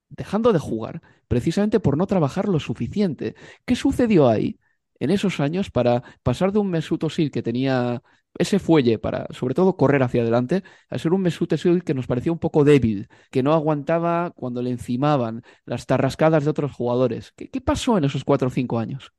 dejando 0.09 0.53
de 0.53 0.59
jugar 0.59 1.03
precisamente 1.27 1.81
por 1.81 1.97
no 1.97 2.07
trabajar 2.07 2.49
lo 2.49 2.61
suficiente. 2.61 3.35
¿Qué 3.65 3.75
sucedió 3.75 4.29
ahí? 4.29 4.59
en 5.03 5.11
esos 5.11 5.41
años 5.41 5.69
para 5.71 6.05
pasar 6.23 6.53
de 6.53 6.61
un 6.61 6.71
Mesut 6.71 7.03
Özil 7.03 7.33
que 7.33 7.43
tenía 7.43 8.03
ese 8.39 8.59
fuelle 8.59 8.99
para, 8.99 9.27
sobre 9.31 9.55
todo, 9.55 9.77
correr 9.77 10.03
hacia 10.03 10.23
adelante, 10.23 10.63
a 10.89 10.99
ser 10.99 11.13
un 11.13 11.23
Mesut 11.23 11.53
Özil 11.53 11.85
que 11.85 11.95
nos 11.95 12.07
parecía 12.07 12.33
un 12.33 12.39
poco 12.39 12.65
débil, 12.65 13.09
que 13.31 13.43
no 13.43 13.53
aguantaba 13.53 14.33
cuando 14.35 14.63
le 14.63 14.71
encimaban 14.71 15.43
las 15.65 15.87
tarrascadas 15.87 16.45
de 16.45 16.51
otros 16.51 16.73
jugadores. 16.73 17.33
¿Qué, 17.37 17.61
pasó 17.61 17.99
en 17.99 18.05
esos 18.05 18.25
cuatro 18.25 18.49
o 18.49 18.51
cinco 18.51 18.79
años? 18.79 19.13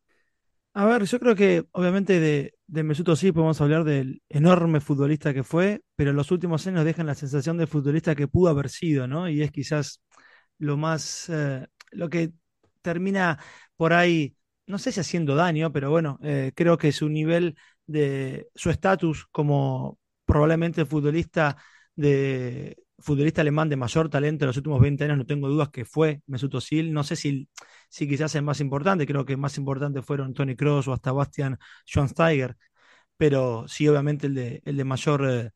A 0.74 0.86
ver, 0.86 1.04
yo 1.04 1.20
creo 1.20 1.36
que 1.36 1.66
obviamente 1.72 2.20
de, 2.20 2.56
de 2.66 2.84
Mesut 2.84 3.08
Özil 3.10 3.34
podemos 3.34 3.62
hablar 3.62 3.84
del 3.84 4.24
enorme 4.30 4.80
futbolista 4.80 5.34
que 5.34 5.44
fue, 5.44 5.84
pero 5.96 6.10
en 6.10 6.16
los 6.16 6.32
últimos 6.32 6.66
años 6.66 6.84
dejan 6.84 7.06
la 7.06 7.14
sensación 7.14 7.58
de 7.58 7.68
futbolista 7.68 8.16
que 8.16 8.28
pudo 8.28 8.50
haber 8.50 8.70
sido, 8.70 9.08
¿no? 9.08 9.30
Y 9.30 9.44
es 9.44 9.52
quizás 9.52 10.02
lo 10.58 10.78
más, 10.78 11.30
eh, 11.30 11.68
lo 11.92 12.10
que 12.10 12.34
termina 12.82 13.40
por 13.76 13.94
ahí, 13.94 14.36
no 14.68 14.78
sé 14.78 14.92
si 14.92 15.00
haciendo 15.00 15.36
daño, 15.36 15.72
pero 15.72 15.92
bueno, 15.92 16.20
eh, 16.24 16.52
creo 16.56 16.78
que 16.78 16.92
su 16.92 17.10
nivel 17.10 17.56
de 17.86 18.50
su 18.56 18.70
estatus 18.70 19.26
como 19.32 20.00
probablemente 20.26 20.86
futbolista 20.86 21.58
de 21.96 22.78
futbolista 23.04 23.42
alemán 23.42 23.70
de 23.70 23.76
mayor 23.76 24.10
talento 24.10 24.46
en 24.46 24.48
los 24.48 24.58
últimos 24.58 24.82
20 24.82 25.04
años, 25.04 25.18
no 25.18 25.26
tengo 25.26 25.50
dudas 25.50 25.70
que 25.70 25.86
fue 25.86 26.22
Mesut 26.28 26.54
Özil. 26.56 26.94
No 26.94 27.04
sé 27.04 27.16
si, 27.16 27.50
si 27.90 28.08
quizás 28.08 28.34
es 28.36 28.44
más 28.44 28.60
importante, 28.62 29.06
creo 29.06 29.26
que 29.26 29.38
más 29.38 29.58
importante 29.58 30.02
fueron 30.02 30.34
Tony 30.34 30.56
Kroos 30.56 30.88
o 30.88 30.94
hasta 30.94 31.12
Bastian 31.12 31.58
Schweinsteiger, 31.86 32.56
pero 33.18 33.66
sí, 33.68 33.88
obviamente, 33.88 34.28
el 34.28 34.36
de, 34.36 34.62
el 34.66 34.78
de 34.78 34.84
mayor 34.86 35.30
eh, 35.30 35.52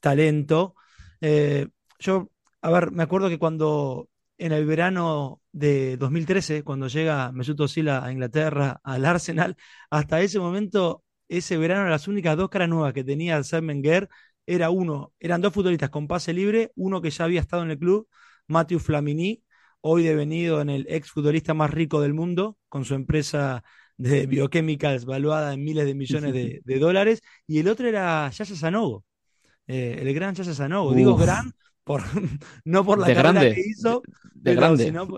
talento. 0.00 0.74
Eh, 1.20 1.68
yo, 1.98 2.30
a 2.62 2.70
ver, 2.70 2.90
me 2.92 3.02
acuerdo 3.04 3.28
que 3.28 3.38
cuando 3.38 4.08
en 4.38 4.52
el 4.52 4.66
verano 4.66 5.40
de 5.52 5.96
2013, 5.96 6.64
cuando 6.64 6.88
llega 6.88 7.32
Mesut 7.32 7.60
Özil 7.60 7.88
a 7.88 8.10
Inglaterra, 8.12 8.80
al 8.84 9.04
Arsenal, 9.04 9.56
hasta 9.90 10.20
ese 10.20 10.38
momento 10.40 11.04
ese 11.32 11.56
verano 11.56 11.88
las 11.88 12.08
únicas 12.08 12.36
dos 12.36 12.50
caras 12.50 12.68
nuevas 12.68 12.92
que 12.92 13.04
tenía 13.04 13.42
Sam 13.42 13.68
Wenger 13.68 14.08
era 14.46 14.70
uno, 14.70 15.12
eran 15.18 15.40
dos 15.40 15.52
futbolistas 15.52 15.88
con 15.88 16.06
pase 16.06 16.32
libre, 16.32 16.72
uno 16.74 17.00
que 17.00 17.10
ya 17.10 17.24
había 17.24 17.40
estado 17.40 17.62
en 17.62 17.70
el 17.70 17.78
club, 17.78 18.06
Matthew 18.48 18.80
Flamini, 18.80 19.42
hoy 19.80 20.02
devenido 20.02 20.60
en 20.60 20.68
el 20.68 20.86
ex 20.88 21.10
futbolista 21.10 21.54
más 21.54 21.70
rico 21.70 22.00
del 22.00 22.12
mundo, 22.12 22.58
con 22.68 22.84
su 22.84 22.94
empresa 22.94 23.64
de 23.96 24.26
bioquímicas 24.26 25.04
valuada 25.06 25.54
en 25.54 25.64
miles 25.64 25.86
de 25.86 25.94
millones 25.94 26.32
de, 26.34 26.78
dólares, 26.78 27.22
y 27.46 27.60
el 27.60 27.68
otro 27.68 27.88
era 27.88 28.28
Yaya 28.28 28.56
Sanogo, 28.56 29.04
eh, 29.66 29.98
el 30.00 30.12
gran 30.12 30.34
Yaya 30.34 30.52
Sanogo. 30.52 30.92
Digo 30.92 31.16
gran 31.16 31.52
por, 31.82 32.02
no 32.64 32.84
por 32.84 32.98
la 32.98 33.06
carrera 33.06 33.40
que 33.40 33.62
hizo, 33.64 34.02
de 34.34 34.54
grande. 34.54 34.84
sino 34.84 35.08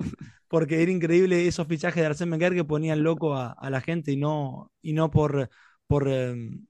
porque 0.47 0.81
era 0.83 0.93
increíble 0.93 1.49
esos 1.49 1.67
fichajes 1.67 2.01
de 2.01 2.09
Arsène 2.09 2.31
Wenger 2.31 2.55
que 2.55 2.65
ponían 2.65 3.03
loco 3.03 3.35
a, 3.35 3.51
a, 3.53 3.71
la 3.71 3.81
gente 3.81 4.13
y 4.13 4.17
no, 4.17 4.71
y 4.81 4.93
no 4.93 5.11
por, 5.11 5.51
por, 5.87 6.09
em, 6.09 6.67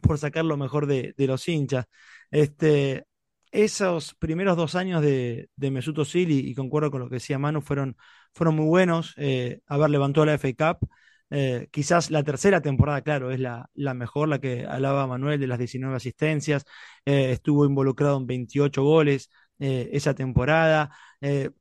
por 0.00 0.18
sacar 0.18 0.44
lo 0.44 0.56
mejor 0.56 0.86
de, 0.86 1.14
los 1.18 1.48
hinchas. 1.48 1.86
Este, 2.30 3.04
esos 3.52 4.14
primeros 4.14 4.56
dos 4.56 4.74
años 4.74 5.02
de, 5.02 5.48
de 5.56 5.70
Mesut 5.70 5.98
Özil, 5.98 6.30
y, 6.30 6.54
concuerdo 6.54 6.90
con 6.90 7.00
lo 7.00 7.08
que 7.08 7.16
decía 7.16 7.38
Manu, 7.38 7.60
fueron, 7.62 7.96
fueron 8.32 8.56
muy 8.56 8.66
buenos. 8.66 9.14
Eh, 9.16 9.60
haber 9.66 9.90
levantado 9.90 10.26
la 10.26 10.34
FA 10.34 10.76
Cup. 10.78 10.88
Eh, 11.30 11.68
quizás 11.72 12.10
la 12.10 12.22
tercera 12.22 12.60
temporada, 12.60 13.02
claro, 13.02 13.30
es 13.32 13.40
la, 13.40 13.68
la, 13.74 13.94
mejor, 13.94 14.28
la 14.28 14.40
que 14.40 14.66
hablaba 14.66 15.06
Manuel 15.06 15.40
de 15.40 15.46
las 15.46 15.58
19 15.58 15.96
asistencias. 15.96 16.64
Eh, 17.04 17.32
estuvo 17.32 17.64
involucrado 17.66 18.18
en 18.18 18.26
28 18.26 18.82
goles 18.82 19.30
esa 19.58 20.14
temporada. 20.14 20.90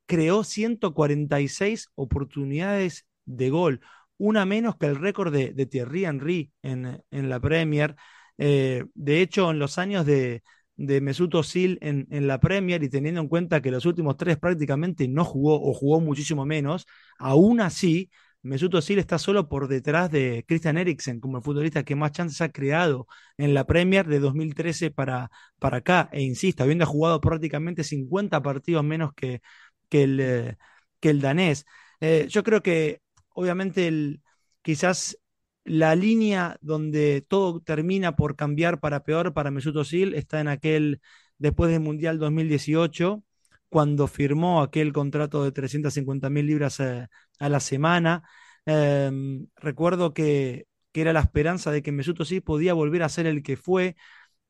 creó 0.06 0.44
146 0.44 1.90
oportunidades 1.96 3.06
de 3.26 3.50
gol 3.50 3.82
una 4.24 4.46
menos 4.46 4.78
que 4.78 4.86
el 4.86 4.96
récord 4.96 5.34
de, 5.34 5.66
Thierry 5.66 6.06
Henry 6.06 6.52
en, 6.62 7.04
la 7.12 7.40
Premier. 7.42 7.96
Eh, 8.38 8.86
de 8.94 9.22
hecho, 9.22 9.52
en 9.52 9.60
los 9.60 9.78
años 9.78 10.06
de, 10.06 10.42
Mesut 10.78 11.36
Özil 11.36 11.78
en, 11.82 12.28
la 12.28 12.40
Premier 12.40 12.82
y 12.84 12.90
teniendo 12.90 13.20
en 13.20 13.28
cuenta 13.28 13.62
que 13.62 13.70
los 13.70 13.86
últimos 13.86 14.16
tres 14.16 14.38
prácticamente 14.38 15.10
no 15.10 15.26
jugó 15.26 15.62
o 15.62 15.74
jugó 15.74 16.00
muchísimo 16.00 16.46
menos, 16.46 16.88
aún 17.20 17.60
así 17.60 18.10
Mesut 18.44 18.74
Özil 18.76 19.00
está 19.00 19.18
solo 19.20 19.50
por 19.50 19.68
detrás 19.68 20.10
de 20.10 20.46
Christian 20.48 20.78
Eriksen 20.78 21.20
como 21.20 21.38
el 21.38 21.44
futbolista 21.44 21.84
que 21.84 21.96
más 21.96 22.14
chances 22.14 22.40
ha 22.40 22.50
creado 22.50 23.08
en 23.38 23.54
la 23.54 23.66
Premier 23.66 24.08
de 24.08 24.20
2013 24.20 24.90
para, 24.92 25.32
para 25.60 25.78
acá. 25.78 26.10
E 26.14 26.22
insisto, 26.22 26.64
habiendo 26.64 26.86
jugado 26.86 27.20
prácticamente 27.20 27.84
50 27.84 28.42
partidos 28.42 28.84
menos 28.86 29.14
que, 29.14 29.42
que, 29.90 30.04
el, 30.04 30.20
eh, 30.22 30.58
danés. 31.02 31.66
Eh, 32.00 32.28
yo 32.30 32.44
creo 32.44 32.62
que 32.64 33.03
obviamente 33.34 34.20
quizás 34.62 35.18
la 35.66 35.96
línea 35.96 36.58
donde 36.62 37.22
todo 37.28 37.62
termina 37.62 38.16
por 38.16 38.36
cambiar 38.36 38.80
para 38.80 39.04
peor 39.04 39.34
para 39.34 39.52
Mesut 39.52 39.76
Özil 39.78 40.14
está 40.14 40.42
en 40.42 40.48
aquel 40.48 41.02
después 41.38 41.72
del 41.72 41.80
Mundial 41.82 42.20
2018 42.20 43.24
cuando 43.70 44.08
firmó 44.08 44.62
aquel 44.62 44.94
contrato 44.94 45.44
de 45.44 45.52
350 45.52 46.30
mil 46.30 46.46
libras 46.46 46.80
a, 46.80 47.10
la 47.40 47.60
semana. 47.60 48.24
Em, 48.66 49.48
recuerdo 49.56 50.14
que, 50.14 50.68
que, 50.92 51.02
era 51.02 51.12
la 51.12 51.22
esperanza 51.22 51.72
de 51.72 51.82
que 51.82 51.92
Mesut 51.92 52.20
Özil 52.20 52.44
podía 52.44 52.74
volver 52.74 53.04
a 53.04 53.10
ser 53.10 53.26
el 53.26 53.42
que 53.42 53.58
fue, 53.58 53.96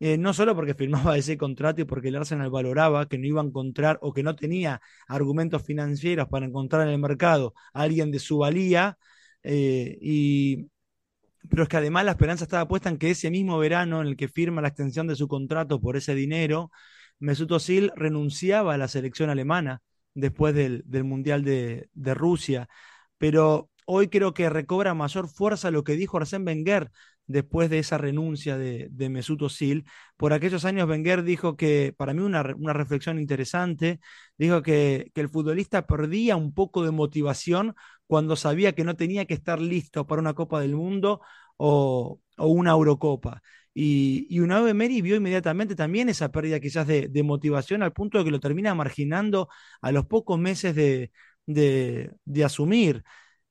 eh, 0.05 0.17
no 0.17 0.33
solo 0.33 0.53
porque 0.53 0.73
firmaba 0.73 1.17
ese 1.17 1.37
contrato 1.37 1.81
y 1.81 1.85
porque 1.85 2.09
el 2.09 2.17
Arsenal 2.17 2.49
valoraba 2.49 3.07
que 3.07 3.17
no 3.17 3.25
iba 3.25 3.41
a 3.41 3.45
encontrar 3.45 3.99
o 4.01 4.11
que 4.13 4.21
no 4.21 4.35
tenía 4.35 4.81
argumentos 5.07 5.63
financieros 5.63 6.27
para 6.27 6.45
encontrar 6.45 6.85
en 6.87 6.93
el 6.93 6.99
mercado 6.99 7.53
a 7.73 7.83
alguien 7.83 8.11
de 8.11 8.19
su 8.19 8.39
valía, 8.39 8.97
eh, 9.43 9.97
y, 10.01 10.69
pero 11.49 11.63
es 11.63 11.69
que 11.69 11.77
además 11.77 12.03
la 12.03 12.11
esperanza 12.11 12.43
estaba 12.43 12.67
puesta 12.67 12.89
en 12.89 12.97
que 12.97 13.11
ese 13.11 13.31
mismo 13.31 13.57
verano 13.59 14.01
en 14.01 14.07
el 14.07 14.17
que 14.17 14.27
firma 14.27 14.61
la 14.61 14.67
extensión 14.69 15.07
de 15.07 15.15
su 15.15 15.29
contrato 15.29 15.79
por 15.79 15.95
ese 15.95 16.15
dinero, 16.15 16.69
Mesut 17.19 17.51
Özil 17.51 17.91
renunciaba 17.95 18.73
a 18.73 18.77
la 18.77 18.89
selección 18.89 19.29
alemana 19.29 19.81
después 20.13 20.53
del, 20.53 20.83
Mundial 21.05 21.45
de, 21.45 22.13
Rusia. 22.13 22.67
Pero 23.17 23.69
hoy 23.85 24.09
creo 24.09 24.33
que 24.33 24.49
recobra 24.49 24.93
mayor 24.93 25.29
fuerza 25.29 25.71
lo 25.71 25.85
que 25.85 25.93
dijo 25.95 26.17
Arsène 26.19 26.45
Wenger 26.45 26.91
después 27.27 27.69
de 27.69 27.79
esa 27.79 27.97
renuncia 27.97 28.57
de, 28.57 28.87
de 28.91 29.09
Mesut 29.09 29.41
Özil. 29.41 29.85
Por 30.17 30.33
aquellos 30.33 30.65
años 30.65 30.89
Wenger 30.89 31.23
dijo 31.23 31.55
que, 31.57 31.93
para 31.97 32.13
mí 32.13 32.21
una, 32.21 32.43
reflexión 32.43 33.19
interesante, 33.19 33.99
dijo 34.37 34.61
que, 34.61 35.11
el 35.15 35.29
futbolista 35.29 35.85
perdía 35.87 36.35
un 36.35 36.53
poco 36.53 36.83
de 36.83 36.91
motivación 36.91 37.75
cuando 38.07 38.35
sabía 38.35 38.73
que 38.73 38.83
no 38.83 38.95
tenía 38.95 39.25
que 39.25 39.33
estar 39.33 39.61
listo 39.61 40.05
para 40.07 40.21
una 40.21 40.33
Copa 40.33 40.59
del 40.61 40.75
Mundo 40.75 41.21
o, 41.57 42.19
una 42.37 42.71
Eurocopa. 42.71 43.41
Y, 43.73 44.27
y 44.29 44.37
Emery 44.37 45.01
vio 45.01 45.15
inmediatamente 45.15 45.75
también 45.75 46.09
esa 46.09 46.31
pérdida 46.31 46.59
quizás 46.59 46.85
de, 46.87 47.23
motivación 47.23 47.81
al 47.83 47.93
punto 47.93 48.19
de 48.19 48.25
que 48.25 48.31
lo 48.31 48.39
termina 48.39 48.75
marginando 48.75 49.49
a 49.81 49.91
los 49.91 50.05
pocos 50.05 50.37
meses 50.39 50.75
de, 50.75 51.11
de, 51.45 52.43
asumir. 52.43 53.03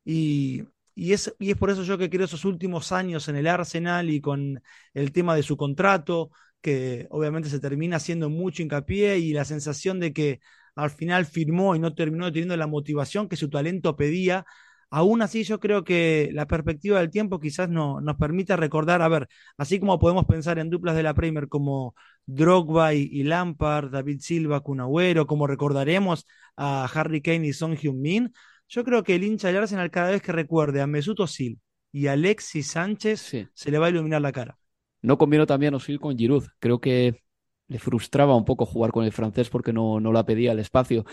Y, 0.04 0.62
y, 0.94 1.12
es, 1.12 1.34
y 1.38 1.50
es 1.50 1.56
por 1.56 1.70
eso 1.70 1.82
yo 1.82 1.98
que 1.98 2.10
creo 2.10 2.24
esos 2.24 2.44
últimos 2.44 2.92
años 2.92 3.28
en 3.28 3.36
el 3.36 3.46
Arsenal 3.46 4.10
y 4.10 4.20
con 4.20 4.62
el 4.94 5.12
tema 5.12 5.34
de 5.34 5.42
su 5.42 5.56
contrato, 5.56 6.30
que 6.60 7.06
obviamente 7.10 7.48
se 7.48 7.60
termina 7.60 7.96
haciendo 7.96 8.30
mucho 8.30 8.62
hincapié 8.62 9.18
y 9.18 9.32
la 9.32 9.44
sensación 9.44 10.00
de 10.00 10.12
que 10.12 10.40
al 10.74 10.90
final 10.90 11.26
firmó 11.26 11.74
y 11.76 11.78
no 11.78 11.94
terminó 11.94 12.30
teniendo 12.32 12.56
la 12.56 12.66
motivación 12.66 13.28
que 13.28 13.36
su 13.36 13.50
talento 13.50 13.96
pedía 13.96 14.46
Aún 14.94 15.22
así, 15.22 15.42
yo 15.44 15.58
creo 15.58 15.84
que 15.84 16.28
la 16.34 16.46
perspectiva 16.46 16.98
del 17.00 17.10
tiempo 17.10 17.40
quizás 17.40 17.70
no, 17.70 18.02
nos 18.02 18.16
permite 18.16 18.54
recordar, 18.58 19.00
a 19.00 19.08
ver, 19.08 19.26
así 19.56 19.80
como 19.80 19.98
podemos 19.98 20.26
pensar 20.26 20.58
en 20.58 20.68
duplas 20.68 20.94
de 20.94 21.02
la 21.02 21.14
Premier 21.14 21.48
como 21.48 21.94
Drogba 22.26 22.92
y, 22.92 23.22
Lampard, 23.22 23.90
David 23.90 24.20
Silva, 24.20 24.60
Cunagüero, 24.60 25.26
como 25.26 25.46
recordaremos 25.46 26.26
a 26.58 26.84
Harry 26.92 27.22
Kane 27.22 27.46
y 27.46 27.54
Son 27.54 27.74
Heung-min, 27.74 28.34
yo 28.72 28.84
creo 28.84 29.02
que 29.02 29.14
el 29.14 29.24
hincha 29.24 29.48
del 29.48 29.58
Arsenal 29.58 29.90
cada 29.90 30.10
vez 30.10 30.22
que 30.22 30.32
recuerde 30.32 30.80
a 30.80 30.86
Mesut 30.86 31.20
Özil 31.20 31.60
y 31.92 32.06
a 32.06 32.12
Alexis 32.12 32.68
Sánchez 32.68 33.20
se 33.52 33.70
le 33.70 33.78
va 33.78 33.86
a 33.86 33.90
iluminar 33.90 34.22
la 34.22 34.32
cara. 34.32 34.58
No 35.02 35.18
combino 35.18 35.44
también 35.46 35.74
Özil 35.74 36.00
con 36.00 36.16
Giroud. 36.16 36.46
Creo 36.58 36.80
que 36.80 37.22
le 37.68 37.78
frustraba 37.78 38.34
un 38.34 38.46
poco 38.46 38.64
jugar 38.64 38.90
con 38.90 39.04
el 39.04 39.12
francés 39.12 39.50
porque 39.50 39.74
no, 39.74 40.00
no 40.00 40.10
la 40.10 40.24
pedía 40.24 40.52
el 40.52 40.58
espacio. 40.58 41.04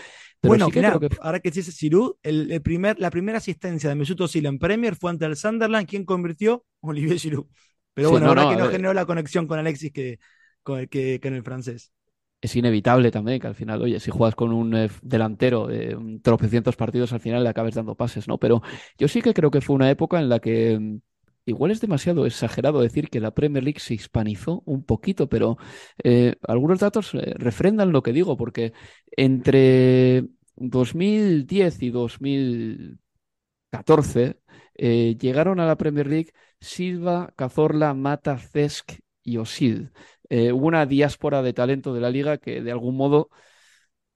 bueno, 0.42 0.70
claro, 0.70 0.98
que... 0.98 1.10
ahora 1.20 1.40
que 1.40 1.50
dice 1.50 1.70
Giroud, 1.70 2.14
el, 2.22 2.62
primer, 2.62 2.98
la 2.98 3.10
primera 3.10 3.36
asistencia 3.36 3.90
de 3.90 3.94
Mesut 3.94 4.22
Özil 4.22 4.46
en 4.46 4.58
Premier 4.58 4.96
fue 4.96 5.10
ante 5.10 5.26
el 5.26 5.36
Sunderland, 5.36 5.86
quien 5.86 6.06
convirtió 6.06 6.64
Olivier 6.80 7.18
Giroud. 7.18 7.46
Pero 7.92 8.10
bueno, 8.10 8.28
ahora 8.28 8.48
que 8.48 8.56
no 8.56 8.70
generó 8.70 8.94
la 8.94 9.04
conexión 9.04 9.46
con 9.46 9.58
Alexis 9.58 9.92
que, 9.92 10.18
con, 10.62 10.86
que, 10.86 11.20
que 11.20 11.28
en 11.28 11.34
el 11.34 11.42
francés 11.42 11.92
es 12.40 12.56
inevitable 12.56 13.10
también 13.10 13.40
que 13.40 13.46
al 13.46 13.54
final, 13.54 13.82
oye, 13.82 14.00
si 14.00 14.10
juegas 14.10 14.34
con 14.34 14.52
un 14.52 14.74
eh, 14.74 14.88
delantero 15.02 15.66
de 15.66 16.20
tropecientos 16.22 16.76
partidos, 16.76 17.12
al 17.12 17.20
final 17.20 17.44
le 17.44 17.50
acabes 17.50 17.74
dando 17.74 17.94
pases, 17.94 18.28
¿no? 18.28 18.38
Pero 18.38 18.62
yo 18.98 19.08
sí 19.08 19.22
que 19.22 19.34
creo 19.34 19.50
que 19.50 19.60
fue 19.60 19.76
una 19.76 19.90
época 19.90 20.18
en 20.18 20.28
la 20.28 20.40
que 20.40 20.78
mm, 20.78 20.98
igual 21.46 21.70
es 21.70 21.80
demasiado 21.80 22.26
exagerado 22.26 22.80
decir 22.80 23.08
que 23.10 23.20
la 23.20 23.32
Premier 23.32 23.64
League 23.64 23.80
se 23.80 23.94
hispanizó 23.94 24.62
un 24.66 24.84
poquito, 24.84 25.28
pero 25.28 25.56
eh, 26.02 26.34
algunos 26.46 26.80
datos 26.80 27.14
eh, 27.14 27.34
refrendan 27.36 27.92
lo 27.92 28.02
que 28.02 28.12
digo, 28.12 28.36
porque 28.36 28.72
entre 29.16 30.26
2010 30.56 31.82
y 31.82 31.90
2014 31.90 34.40
eh, 34.74 35.16
llegaron 35.20 35.60
a 35.60 35.66
la 35.66 35.76
Premier 35.76 36.06
League 36.06 36.32
Silva, 36.60 37.32
Cazorla, 37.36 37.94
Mata, 37.94 38.38
Cesc 38.38 38.92
y 39.22 39.38
Osid. 40.30 40.52
hubo 40.52 40.66
una 40.66 40.86
diáspora 40.86 41.42
de 41.42 41.52
talento 41.52 41.94
de 41.94 42.00
la 42.00 42.10
liga 42.10 42.38
que 42.38 42.62
de 42.62 42.72
algún 42.72 42.96
modo 42.96 43.30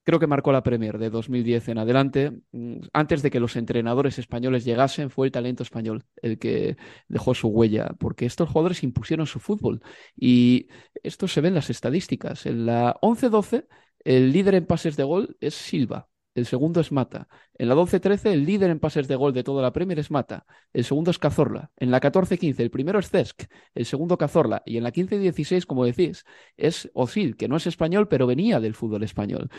creo 0.05 0.21
que 0.21 0.27
marcó 0.27 0.53
la 0.53 0.63
Premier 0.63 0.99
de 0.99 1.11
2010 1.11 1.69
en 1.69 1.79
adelante. 1.79 2.33
Mm, 2.53 2.81
antes 2.93 3.23
de 3.23 3.31
que 3.31 3.41
los 3.41 3.57
entrenadores 3.57 4.19
españoles 4.19 4.65
llegasen, 4.65 5.11
fue 5.11 5.27
el 5.27 5.33
talento 5.33 5.63
español 5.63 6.05
el 6.23 6.39
que 6.39 6.77
dejó 7.09 7.35
su 7.35 7.49
huella, 7.49 7.95
porque 7.99 8.27
estos 8.27 8.49
jugadores 8.49 8.83
impusieron 8.85 9.27
su 9.27 9.41
fútbol. 9.41 9.83
Y 10.17 10.69
esto 11.03 11.27
se 11.29 11.41
ve 11.41 11.49
en 11.49 11.55
las 11.55 11.71
estadísticas. 11.71 12.47
En 12.47 12.67
la 12.67 12.97
11-12, 13.03 13.67
el 14.05 14.33
líder 14.33 14.55
en 14.55 14.67
pases 14.67 14.97
de 14.97 15.05
gol 15.05 15.37
es 15.41 15.55
Silva. 15.55 16.09
El 16.35 16.47
segundo 16.47 16.81
es 16.81 16.91
Mata. 16.91 17.29
En 17.57 17.69
la 17.69 17.75
12-13, 17.75 18.33
el 18.33 18.45
líder 18.45 18.71
en 18.71 18.81
pases 18.81 19.07
de 19.07 19.17
gol 19.17 19.33
de 19.33 19.45
toda 19.45 19.63
la 19.63 19.73
Premier 19.73 19.99
es 19.99 20.11
Mata. 20.11 20.47
El 20.73 20.85
segundo 20.85 21.11
es 21.11 21.19
Cazorla. 21.19 21.71
En 21.77 21.91
la 21.91 22.01
14-15, 22.01 22.61
el 22.61 22.71
primero 22.71 22.99
es 22.99 23.11
Cesc. 23.11 23.45
El 23.75 23.87
segundo 23.87 24.19
Cazorla. 24.19 24.63
Y 24.67 24.77
en 24.77 24.83
la 24.83 24.93
15-16, 24.93 25.65
como 25.65 25.85
decís, 25.85 26.25
es 26.57 26.91
Osil, 26.95 27.37
que 27.37 27.49
no 27.49 27.57
es 27.57 27.67
español, 27.67 28.09
pero 28.09 28.27
venía 28.27 28.61
del 28.61 28.75
fútbol 28.75 29.05
español 29.05 29.51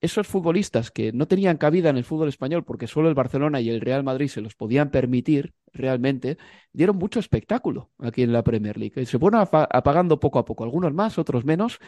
esos 0.00 0.26
futbolistas 0.26 0.90
que 0.90 1.12
no 1.12 1.26
tenían 1.26 1.56
cabida 1.56 1.90
en 1.90 1.96
el 1.96 2.04
fútbol 2.04 2.28
español 2.28 2.64
porque 2.64 2.86
solo 2.86 3.08
el 3.08 3.14
Barcelona 3.14 3.60
y 3.60 3.70
el 3.70 3.80
Real 3.80 4.04
Madrid 4.04 4.28
se 4.28 4.40
los 4.40 4.54
podían 4.54 4.90
permitir 4.90 5.54
realmente, 5.72 6.38
dieron 6.72 6.96
mucho 6.96 7.18
espectáculo 7.20 7.90
aquí 7.98 8.22
en 8.22 8.32
la 8.32 8.42
Premier 8.42 8.78
League. 8.78 9.06
Se 9.06 9.18
fueron 9.18 9.40
apagando 9.52 10.20
poco 10.20 10.38
a 10.38 10.44
poco, 10.44 10.64
algunos 10.64 10.92
más, 10.92 11.18
otros 11.18 11.44
menos. 11.44 11.78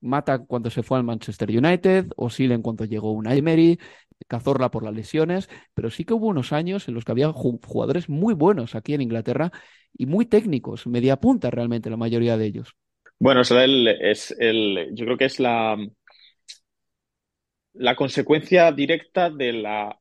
Mata 0.00 0.38
cuando 0.38 0.70
se 0.70 0.82
fue 0.82 0.98
al 0.98 1.04
Manchester 1.04 1.50
United, 1.50 2.06
Osil 2.16 2.52
en 2.52 2.62
cuanto 2.62 2.84
llegó 2.84 3.12
una 3.12 3.34
Emery, 3.34 3.78
Cazorla 4.26 4.70
por 4.70 4.84
las 4.84 4.94
lesiones, 4.94 5.48
pero 5.74 5.90
sí 5.90 6.04
que 6.04 6.14
hubo 6.14 6.26
unos 6.26 6.52
años 6.52 6.88
en 6.88 6.94
los 6.94 7.04
que 7.04 7.12
había 7.12 7.32
jugadores 7.32 8.08
muy 8.08 8.34
buenos 8.34 8.74
aquí 8.74 8.94
en 8.94 9.00
Inglaterra 9.02 9.52
y 9.96 10.06
muy 10.06 10.26
técnicos, 10.26 10.86
media 10.86 11.16
punta 11.16 11.50
realmente 11.50 11.90
la 11.90 11.96
mayoría 11.96 12.36
de 12.36 12.46
ellos. 12.46 12.74
Bueno, 13.20 13.40
es 13.40 13.50
es 13.50 14.36
el, 14.38 14.90
yo 14.94 15.04
creo 15.04 15.16
que 15.16 15.24
es 15.24 15.40
la, 15.40 15.76
la 17.74 17.96
consecuencia 17.96 18.70
directa 18.72 19.30
de 19.30 19.52
la 19.54 19.98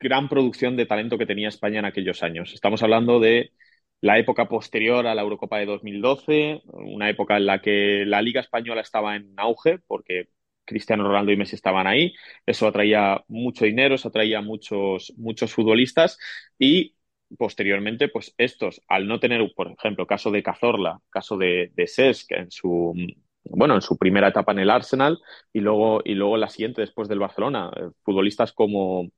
gran 0.00 0.28
producción 0.28 0.76
de 0.76 0.86
talento 0.86 1.18
que 1.18 1.26
tenía 1.26 1.48
España 1.48 1.78
en 1.80 1.84
aquellos 1.84 2.22
años. 2.22 2.52
Estamos 2.54 2.82
hablando 2.82 3.20
de 3.20 3.52
la 4.00 4.18
época 4.18 4.48
posterior 4.48 5.06
a 5.06 5.14
la 5.14 5.22
Eurocopa 5.22 5.58
de 5.58 5.66
2012, 5.66 6.62
una 6.66 7.10
época 7.10 7.36
en 7.36 7.46
la 7.46 7.60
que 7.60 8.04
la 8.06 8.22
Liga 8.22 8.40
Española 8.40 8.80
estaba 8.80 9.16
en 9.16 9.34
auge 9.36 9.78
porque 9.86 10.28
Cristiano 10.64 11.04
Ronaldo 11.04 11.32
y 11.32 11.36
Messi 11.36 11.56
estaban 11.56 11.86
ahí. 11.86 12.14
Eso 12.44 12.66
atraía 12.66 13.24
mucho 13.28 13.64
dinero, 13.64 13.94
eso 13.94 14.08
atraía 14.08 14.40
muchos, 14.42 15.12
muchos 15.16 15.52
futbolistas 15.52 16.18
y 16.58 16.94
posteriormente, 17.38 18.08
pues 18.08 18.34
estos, 18.38 18.80
al 18.88 19.08
no 19.08 19.18
tener, 19.18 19.40
por 19.54 19.72
ejemplo, 19.72 20.06
caso 20.06 20.30
de 20.30 20.42
Cazorla, 20.42 21.00
caso 21.10 21.36
de, 21.36 21.72
de 21.74 21.86
Sesc 21.86 22.32
en 22.32 22.50
su 22.50 22.94
bueno, 23.50 23.74
en 23.74 23.82
su 23.82 23.96
primera 23.96 24.28
etapa 24.28 24.52
en 24.52 24.58
el 24.60 24.70
Arsenal 24.70 25.18
y 25.52 25.60
luego, 25.60 26.00
y 26.04 26.14
luego 26.14 26.36
la 26.36 26.48
siguiente 26.48 26.80
después 26.80 27.08
del 27.08 27.18
Barcelona. 27.18 27.70
Eh, 27.76 27.90
futbolistas 28.02 28.52
como, 28.52 29.10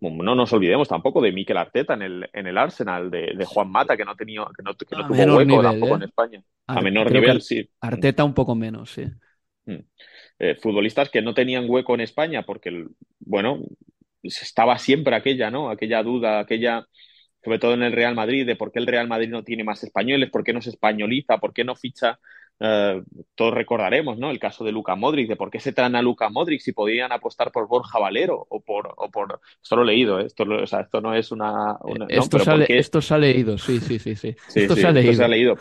no 0.00 0.34
nos 0.34 0.52
olvidemos 0.52 0.88
tampoco 0.88 1.20
de 1.20 1.32
Mikel 1.32 1.56
Arteta 1.56 1.94
en 1.94 2.02
el, 2.02 2.30
en 2.32 2.46
el 2.46 2.56
Arsenal, 2.56 3.10
de, 3.10 3.44
Juan 3.46 3.70
Mata, 3.70 3.96
que 3.96 4.04
no, 4.04 4.16
tenía, 4.16 4.46
que 4.56 4.62
no, 4.62 4.74
tuvo 4.74 5.36
hueco 5.36 5.62
tampoco 5.62 5.96
en 5.96 6.02
¿eh? 6.02 6.06
España. 6.06 6.42
a 6.66 6.80
menor 6.80 7.12
nivel, 7.12 7.42
sí. 7.42 7.68
Arteta 7.80 8.24
un 8.24 8.32
poco 8.32 8.54
menos, 8.54 8.90
sí. 8.90 9.04
Mm. 9.66 9.84
Eh, 10.38 10.54
futbolistas 10.54 11.10
que 11.10 11.20
no 11.20 11.34
tenían 11.34 11.68
hueco 11.68 11.94
en 11.94 12.00
España 12.00 12.44
porque, 12.44 12.86
bueno, 13.18 13.60
estaba 14.22 14.78
siempre 14.78 15.14
aquella, 15.14 15.50
¿no? 15.50 15.68
Aquella 15.68 16.02
duda, 16.02 16.40
aquella, 16.40 16.86
sobre 17.44 17.58
todo 17.58 17.74
en 17.74 17.82
el 17.82 17.92
Real 17.92 18.14
Madrid, 18.14 18.46
de 18.46 18.56
por 18.56 18.72
qué 18.72 18.78
el 18.78 18.86
Real 18.86 19.06
Madrid 19.06 19.28
no 19.28 19.44
tiene 19.44 19.64
más 19.64 19.84
españoles, 19.84 20.30
por 20.30 20.44
qué 20.44 20.54
no 20.54 20.62
se 20.62 20.70
españoliza, 20.70 21.38
por 21.38 21.52
qué 21.52 21.62
no 21.62 21.76
ficha 21.76 22.18
eh, 22.62 23.02
todos 23.34 23.54
recordaremos, 23.54 24.18
¿no? 24.18 24.30
El 24.30 24.38
caso 24.38 24.64
de 24.64 24.72
Luca 24.72 24.94
Modric, 24.94 25.28
de 25.28 25.36
por 25.36 25.50
qué 25.50 25.58
se 25.60 25.72
traen 25.72 25.96
a 25.96 26.02
Luca 26.02 26.28
Modric 26.28 26.60
si 26.60 26.72
podían 26.72 27.10
apostar 27.10 27.50
por 27.50 27.66
Borja 27.66 27.98
Valero 27.98 28.46
o 28.50 28.60
por, 28.60 28.92
o 28.96 29.10
por... 29.10 29.40
Esto 29.62 29.76
lo 29.76 29.82
he 29.82 29.86
leído, 29.86 30.20
¿eh? 30.20 30.26
esto, 30.26 30.44
o 30.44 30.66
sea, 30.66 30.80
esto 30.80 31.00
no 31.00 31.14
es 31.14 31.32
una... 31.32 31.78
esto, 32.08 32.38
sale, 32.38 32.66
esto 32.68 33.00
se 33.00 33.14
ha 33.14 33.18
leído, 33.18 33.56
sí, 33.56 33.80
sí, 33.80 33.98
sí. 33.98 34.14
sí. 34.14 34.36
esto, 34.54 34.76
se 34.76 34.86
ha 34.86 34.92
leído. 34.92 35.14
se 35.14 35.24
ha 35.24 35.28
leído. 35.28 35.56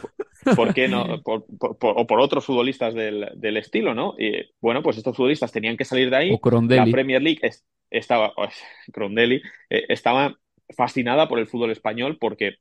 ¿Por 0.56 0.74
qué 0.74 0.90
no? 0.90 1.22
Por, 1.24 1.46
o 1.80 2.08
por 2.08 2.20
otros 2.20 2.46
futbolistas 2.46 2.94
del, 2.94 3.30
del, 3.36 3.58
estilo, 3.58 3.94
¿no? 3.94 4.16
Y 4.18 4.52
bueno, 4.60 4.82
pues 4.82 4.98
estos 4.98 5.16
futbolistas 5.16 5.52
tenían 5.52 5.78
que 5.78 5.86
salir 5.86 6.10
de 6.10 6.18
ahí. 6.18 6.32
O 6.42 6.62
La 6.68 6.86
Premier 6.86 7.22
League 7.22 7.42
estaba... 7.90 8.34
Crondelli 8.92 9.42
eh, 9.70 9.86
estaba 9.90 10.36
fascinada 10.76 11.28
por 11.28 11.40
el 11.40 11.48
fútbol 11.48 11.72
español 11.72 12.18
porque 12.20 12.56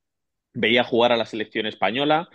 veía 0.54 0.84
jugar 0.84 1.12
a 1.12 1.16
la 1.16 1.26
selección 1.26 1.66
española 1.66 2.28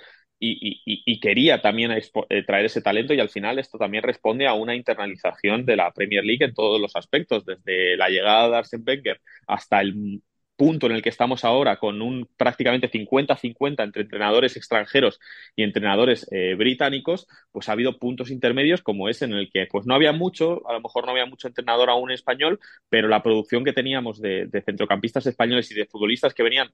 y, 0.46 1.20
quería 1.20 1.62
también 1.62 1.92
eh, 1.92 2.44
traer 2.46 2.66
ese 2.66 2.82
talento 2.82 3.14
y 3.14 3.20
al 3.20 3.30
final 3.30 3.60
esto 3.60 3.78
también 3.78 4.04
responde 4.04 4.48
a 4.48 4.54
una 4.54 4.76
internalización 4.76 5.66
de 5.66 5.78
la 5.78 5.92
Premier 5.92 6.24
League 6.26 6.44
en 6.46 6.54
todos 6.54 6.82
los 6.82 6.96
aspectos, 6.96 7.46
desde 7.46 7.96
la 7.98 8.10
llegada 8.10 8.50
de 8.50 8.58
Arsene 8.58 8.84
Wenger 8.86 9.22
hasta 9.48 9.82
el 9.82 10.22
punto 10.56 10.86
en 10.86 10.94
el 10.94 11.02
que 11.02 11.10
estamos 11.10 11.44
ahora, 11.46 11.78
con 11.78 12.02
un 12.02 12.30
prácticamente 12.38 12.90
50-50 12.90 13.84
entre 13.84 14.04
entrenadores 14.04 14.56
extranjeros 14.56 15.20
y 15.56 15.64
entrenadores 15.64 16.28
eh, 16.32 16.56
británicos, 16.56 17.28
pues 17.52 17.70
ha 17.70 17.74
habido 17.74 17.98
puntos 17.98 18.30
intermedios 18.30 18.82
como 18.82 19.10
ese 19.10 19.26
en 19.26 19.34
el 19.34 19.50
que 19.52 19.68
pues 19.72 19.86
no 19.86 19.96
había 19.96 20.12
mucho, 20.12 20.68
a 20.70 20.74
lo 20.74 20.82
mejor 20.82 21.06
no 21.06 21.12
había 21.12 21.26
mucho 21.26 21.48
entrenador 21.48 21.90
aún 21.90 22.12
español, 22.12 22.60
pero 22.90 23.08
la 23.08 23.24
producción 23.24 23.64
que 23.64 23.74
teníamos 23.74 24.22
de, 24.22 24.50
centrocampistas 24.66 25.26
españoles 25.26 25.72
y 25.72 25.76
de 25.76 25.86
futbolistas 25.86 26.34
que 26.34 26.44
venían 26.44 26.70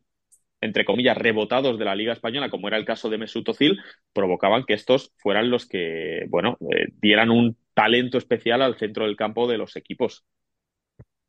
entre 0.62 0.86
comillas, 0.86 1.18
rebotados 1.18 1.78
de 1.80 1.86
la 1.86 1.96
Liga 1.96 2.14
Española, 2.14 2.50
como 2.50 2.68
era 2.68 2.78
el 2.78 2.86
caso 2.86 3.10
de 3.10 3.18
Mesut 3.18 3.48
Özil, 3.50 3.80
provocaban 4.14 4.64
que 4.66 4.74
estos 4.74 5.14
fueran 5.18 5.50
los 5.50 5.66
que, 5.68 6.26
bueno, 6.30 6.58
eh, 6.72 6.88
dieran 7.02 7.30
un 7.30 7.58
talento 7.74 8.18
especial 8.18 8.62
al 8.62 8.78
centro 8.78 9.06
del 9.06 9.16
campo 9.16 9.48
de 9.48 9.58
los 9.58 9.76
equipos. 9.76 10.26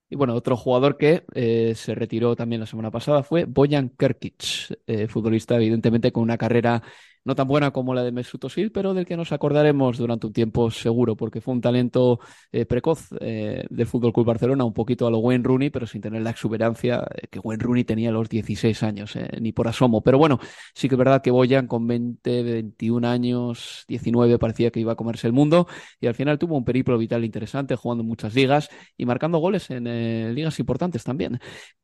Y 0.09 0.16
bueno, 0.16 0.35
otro 0.35 0.57
jugador 0.57 0.97
que 0.97 1.22
eh, 1.35 1.72
se 1.76 1.95
retiró 1.95 2.35
también 2.35 2.61
la 2.61 2.66
semana 2.66 2.91
pasada 2.91 3.22
fue 3.22 3.45
Bojan 3.45 3.91
Kerkic, 3.91 4.76
eh, 4.87 5.07
futbolista 5.07 5.55
evidentemente 5.55 6.11
con 6.11 6.24
una 6.24 6.37
carrera 6.37 6.83
no 7.31 7.37
tan 7.37 7.47
buena 7.47 7.70
como 7.70 7.95
la 7.95 8.03
de 8.03 8.11
Mesut 8.11 8.45
Özil, 8.45 8.72
pero 8.72 8.93
del 8.93 9.07
que 9.07 9.16
nos 9.16 9.31
acordaremos 9.31 9.99
durante 9.99 10.26
un 10.26 10.33
tiempo 10.33 10.68
seguro, 10.72 11.14
porque 11.14 11.41
fue 11.41 11.55
un 11.55 11.61
talento 11.61 12.18
eh, 12.51 12.66
precoz 12.66 13.07
eh, 13.20 13.64
del 13.70 13.87
Fútbol 13.87 14.12
Club 14.12 14.26
Barcelona, 14.26 14.64
un 14.64 14.72
poquito 14.72 15.07
a 15.07 15.12
lo 15.12 15.18
Wayne 15.18 15.45
Rooney, 15.45 15.70
pero 15.70 15.87
sin 15.87 16.01
tener 16.01 16.22
la 16.22 16.31
exuberancia 16.31 17.07
eh, 17.14 17.28
que 17.31 17.39
Wayne 17.39 17.62
Rooney 17.62 17.85
tenía 17.85 18.09
a 18.09 18.12
los 18.12 18.28
16 18.28 18.83
años, 18.83 19.16
ni 19.41 19.53
por 19.53 19.68
asomo. 19.68 20.03
Pero 20.03 20.18
bueno, 20.18 20.41
sí 20.74 20.89
que 20.89 20.97
es 20.97 20.99
verdad 20.99 21.22
que 21.22 21.31
Boyan 21.31 21.68
con 21.68 21.87
20, 21.87 22.43
21 22.43 23.07
años, 23.07 23.85
19 23.87 24.37
parecía 24.41 24.72
que 24.72 24.81
iba 24.81 24.95
a 24.95 24.97
comerse 24.97 25.28
el 25.28 25.33
mundo 25.33 25.68
y 26.01 26.09
al 26.09 26.16
final 26.16 26.37
tuvo 26.37 26.57
un 26.57 26.64
periplo 26.64 26.99
vital 26.99 27.24
interesante, 27.24 27.76
jugando 27.76 28.03
muchas 28.03 28.35
ligas 28.35 28.70
y 28.97 29.07
marcando 29.07 29.39
goles 29.39 29.70
en 29.70 30.35
ligas 30.35 30.59
importantes 30.59 31.05
también. 31.05 31.39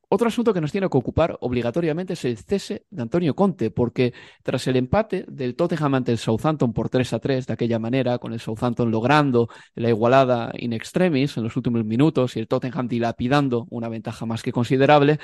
Otro 0.08 0.28
asunto 0.28 0.54
que 0.54 0.60
nos 0.60 0.70
tiene 0.70 0.88
que 0.88 0.96
ocupar 0.96 1.36
obligatoriamente 1.40 2.12
es 2.12 2.24
el 2.24 2.38
cese 2.38 2.86
de 2.90 3.02
Antonio 3.02 3.34
Conte, 3.34 3.72
porque 3.72 4.14
tras 4.44 4.64
el 4.68 4.76
empate 4.76 5.24
del 5.26 5.56
Tottenham 5.56 5.96
ante 5.96 6.12
el 6.12 6.18
Southampton 6.18 6.72
por 6.72 6.88
3 6.88 7.12
a 7.14 7.18
3, 7.18 7.46
de 7.48 7.52
aquella 7.52 7.80
manera, 7.80 8.18
con 8.18 8.32
el 8.32 8.38
Southampton 8.38 8.92
logrando 8.92 9.48
la 9.74 9.88
igualada 9.88 10.52
in 10.58 10.72
extremis 10.72 11.36
en 11.36 11.42
los 11.42 11.56
últimos 11.56 11.84
minutos 11.84 12.36
y 12.36 12.38
el 12.38 12.46
Tottenham 12.46 12.86
dilapidando 12.86 13.66
una 13.68 13.88
ventaja 13.88 14.26
más 14.26 14.44
que 14.44 14.52
considerable, 14.52 15.18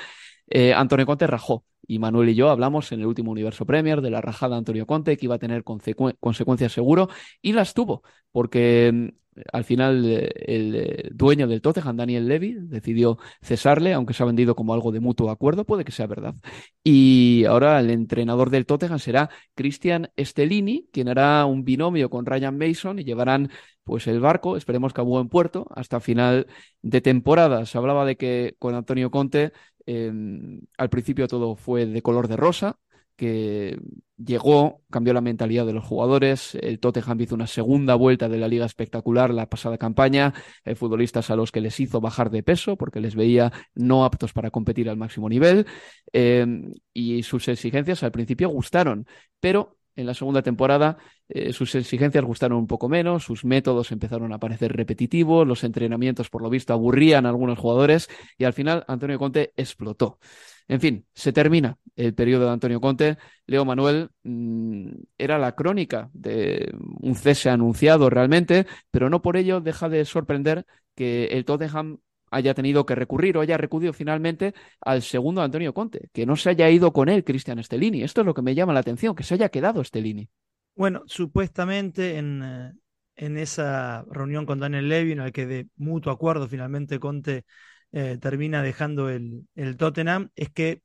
eh, 0.47 0.73
Antonio 0.73 1.05
Conte 1.05 1.27
rajó. 1.27 1.65
Y 1.85 1.99
Manuel 1.99 2.29
y 2.29 2.35
yo 2.35 2.49
hablamos 2.49 2.91
en 2.93 3.01
el 3.01 3.05
último 3.07 3.31
Universo 3.31 3.65
Premier 3.65 4.01
de 4.01 4.09
la 4.09 4.21
rajada 4.21 4.55
de 4.55 4.59
Antonio 4.59 4.87
Conte, 4.87 5.17
que 5.17 5.25
iba 5.25 5.35
a 5.35 5.39
tener 5.39 5.63
consecuencias 5.63 6.71
seguro, 6.71 7.09
y 7.41 7.51
las 7.51 7.73
tuvo, 7.73 8.03
porque 8.31 8.91
mm, 8.93 9.07
al 9.51 9.63
final 9.63 10.05
eh, 10.05 10.29
el 10.45 10.75
eh, 10.75 11.09
dueño 11.11 11.47
del 11.47 11.61
Tottenham, 11.61 11.97
Daniel 11.97 12.27
Levy, 12.27 12.55
decidió 12.59 13.17
cesarle, 13.41 13.93
aunque 13.93 14.13
se 14.13 14.23
ha 14.23 14.25
vendido 14.25 14.55
como 14.55 14.73
algo 14.73 14.91
de 14.91 14.99
mutuo 14.99 15.29
acuerdo, 15.29 15.65
puede 15.65 15.83
que 15.85 15.91
sea 15.91 16.07
verdad. 16.07 16.35
Y 16.83 17.45
ahora 17.45 17.79
el 17.79 17.89
entrenador 17.89 18.49
del 18.49 18.65
Tottenham 18.65 18.99
será 18.99 19.29
Christian 19.55 20.11
Stellini, 20.17 20.89
quien 20.91 21.09
hará 21.09 21.45
un 21.45 21.63
binomio 21.63 22.09
con 22.09 22.25
Ryan 22.25 22.57
Mason 22.57 22.99
y 22.99 23.03
llevarán 23.03 23.49
pues 23.83 24.07
el 24.07 24.19
barco, 24.19 24.55
esperemos 24.55 24.93
que 24.93 25.01
a 25.01 25.03
buen 25.03 25.27
puerto, 25.27 25.67
hasta 25.75 25.99
final 25.99 26.47
de 26.81 27.01
temporada. 27.01 27.65
Se 27.65 27.77
hablaba 27.77 28.05
de 28.05 28.15
que 28.15 28.55
con 28.57 28.75
Antonio 28.75 29.11
Conte 29.11 29.51
em, 29.85 30.61
al 30.77 30.89
principio 30.89 31.27
todo 31.27 31.55
fue 31.55 31.85
de 31.85 32.01
color 32.01 32.27
de 32.27 32.35
rosa, 32.37 32.77
que 33.15 33.79
llegó, 34.17 34.81
cambió 34.89 35.13
la 35.13 35.21
mentalidad 35.21 35.65
de 35.65 35.73
los 35.73 35.85
jugadores. 35.85 36.55
El 36.55 36.79
Tottenham 36.79 37.21
hizo 37.21 37.35
una 37.35 37.47
segunda 37.47 37.95
vuelta 37.95 38.29
de 38.29 38.37
la 38.37 38.47
liga 38.47 38.65
espectacular 38.65 39.33
la 39.33 39.49
pasada 39.49 39.77
campaña. 39.77 40.33
Hay 40.65 40.75
futbolistas 40.75 41.29
a 41.29 41.35
los 41.35 41.51
que 41.51 41.61
les 41.61 41.79
hizo 41.79 42.01
bajar 42.01 42.29
de 42.31 42.43
peso 42.43 42.75
porque 42.77 42.99
les 42.99 43.15
veía 43.15 43.51
no 43.75 44.05
aptos 44.05 44.33
para 44.33 44.51
competir 44.51 44.89
al 44.89 44.97
máximo 44.97 45.29
nivel. 45.29 45.65
Em, 46.11 46.73
y 46.93 47.23
sus 47.23 47.47
exigencias 47.47 48.03
al 48.03 48.11
principio 48.11 48.49
gustaron, 48.49 49.05
pero 49.39 49.77
en 49.95 50.07
la 50.07 50.13
segunda 50.13 50.41
temporada 50.41 50.97
eh, 51.35 51.51
sus 51.51 51.73
exigencias 51.73 52.23
gustaron 52.23 52.59
un 52.59 52.67
poco 52.67 52.87
menos, 52.87 53.23
sus 53.23 53.43
métodos 53.43 53.91
empezaron 53.91 54.31
a 54.33 54.39
parecer 54.39 54.71
repetitivos, 54.71 55.47
los 55.47 55.63
entrenamientos 55.63 56.29
por 56.29 56.43
lo 56.43 56.49
visto 56.49 56.73
aburrían 56.73 57.25
a 57.25 57.29
algunos 57.29 57.57
jugadores 57.57 58.07
y 58.37 58.43
al 58.43 58.53
final 58.53 58.85
Antonio 58.87 59.17
Conte 59.17 59.51
explotó. 59.57 60.19
En 60.67 60.79
fin, 60.79 61.05
se 61.13 61.33
termina 61.33 61.77
el 61.95 62.13
periodo 62.13 62.45
de 62.45 62.51
Antonio 62.51 62.79
Conte. 62.79 63.17
Leo 63.47 63.65
Manuel 63.65 64.11
mm, 64.23 64.89
era 65.17 65.39
la 65.39 65.55
crónica 65.55 66.11
de 66.13 66.71
un 67.01 67.15
cese 67.15 67.49
anunciado 67.49 68.11
realmente, 68.11 68.67
pero 68.91 69.09
no 69.09 69.21
por 69.23 69.35
ello 69.35 69.59
deja 69.59 69.89
de 69.89 70.05
sorprender 70.05 70.65
que 70.95 71.25
el 71.25 71.45
Tottenham 71.45 71.97
haya 72.29 72.53
tenido 72.53 72.85
que 72.85 72.95
recurrir 72.95 73.37
o 73.37 73.41
haya 73.41 73.57
recurrido 73.57 73.93
finalmente 73.93 74.53
al 74.81 75.01
segundo 75.01 75.41
Antonio 75.41 75.73
Conte, 75.73 76.09
que 76.13 76.25
no 76.25 76.35
se 76.35 76.49
haya 76.51 76.69
ido 76.69 76.93
con 76.93 77.09
él 77.09 77.23
Cristian 77.23 77.63
Stellini. 77.63 78.03
Esto 78.03 78.21
es 78.21 78.27
lo 78.27 78.33
que 78.33 78.41
me 78.41 78.55
llama 78.55 78.73
la 78.73 78.79
atención, 78.81 79.15
que 79.15 79.23
se 79.23 79.33
haya 79.35 79.49
quedado 79.49 79.83
Stellini. 79.83 80.29
Bueno, 80.75 81.03
supuestamente 81.05 82.17
en, 82.17 82.41
eh, 82.43 82.73
en 83.15 83.37
esa 83.37 84.05
reunión 84.09 84.45
con 84.45 84.59
Daniel 84.59 84.89
Levy, 84.89 85.11
en 85.13 85.31
que 85.31 85.45
de 85.45 85.67
mutuo 85.75 86.11
acuerdo 86.11 86.47
finalmente 86.47 86.99
Conte 86.99 87.45
eh, 87.91 88.17
termina 88.19 88.63
dejando 88.63 89.09
el, 89.09 89.45
Tottenham, 89.77 90.29
es 90.35 90.49
que 90.51 90.81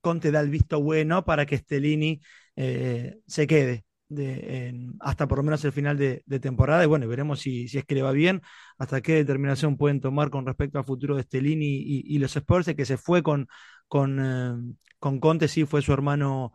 Conte 0.00 0.30
da 0.30 0.40
el 0.40 0.50
visto 0.50 0.82
bueno 0.82 1.24
para 1.24 1.46
que 1.46 1.56
Stellini 1.58 2.20
eh, 2.56 3.18
se 3.26 3.46
quede. 3.46 3.84
hasta 5.00 5.28
por 5.28 5.38
lo 5.38 5.44
menos 5.44 5.64
el 5.64 5.72
final 5.72 5.96
de, 5.96 6.22
temporada 6.40 6.84
y 6.84 6.86
bueno, 6.86 7.08
veremos 7.08 7.40
si, 7.40 7.68
si, 7.68 7.78
es 7.78 7.84
que 7.84 7.94
le 7.94 8.02
va 8.02 8.12
bien, 8.12 8.42
hasta 8.78 9.00
qué 9.00 9.14
determinación 9.14 9.76
pueden 9.76 10.00
tomar 10.00 10.30
con 10.30 10.46
respecto 10.46 10.78
al 10.78 10.84
futuro 10.84 11.16
de 11.16 11.22
Stellini 11.22 11.66
y, 11.66 12.18
los 12.18 12.36
Spurs, 12.36 12.74
que 12.76 12.84
se 12.84 12.96
fue 12.98 13.22
con, 13.22 13.48
con, 13.88 14.18
eh, 14.20 14.74
con, 14.98 15.20
Conte, 15.20 15.48
sí 15.48 15.64
fue 15.64 15.82
su 15.82 15.92
hermano 15.92 16.52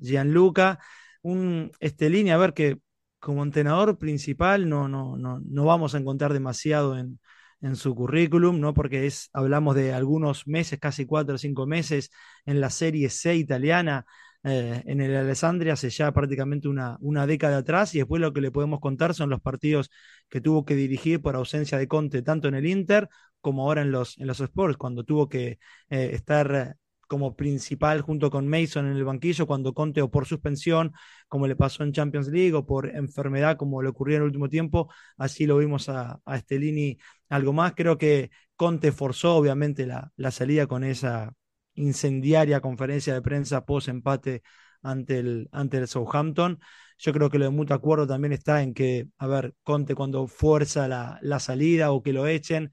Gianluca, 0.00 0.78
un 1.22 1.72
Stellini, 1.82 2.30
a 2.30 2.36
ver 2.36 2.54
que 2.54 2.78
como 3.18 3.42
entrenador 3.42 3.98
principal 3.98 4.68
no, 4.68 4.88
no, 4.88 5.16
no, 5.16 5.40
no 5.44 5.64
vamos 5.64 5.94
a 5.94 5.98
encontrar 5.98 6.32
demasiado 6.32 6.98
en, 6.98 7.20
en 7.60 7.76
su 7.76 7.94
currículum, 7.94 8.60
¿no? 8.60 8.74
Porque 8.74 9.06
es, 9.06 9.28
hablamos 9.32 9.76
de 9.76 9.92
algunos 9.92 10.46
meses, 10.46 10.78
casi 10.78 11.06
cuatro 11.06 11.34
o 11.34 11.38
cinco 11.38 11.66
meses 11.66 12.10
en 12.46 12.60
la 12.60 12.70
Serie 12.70 13.10
C 13.10 13.36
italiana, 13.36 14.06
eh, 14.42 14.82
en 14.86 15.02
el 15.02 15.14
Alessandria 15.16 15.74
hace 15.74 15.90
ya 15.90 16.12
prácticamente 16.12 16.66
una, 16.68 16.96
una, 17.00 17.26
década 17.26 17.58
atrás 17.58 17.94
y 17.94 17.98
después 17.98 18.22
lo 18.22 18.32
que 18.32 18.40
le 18.40 18.50
podemos 18.50 18.80
contar 18.80 19.14
son 19.14 19.28
los 19.28 19.42
partidos 19.42 19.90
que 20.30 20.40
tuvo 20.40 20.64
que 20.64 20.74
dirigir 20.76 21.20
por 21.20 21.36
ausencia 21.36 21.76
de 21.76 21.86
Conte, 21.88 22.22
tanto 22.22 22.48
en 22.48 22.54
el 22.54 22.66
Inter 22.66 23.08
como 23.42 23.64
ahora 23.64 23.82
en 23.82 23.90
los, 23.90 24.18
en 24.18 24.26
los 24.26 24.40
Sports, 24.40 24.78
cuando 24.78 25.04
tuvo 25.04 25.28
que 25.28 25.58
eh, 25.90 26.10
estar 26.14 26.76
como 27.10 27.34
principal 27.34 28.02
junto 28.02 28.30
con 28.30 28.46
Mason 28.46 28.86
en 28.86 28.96
el 28.96 29.04
banquillo 29.04 29.46
cuando 29.46 29.74
Conte 29.74 30.00
o 30.00 30.10
por 30.10 30.26
suspensión, 30.26 30.92
como 31.28 31.48
le 31.48 31.56
pasó 31.56 31.82
en 31.82 31.92
Champions 31.92 32.28
League, 32.28 32.54
o 32.54 32.64
por 32.64 32.86
enfermedad, 32.88 33.56
como 33.56 33.82
le 33.82 33.88
ocurrió 33.88 34.16
en 34.16 34.22
el 34.22 34.26
último 34.28 34.48
tiempo, 34.48 34.88
así 35.18 35.44
lo 35.46 35.58
vimos 35.58 35.88
a, 35.88 36.20
a 36.24 36.38
Stellini 36.38 36.98
algo 37.28 37.52
más. 37.52 37.74
Creo 37.74 37.98
que 37.98 38.30
Conte 38.54 38.92
forzó 38.92 39.34
obviamente 39.36 39.86
la, 39.86 40.12
la 40.16 40.30
salida 40.30 40.68
con 40.68 40.84
esa 40.84 41.34
incendiaria 41.74 42.60
conferencia 42.60 43.12
de 43.14 43.22
prensa 43.22 43.64
post 43.64 43.88
empate 43.88 44.42
ante 44.82 45.18
el, 45.18 45.48
ante 45.52 45.78
el 45.78 45.88
Southampton. 45.88 46.60
Yo 46.98 47.12
creo 47.12 47.30
que 47.30 47.38
lo 47.38 47.46
de 47.46 47.50
mutuo 47.50 47.74
acuerdo 47.76 48.06
también 48.06 48.32
está 48.32 48.62
en 48.62 48.74
que, 48.74 49.08
a 49.18 49.26
ver, 49.26 49.54
Conte 49.64 49.94
cuando 49.94 50.26
fuerza 50.28 50.86
la, 50.86 51.18
la 51.22 51.40
salida 51.40 51.90
o 51.92 52.02
que 52.02 52.12
lo 52.12 52.26
echen, 52.26 52.70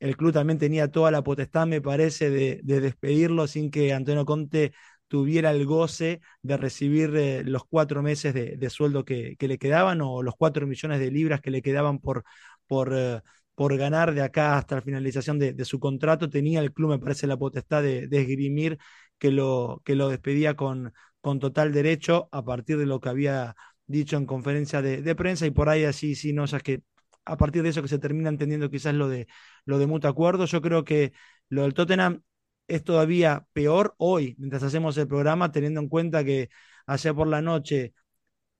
el 0.00 0.16
club 0.16 0.32
también 0.32 0.58
tenía 0.58 0.90
toda 0.90 1.10
la 1.10 1.22
potestad, 1.22 1.66
me 1.66 1.80
parece, 1.80 2.30
de, 2.30 2.60
despedirlo 2.62 3.46
sin 3.46 3.70
que 3.70 3.92
Antonio 3.92 4.24
Conte 4.24 4.72
tuviera 5.08 5.50
el 5.52 5.64
goce 5.66 6.20
de 6.42 6.56
recibir 6.56 7.14
eh, 7.16 7.42
los 7.44 7.64
cuatro 7.64 8.02
meses 8.02 8.34
de, 8.34 8.70
sueldo 8.70 9.04
que, 9.04 9.36
le 9.38 9.58
quedaban 9.58 10.00
o 10.02 10.22
los 10.22 10.34
cuatro 10.36 10.66
millones 10.66 11.00
de 11.00 11.10
libras 11.10 11.40
que 11.40 11.50
le 11.50 11.62
quedaban 11.62 11.98
por, 12.00 12.24
eh, 12.92 13.20
ganar 13.56 14.14
de 14.14 14.22
acá 14.22 14.58
hasta 14.58 14.76
la 14.76 14.82
finalización 14.82 15.38
de, 15.38 15.64
su 15.64 15.80
contrato. 15.80 16.28
Tenía 16.28 16.60
el 16.60 16.72
club, 16.72 16.90
me 16.90 16.98
parece, 16.98 17.26
la 17.26 17.36
potestad 17.36 17.82
de, 17.82 18.08
esgrimir 18.10 18.78
que 19.18 19.30
lo, 19.30 19.82
despedía 19.86 20.54
con, 20.54 20.92
total 21.40 21.72
derecho 21.72 22.28
a 22.32 22.44
partir 22.44 22.78
de 22.78 22.86
lo 22.86 23.00
que 23.00 23.08
había 23.08 23.56
dicho 23.86 24.16
en 24.16 24.26
conferencia 24.26 24.82
de, 24.82 25.14
prensa 25.14 25.46
y 25.46 25.50
por 25.50 25.68
ahí 25.68 25.84
así, 25.84 26.14
sí, 26.14 26.32
no, 26.32 26.44
es 26.44 26.52
que 26.62 26.82
a 27.26 27.36
partir 27.36 27.62
de 27.62 27.70
eso 27.70 27.82
que 27.82 27.88
se 27.88 27.98
termina 27.98 28.28
entendiendo 28.30 28.70
quizás 28.70 28.94
lo 28.94 29.08
de, 29.08 29.26
lo 29.64 29.78
de 29.78 29.86
mutuo 29.86 30.10
acuerdo. 30.10 30.46
Yo 30.46 30.62
creo 30.62 30.84
que 30.84 31.12
lo 31.48 31.62
del 31.62 31.74
Tottenham 31.74 32.22
es 32.68 32.84
todavía 32.84 33.46
peor 33.52 33.94
hoy, 33.98 34.34
mientras 34.38 34.62
hacemos 34.62 34.96
el 34.98 35.08
programa, 35.08 35.52
teniendo 35.52 35.80
en 35.80 35.88
cuenta 35.88 36.24
que 36.24 36.48
ayer 36.86 37.14
por 37.14 37.28
la 37.28 37.42
noche 37.42 37.94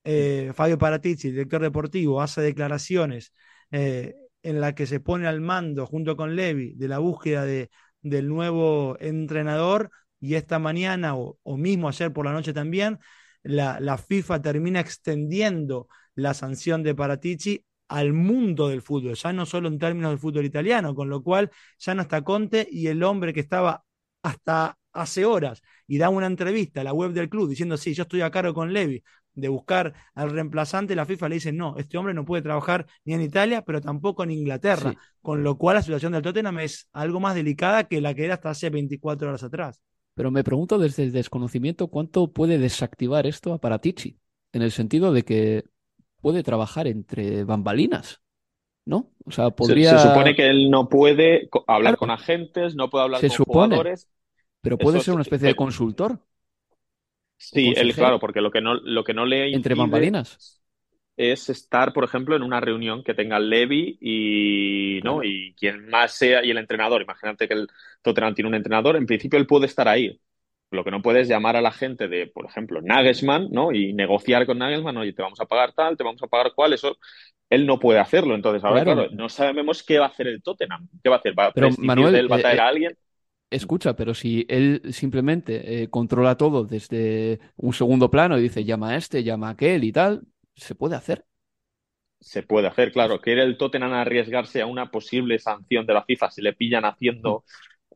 eh, 0.04 0.52
Fabio 0.54 0.78
Paratizzi, 0.78 1.30
director 1.30 1.62
deportivo, 1.62 2.22
hace 2.22 2.40
declaraciones 2.40 3.32
eh, 3.70 4.14
en 4.42 4.60
la 4.60 4.74
que 4.74 4.86
se 4.86 5.00
pone 5.00 5.26
al 5.26 5.40
mando 5.40 5.86
junto 5.86 6.16
con 6.16 6.36
Levi 6.36 6.74
de 6.74 6.88
la 6.88 6.98
búsqueda 6.98 7.44
de, 7.44 7.70
del 8.02 8.28
nuevo 8.28 8.96
entrenador, 9.00 9.90
y 10.20 10.34
esta 10.34 10.58
mañana 10.58 11.14
o, 11.16 11.38
mismo 11.56 11.88
ayer 11.88 12.12
por 12.12 12.24
la 12.24 12.32
noche 12.32 12.52
también, 12.52 12.98
la, 13.42 13.80
la, 13.80 13.98
FIFA 13.98 14.42
termina 14.42 14.80
extendiendo 14.80 15.88
la 16.14 16.34
sanción 16.34 16.82
de 16.82 16.94
Paratici 16.94 17.64
al 17.88 18.12
mundo 18.12 18.68
del 18.68 18.82
fútbol, 18.82 19.14
ya 19.14 19.32
no 19.32 19.46
solo 19.46 19.68
en 19.68 19.78
términos 19.78 20.10
del 20.10 20.18
fútbol 20.18 20.44
italiano, 20.44 20.94
con 20.94 21.08
lo 21.08 21.22
cual 21.22 21.50
ya 21.78 21.94
no 21.94 22.02
está 22.02 22.22
Conte 22.22 22.66
y 22.70 22.88
el 22.88 23.02
hombre 23.02 23.32
que 23.32 23.40
estaba 23.40 23.84
hasta 24.22 24.78
hace 24.92 25.24
horas 25.24 25.62
y 25.86 25.98
da 25.98 26.08
una 26.08 26.26
entrevista 26.26 26.80
a 26.80 26.84
la 26.84 26.92
web 26.92 27.12
del 27.12 27.28
club 27.28 27.48
diciendo, 27.48 27.76
sí, 27.76 27.94
yo 27.94 28.02
estoy 28.02 28.22
a 28.22 28.30
cargo 28.30 28.54
con 28.54 28.72
Levi 28.72 29.02
de 29.34 29.48
buscar 29.48 29.94
al 30.14 30.30
reemplazante, 30.30 30.96
la 30.96 31.04
FIFA 31.04 31.28
le 31.28 31.34
dice, 31.36 31.52
no, 31.52 31.76
este 31.76 31.98
hombre 31.98 32.14
no 32.14 32.24
puede 32.24 32.42
trabajar 32.42 32.86
ni 33.04 33.12
en 33.12 33.20
Italia, 33.20 33.62
pero 33.62 33.80
tampoco 33.82 34.24
en 34.24 34.30
Inglaterra, 34.30 34.94
con 35.20 35.44
lo 35.44 35.58
cual 35.58 35.76
la 35.76 35.82
situación 35.82 36.12
del 36.12 36.22
Tottenham 36.22 36.58
es 36.60 36.88
algo 36.92 37.20
más 37.20 37.34
delicada 37.34 37.84
que 37.84 38.00
la 38.00 38.14
que 38.14 38.24
era 38.24 38.34
hasta 38.34 38.50
hace 38.50 38.70
24 38.70 39.28
horas 39.28 39.42
atrás. 39.42 39.82
Pero 40.14 40.30
me 40.30 40.42
pregunto 40.42 40.78
desde 40.78 41.02
el 41.02 41.12
desconocimiento 41.12 41.88
cuánto 41.88 42.32
puede 42.32 42.56
desactivar 42.56 43.26
esto 43.26 43.52
a 43.52 43.58
Paratici, 43.58 44.18
en 44.52 44.62
el 44.62 44.72
sentido 44.72 45.12
de 45.12 45.22
que 45.22 45.64
puede 46.20 46.42
trabajar 46.42 46.86
entre 46.86 47.44
bambalinas. 47.44 48.20
¿No? 48.84 49.10
O 49.24 49.32
sea, 49.32 49.50
podría. 49.50 49.98
Se, 49.98 50.08
supone 50.08 50.36
que 50.36 50.48
él 50.48 50.70
no 50.70 50.88
puede 50.88 51.48
hablar 51.66 51.96
con 51.96 52.12
agentes, 52.12 52.76
no 52.76 52.88
puede 52.88 53.04
hablar 53.04 53.20
con 53.20 53.30
jugadores. 53.30 54.08
Pero 54.60 54.78
puede 54.78 55.00
ser 55.00 55.14
una 55.14 55.22
especie 55.22 55.48
de 55.48 55.56
consultor. 55.56 56.20
Sí, 57.36 57.72
él, 57.76 57.94
claro, 57.94 58.18
porque 58.18 58.40
lo 58.40 58.50
que 58.50 58.60
no, 58.60 58.74
lo 58.74 59.04
que 59.04 59.14
no 59.14 59.26
le 59.26 59.52
Entre 59.52 59.74
bambalinas. 59.74 60.60
Es 61.16 61.48
estar, 61.48 61.92
por 61.92 62.04
ejemplo, 62.04 62.36
en 62.36 62.42
una 62.42 62.60
reunión 62.60 63.02
que 63.02 63.14
tenga 63.14 63.38
Levi 63.38 63.98
y, 64.00 65.00
¿no? 65.02 65.24
y 65.24 65.54
quien 65.54 65.88
más 65.88 66.12
sea, 66.12 66.44
y 66.44 66.50
el 66.50 66.58
entrenador. 66.58 67.00
Imagínate 67.00 67.48
que 67.48 67.54
el 67.54 67.68
Tottenham 68.02 68.34
tiene 68.34 68.48
un 68.48 68.54
entrenador, 68.54 68.96
en 68.96 69.06
principio 69.06 69.38
él 69.38 69.46
puede 69.46 69.66
estar 69.66 69.88
ahí. 69.88 70.20
Lo 70.70 70.84
que 70.84 70.90
no 70.90 71.00
puede 71.00 71.20
es 71.20 71.28
llamar 71.28 71.56
a 71.56 71.60
la 71.60 71.70
gente 71.70 72.08
de, 72.08 72.26
por 72.26 72.46
ejemplo, 72.46 72.80
Nagelsmann, 72.82 73.48
¿no? 73.50 73.72
Y 73.72 73.92
negociar 73.92 74.46
con 74.46 74.58
Nagelsmann, 74.58 74.96
oye, 74.96 75.12
te 75.12 75.22
vamos 75.22 75.40
a 75.40 75.46
pagar 75.46 75.72
tal, 75.72 75.96
te 75.96 76.04
vamos 76.04 76.22
a 76.22 76.26
pagar 76.26 76.52
cuál, 76.54 76.72
eso 76.72 76.96
él 77.48 77.66
no 77.66 77.78
puede 77.78 78.00
hacerlo. 78.00 78.34
Entonces, 78.34 78.64
ahora, 78.64 78.82
claro, 78.82 79.08
no 79.12 79.28
sabemos 79.28 79.82
qué 79.82 79.98
va 79.98 80.06
a 80.06 80.08
hacer 80.08 80.26
el 80.26 80.42
Tottenham. 80.42 80.88
¿Qué 81.02 81.08
va 81.08 81.16
a 81.16 81.18
hacer? 81.18 81.38
¿Va 81.38 81.46
a 81.46 81.52
Pero, 81.52 81.70
Manuel, 81.78 82.14
él? 82.14 82.30
¿Va 82.30 82.36
a 82.36 82.40
traer 82.40 82.58
eh, 82.58 82.60
a 82.60 82.68
alguien? 82.68 82.98
Escucha, 83.48 83.94
pero 83.94 84.12
si 84.12 84.44
él 84.48 84.82
simplemente 84.90 85.82
eh, 85.82 85.88
controla 85.88 86.36
todo 86.36 86.64
desde 86.64 87.38
un 87.56 87.72
segundo 87.72 88.10
plano 88.10 88.36
y 88.36 88.42
dice 88.42 88.64
llama 88.64 88.90
a 88.90 88.96
este, 88.96 89.22
llama 89.22 89.48
a 89.48 89.50
aquel 89.52 89.84
y 89.84 89.92
tal, 89.92 90.22
¿se 90.56 90.74
puede 90.74 90.96
hacer? 90.96 91.24
Se 92.18 92.42
puede 92.42 92.66
hacer, 92.66 92.90
claro. 92.90 93.20
¿Quiere 93.20 93.42
el 93.42 93.56
Tottenham 93.56 93.92
arriesgarse 93.92 94.62
a 94.62 94.66
una 94.66 94.90
posible 94.90 95.38
sanción 95.38 95.86
de 95.86 95.94
la 95.94 96.02
FIFA 96.02 96.30
si 96.30 96.42
le 96.42 96.54
pillan 96.54 96.84
haciendo 96.84 97.44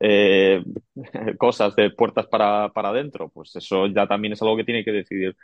eh, 0.01 0.63
cosas 1.39 1.77
de 1.77 1.91
puertas 1.91 2.27
para, 2.27 2.71
para 2.73 2.91
adentro? 2.91 3.29
Pues 3.29 3.55
eso 3.57 3.87
ya 3.87 4.07
también 4.07 4.33
es 4.33 4.43
algo 4.43 4.57
que 4.57 4.65
tiene 4.65 4.85
que 4.85 4.93
decidir 4.93 5.37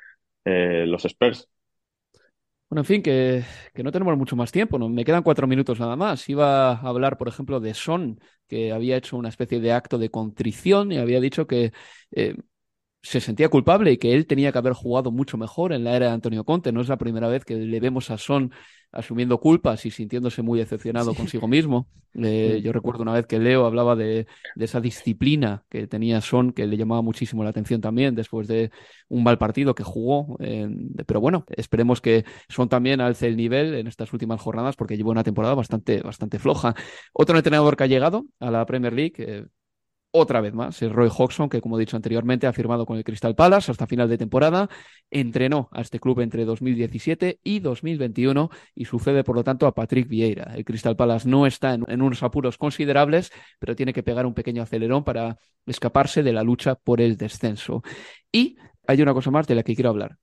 eh, 0.45 0.85
los 0.87 1.05
Spurs. 1.05 1.49
Bueno, 2.69 2.81
en 2.81 2.85
fin, 2.85 3.03
que, 3.03 3.45
que, 3.75 3.85
no 3.85 3.93
tenemos 3.93 4.17
mucho 4.19 4.35
más 4.35 4.51
tiempo, 4.51 4.77
¿no? 4.77 4.89
me 4.89 5.05
quedan 5.05 5.23
cuatro 5.23 5.47
minutos 5.47 5.79
nada 5.79 5.95
más. 5.95 6.29
Iba 6.29 6.73
a 6.73 6.81
hablar, 6.81 7.17
por 7.17 7.29
ejemplo, 7.29 7.61
de 7.61 7.75
Son, 7.75 8.19
que 8.49 8.73
había 8.73 8.97
hecho 8.97 9.17
una 9.17 9.29
especie 9.29 9.61
de 9.61 9.71
acto 9.71 9.99
de 9.99 10.11
contrición 10.11 10.91
y 10.91 10.99
había 10.99 11.21
dicho 11.21 11.47
que 11.47 11.73
eh, 12.11 12.35
se 13.07 13.21
sentía 13.21 13.49
culpable 13.49 13.93
y 13.93 13.99
que 13.99 14.15
él 14.15 14.27
tenía 14.27 14.51
que 14.51 14.59
haber 14.59 14.73
jugado 14.73 15.13
mucho 15.13 15.39
mejor 15.39 15.73
en 15.73 15.85
la 15.85 15.95
era 15.95 16.07
de 16.07 16.13
Antonio 16.13 16.45
Conte. 16.45 16.73
No 16.73 16.81
es 16.81 16.89
la 16.89 16.99
primera 16.99 17.29
vez 17.29 17.45
que 17.45 17.55
le 17.55 17.79
vemos 17.79 18.11
a 18.11 18.19
Son 18.19 18.53
asumiendo 18.91 19.39
culpas 19.39 19.87
y 19.87 19.91
sintiéndose 19.91 20.43
muy 20.43 20.59
decepcionado 20.59 21.15
consigo 21.15 21.47
mismo. 21.47 21.89
Eh, 22.15 22.61
yo 22.65 22.73
recuerdo 22.73 23.03
una 23.03 23.13
vez 23.13 23.27
que 23.27 23.39
Leo 23.39 23.67
hablaba 23.67 23.95
de, 23.95 24.27
esa 24.57 24.81
disciplina 24.81 25.65
que 25.69 25.87
tenía 25.87 26.21
Son, 26.21 26.53
que 26.53 26.67
le 26.67 26.77
llamaba 26.77 27.03
muchísimo 27.03 27.45
la 27.45 27.51
atención 27.51 27.81
también 27.81 28.15
después 28.15 28.49
de 28.49 28.71
un 29.09 29.23
mal 29.23 29.39
partido 29.39 29.75
que 29.75 29.85
jugó. 29.85 30.37
pero 31.07 31.21
bueno, 31.21 31.45
esperemos 31.57 32.01
que 32.01 32.25
Son 32.49 32.69
también 32.69 33.01
alce 33.01 33.29
el 33.29 33.37
nivel 33.37 33.75
en 33.75 33.87
estas 33.87 34.13
últimas 34.13 34.41
jornadas 34.41 34.75
porque 34.75 34.97
llevó 34.97 35.13
una 35.13 35.23
temporada 35.25 35.55
bastante, 35.55 36.01
bastante 36.01 36.41
floja. 36.41 36.75
Otro 37.13 37.37
entrenador 37.37 37.77
que 37.77 37.85
ha 37.85 37.89
llegado 37.89 38.25
a 38.41 38.51
la 38.51 38.67
Premier 38.67 38.93
League, 38.93 39.15
eh, 39.19 39.45
otra 40.17 40.41
vez 40.41 40.55
más. 40.55 40.81
Es 40.83 40.91
Roy 40.91 41.11
Hodgson, 41.15 41.49
que 41.49 41.61
como 41.61 41.77
he 41.77 41.81
dicho 41.81 41.97
anteriormente, 41.97 42.47
ha 42.47 42.53
firmado 42.53 42.87
con 42.87 42.97
el 42.97 43.05
Crystal 43.05 43.35
Palace 43.35 43.71
hasta 43.71 43.87
final 43.87 44.09
de 44.09 44.19
temporada. 44.19 44.69
Entrenó 45.11 45.69
a 45.73 45.83
este 45.83 46.01
club 46.01 46.21
entre 46.21 46.45
2017 46.45 47.41
y 47.45 47.61
2021 47.61 48.51
y 48.75 48.85
sucede, 48.87 49.25
por 49.25 49.37
lo 49.37 49.45
tanto, 49.45 49.67
a 49.67 49.75
Patrick 49.75 50.09
Vieira. 50.09 50.55
El 50.55 50.65
Crystal 50.65 50.97
Palace 50.97 51.29
no 51.29 51.47
está 51.47 51.75
en, 51.75 52.03
unos 52.03 52.23
apuros 52.23 52.57
considerables, 52.59 53.31
pero 53.59 53.77
tiene 53.77 53.93
que 53.93 54.03
pegar 54.03 54.27
un 54.27 54.35
pequeño 54.35 54.63
acelerón 54.63 55.05
para 55.05 55.37
escaparse 55.67 56.23
de 56.23 56.33
la 56.33 56.43
lucha 56.43 56.75
por 56.77 57.01
el 57.01 57.17
descenso. 57.17 57.83
Y 58.33 58.57
hay 58.87 59.03
una 59.03 59.15
cosa 59.15 59.31
más 59.31 59.47
de 59.47 59.55
la 59.55 59.63
que 59.63 59.75
quiero 59.75 59.91
hablar. 59.91 60.17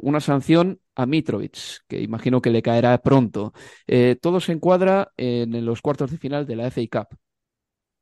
Una 0.00 0.20
sanción 0.20 0.78
a 0.94 1.04
Mitrovic, 1.04 1.80
que 1.88 2.00
imagino 2.00 2.40
que 2.40 2.50
le 2.50 2.62
caerá 2.62 2.96
pronto. 2.98 3.52
Eh, 3.88 4.16
todo 4.20 4.38
se 4.38 4.52
encuadra 4.52 5.10
en 5.16 5.64
los 5.64 5.82
cuartos 5.82 6.12
de 6.12 6.18
final 6.18 6.46
de 6.46 6.54
la 6.54 6.70
FA 6.70 6.82
Cup 6.88 7.18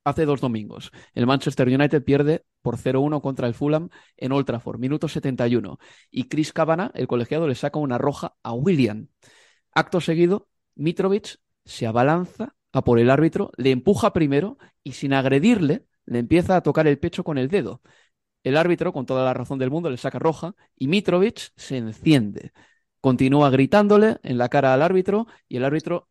hace 0.06 0.24
dos 0.24 0.40
domingos. 0.40 0.92
El 1.14 1.26
Manchester 1.26 1.66
United 1.66 2.04
pierde 2.04 2.44
por 2.62 2.76
0-1 2.76 3.20
contra 3.20 3.48
el 3.48 3.54
Fulham 3.54 3.90
en 4.16 4.30
Old 4.30 4.46
Trafford, 4.46 4.78
minuto 4.78 5.08
71. 5.08 5.78
Y 6.12 6.28
Chris 6.28 6.52
Cabana, 6.52 6.92
el 6.94 7.08
colegiado, 7.08 7.48
le 7.48 7.56
saca 7.56 7.80
una 7.80 7.98
roja 7.98 8.36
a 8.44 8.52
William. 8.52 9.08
Acto 9.72 10.00
seguido, 10.00 10.48
Mitrovic 10.76 11.38
se 11.64 11.88
abalanza 11.88 12.54
a 12.72 12.84
por 12.84 13.00
el 13.00 13.10
árbitro, 13.10 13.50
le 13.56 13.72
empuja 13.72 14.12
primero 14.12 14.58
y 14.84 14.92
sin 14.92 15.12
agredirle, 15.12 15.86
le 16.04 16.20
empieza 16.20 16.54
a 16.56 16.62
tocar 16.62 16.86
el 16.86 17.00
pecho 17.00 17.24
con 17.24 17.36
el 17.36 17.48
dedo. 17.48 17.82
El 18.44 18.56
árbitro, 18.56 18.92
con 18.92 19.06
toda 19.06 19.24
la 19.24 19.34
razón 19.34 19.58
del 19.58 19.72
mundo, 19.72 19.90
le 19.90 19.96
saca 19.96 20.20
roja 20.20 20.54
y 20.76 20.86
Mitrovic 20.86 21.50
se 21.56 21.78
enciende. 21.78 22.52
Continúa 23.00 23.50
gritándole 23.50 24.18
en 24.22 24.38
la 24.38 24.48
cara 24.48 24.72
al 24.72 24.82
árbitro 24.82 25.26
y 25.48 25.56
el 25.56 25.64
árbitro 25.64 26.08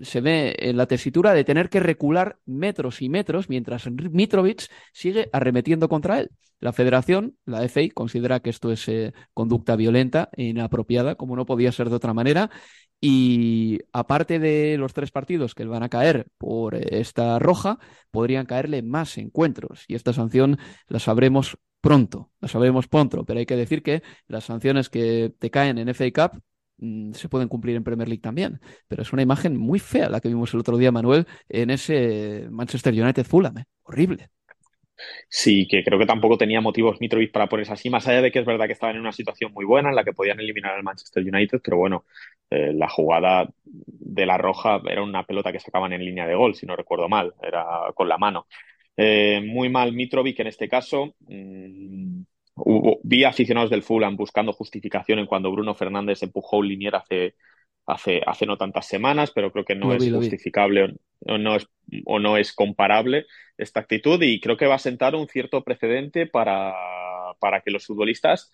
se 0.00 0.20
ve 0.20 0.54
en 0.58 0.76
la 0.76 0.86
tesitura 0.86 1.32
de 1.32 1.44
tener 1.44 1.68
que 1.68 1.80
recular 1.80 2.38
metros 2.46 3.02
y 3.02 3.08
metros 3.08 3.48
mientras 3.48 3.88
Mitrovic 3.90 4.68
sigue 4.92 5.28
arremetiendo 5.32 5.88
contra 5.88 6.20
él. 6.20 6.30
La 6.60 6.72
federación, 6.72 7.36
la 7.44 7.62
FA, 7.62 7.82
considera 7.94 8.40
que 8.40 8.50
esto 8.50 8.72
es 8.72 8.88
eh, 8.88 9.12
conducta 9.32 9.76
violenta 9.76 10.28
e 10.32 10.44
inapropiada, 10.44 11.14
como 11.14 11.36
no 11.36 11.46
podía 11.46 11.70
ser 11.70 11.88
de 11.88 11.96
otra 11.96 12.14
manera. 12.14 12.50
Y 13.00 13.78
aparte 13.92 14.40
de 14.40 14.76
los 14.76 14.92
tres 14.92 15.12
partidos 15.12 15.54
que 15.54 15.64
van 15.64 15.84
a 15.84 15.88
caer 15.88 16.26
por 16.36 16.74
eh, 16.74 17.00
esta 17.00 17.38
roja, 17.38 17.78
podrían 18.10 18.46
caerle 18.46 18.82
más 18.82 19.18
encuentros. 19.18 19.84
Y 19.86 19.94
esta 19.94 20.12
sanción 20.12 20.58
la 20.88 20.98
sabremos 20.98 21.58
pronto, 21.80 22.32
la 22.40 22.48
sabremos 22.48 22.88
pronto. 22.88 23.24
Pero 23.24 23.38
hay 23.38 23.46
que 23.46 23.56
decir 23.56 23.84
que 23.84 24.02
las 24.26 24.44
sanciones 24.44 24.88
que 24.88 25.32
te 25.38 25.50
caen 25.50 25.78
en 25.78 25.88
FA 25.94 26.10
Cup 26.10 26.42
se 27.12 27.28
pueden 27.28 27.48
cumplir 27.48 27.76
en 27.76 27.84
Premier 27.84 28.08
League 28.08 28.22
también. 28.22 28.60
Pero 28.88 29.02
es 29.02 29.12
una 29.12 29.22
imagen 29.22 29.56
muy 29.56 29.78
fea 29.78 30.08
la 30.08 30.20
que 30.20 30.28
vimos 30.28 30.52
el 30.54 30.60
otro 30.60 30.76
día, 30.76 30.92
Manuel, 30.92 31.26
en 31.48 31.70
ese 31.70 32.46
Manchester 32.50 32.92
United 32.92 33.24
Fulham. 33.24 33.58
¿eh? 33.58 33.64
Horrible. 33.82 34.28
Sí, 35.28 35.66
que 35.68 35.84
creo 35.84 35.98
que 35.98 36.06
tampoco 36.06 36.36
tenía 36.36 36.60
motivos 36.60 37.00
Mitrovic 37.00 37.30
para 37.30 37.48
ponerse 37.48 37.72
así, 37.72 37.88
más 37.88 38.06
allá 38.08 38.20
de 38.20 38.32
que 38.32 38.40
es 38.40 38.44
verdad 38.44 38.66
que 38.66 38.72
estaban 38.72 38.96
en 38.96 39.02
una 39.02 39.12
situación 39.12 39.52
muy 39.52 39.64
buena 39.64 39.90
en 39.90 39.94
la 39.94 40.02
que 40.02 40.12
podían 40.12 40.40
eliminar 40.40 40.74
al 40.74 40.82
Manchester 40.82 41.22
United, 41.22 41.60
pero 41.62 41.76
bueno, 41.76 42.04
eh, 42.50 42.72
la 42.72 42.88
jugada 42.88 43.48
de 43.64 44.26
la 44.26 44.38
roja 44.38 44.80
era 44.90 45.02
una 45.04 45.22
pelota 45.22 45.52
que 45.52 45.60
sacaban 45.60 45.92
en 45.92 46.04
línea 46.04 46.26
de 46.26 46.34
gol, 46.34 46.56
si 46.56 46.66
no 46.66 46.74
recuerdo 46.74 47.08
mal, 47.08 47.32
era 47.40 47.64
con 47.94 48.08
la 48.08 48.18
mano. 48.18 48.46
Eh, 49.00 49.40
muy 49.46 49.68
mal 49.68 49.92
Mitrovic 49.92 50.40
en 50.40 50.48
este 50.48 50.68
caso. 50.68 51.14
Mm, 52.64 52.92
vi 53.02 53.24
aficionados 53.24 53.70
del 53.70 53.82
Fulham 53.82 54.16
buscando 54.16 54.52
justificación 54.52 55.18
en 55.18 55.26
cuando 55.26 55.50
Bruno 55.52 55.74
Fernández 55.74 56.22
empujó 56.22 56.58
un 56.58 56.68
linier 56.68 56.96
hace, 56.96 57.34
hace, 57.86 58.20
hace 58.26 58.46
no 58.46 58.56
tantas 58.56 58.86
semanas, 58.86 59.32
pero 59.34 59.52
creo 59.52 59.64
que 59.64 59.74
no 59.74 59.92
es 59.92 60.10
justificable 60.12 60.94
o 61.26 61.38
no 61.38 61.56
es, 61.56 61.66
o 62.06 62.18
no 62.18 62.36
es 62.36 62.52
comparable 62.54 63.26
esta 63.56 63.80
actitud 63.80 64.22
y 64.22 64.40
creo 64.40 64.56
que 64.56 64.66
va 64.66 64.76
a 64.76 64.78
sentar 64.78 65.14
un 65.14 65.28
cierto 65.28 65.62
precedente 65.64 66.26
para, 66.26 66.74
para 67.40 67.60
que 67.60 67.70
los 67.70 67.86
futbolistas 67.86 68.50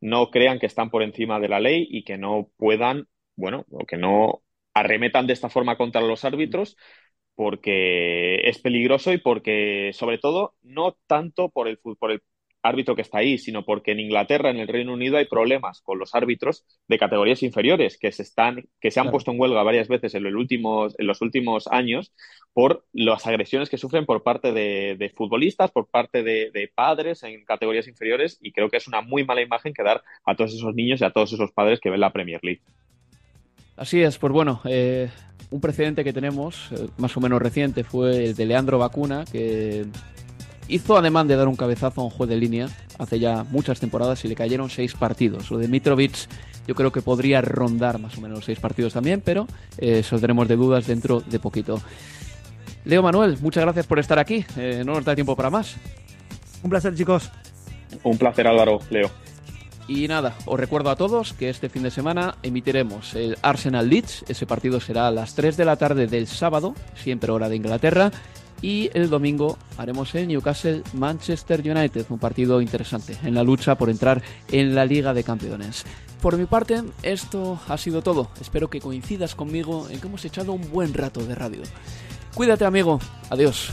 no 0.00 0.30
crean 0.30 0.58
que 0.58 0.66
están 0.66 0.90
por 0.90 1.02
encima 1.02 1.40
de 1.40 1.48
la 1.48 1.60
ley 1.60 1.86
y 1.90 2.04
que 2.04 2.18
no 2.18 2.50
puedan, 2.56 3.08
bueno, 3.34 3.64
o 3.70 3.86
que 3.86 3.96
no 3.96 4.42
arremetan 4.74 5.26
de 5.26 5.32
esta 5.32 5.48
forma 5.48 5.76
contra 5.76 6.02
los 6.02 6.24
árbitros 6.24 6.76
porque 7.34 8.36
es 8.48 8.58
peligroso 8.60 9.12
y 9.12 9.18
porque, 9.18 9.90
sobre 9.92 10.18
todo, 10.18 10.54
no 10.62 10.96
tanto 11.06 11.50
por 11.50 11.68
el, 11.68 11.78
por 11.78 12.10
el 12.10 12.22
árbitro 12.66 12.94
que 12.94 13.02
está 13.02 13.18
ahí, 13.18 13.38
sino 13.38 13.64
porque 13.64 13.92
en 13.92 14.00
Inglaterra, 14.00 14.50
en 14.50 14.58
el 14.58 14.68
Reino 14.68 14.92
Unido, 14.92 15.16
hay 15.16 15.26
problemas 15.26 15.80
con 15.80 15.98
los 15.98 16.14
árbitros 16.14 16.64
de 16.88 16.98
categorías 16.98 17.42
inferiores 17.42 17.98
que 17.98 18.12
se 18.12 18.22
están, 18.22 18.68
que 18.80 18.90
se 18.90 19.00
han 19.00 19.10
puesto 19.10 19.30
en 19.30 19.40
huelga 19.40 19.62
varias 19.62 19.88
veces 19.88 20.14
en, 20.14 20.26
en 20.26 21.06
los 21.06 21.22
últimos 21.22 21.66
años 21.68 22.12
por 22.52 22.84
las 22.92 23.26
agresiones 23.26 23.68
que 23.68 23.78
sufren 23.78 24.06
por 24.06 24.22
parte 24.22 24.52
de, 24.52 25.12
futbolistas, 25.14 25.70
por 25.70 25.88
parte 25.88 26.22
de, 26.22 26.70
padres 26.74 27.22
en 27.22 27.44
categorías 27.44 27.86
inferiores, 27.86 28.38
y 28.40 28.52
creo 28.52 28.70
que 28.70 28.78
es 28.78 28.88
una 28.88 29.02
muy 29.02 29.24
mala 29.24 29.42
imagen 29.42 29.74
que 29.74 29.82
dar 29.82 30.02
a 30.24 30.34
todos 30.34 30.54
esos 30.54 30.74
niños 30.74 31.00
y 31.00 31.04
a 31.04 31.10
todos 31.10 31.32
esos 31.32 31.52
padres 31.52 31.80
que 31.80 31.90
ven 31.90 32.00
la 32.00 32.12
Premier 32.12 32.40
League. 32.42 32.62
Así 33.76 34.02
es, 34.02 34.16
pues 34.16 34.32
bueno, 34.32 34.62
eh, 34.64 35.10
un 35.50 35.60
precedente 35.60 36.02
que 36.02 36.12
tenemos, 36.12 36.72
eh, 36.72 36.88
más 36.96 37.14
o 37.16 37.20
menos 37.20 37.42
reciente, 37.42 37.84
fue 37.84 38.24
el 38.24 38.34
de 38.34 38.46
Leandro 38.46 38.78
Vacuna, 38.78 39.24
que 39.30 39.84
hizo 40.68 40.96
ademán 40.96 41.28
de 41.28 41.36
dar 41.36 41.48
un 41.48 41.56
cabezazo 41.56 42.00
a 42.00 42.04
un 42.04 42.10
juez 42.10 42.28
de 42.28 42.36
línea 42.36 42.68
hace 42.98 43.18
ya 43.18 43.44
muchas 43.50 43.80
temporadas 43.80 44.24
y 44.24 44.28
le 44.28 44.34
cayeron 44.34 44.70
seis 44.70 44.94
partidos. 44.94 45.50
Lo 45.50 45.58
de 45.58 45.68
Mitrovic 45.68 46.28
yo 46.66 46.74
creo 46.74 46.90
que 46.90 47.02
podría 47.02 47.40
rondar 47.40 47.98
más 47.98 48.18
o 48.18 48.20
menos 48.20 48.44
seis 48.44 48.58
partidos 48.58 48.92
también, 48.92 49.20
pero 49.24 49.46
eh, 49.78 50.02
saldremos 50.02 50.48
de 50.48 50.56
dudas 50.56 50.86
dentro 50.86 51.20
de 51.20 51.38
poquito. 51.38 51.80
Leo 52.84 53.02
Manuel, 53.02 53.36
muchas 53.40 53.64
gracias 53.64 53.86
por 53.86 53.98
estar 53.98 54.18
aquí. 54.18 54.44
Eh, 54.56 54.82
no 54.84 54.94
nos 54.94 55.04
da 55.04 55.14
tiempo 55.14 55.36
para 55.36 55.50
más. 55.50 55.76
Un 56.62 56.70
placer, 56.70 56.94
chicos. 56.94 57.30
Un 58.02 58.18
placer, 58.18 58.46
Álvaro, 58.46 58.78
Leo. 58.90 59.10
Y 59.88 60.08
nada, 60.08 60.34
os 60.46 60.58
recuerdo 60.58 60.90
a 60.90 60.96
todos 60.96 61.32
que 61.32 61.48
este 61.48 61.68
fin 61.68 61.84
de 61.84 61.92
semana 61.92 62.36
emitiremos 62.42 63.14
el 63.14 63.38
Arsenal 63.42 63.88
Leeds. 63.88 64.24
Ese 64.28 64.46
partido 64.46 64.80
será 64.80 65.06
a 65.06 65.12
las 65.12 65.34
3 65.36 65.56
de 65.56 65.64
la 65.64 65.76
tarde 65.76 66.08
del 66.08 66.26
sábado, 66.26 66.74
siempre 66.96 67.30
hora 67.30 67.48
de 67.48 67.56
Inglaterra. 67.56 68.10
Y 68.62 68.90
el 68.94 69.10
domingo 69.10 69.58
haremos 69.76 70.14
el 70.14 70.28
Newcastle 70.28 70.82
Manchester 70.94 71.60
United, 71.60 72.06
un 72.08 72.18
partido 72.18 72.60
interesante 72.60 73.16
en 73.22 73.34
la 73.34 73.42
lucha 73.42 73.76
por 73.76 73.90
entrar 73.90 74.22
en 74.50 74.74
la 74.74 74.84
Liga 74.84 75.12
de 75.12 75.24
Campeones. 75.24 75.84
Por 76.20 76.36
mi 76.36 76.46
parte, 76.46 76.82
esto 77.02 77.60
ha 77.68 77.76
sido 77.76 78.02
todo. 78.02 78.30
Espero 78.40 78.68
que 78.68 78.80
coincidas 78.80 79.34
conmigo 79.34 79.88
en 79.90 80.00
que 80.00 80.06
hemos 80.06 80.24
echado 80.24 80.52
un 80.52 80.70
buen 80.70 80.94
rato 80.94 81.24
de 81.24 81.34
radio. 81.34 81.62
Cuídate, 82.34 82.64
amigo. 82.64 82.98
Adiós. 83.30 83.72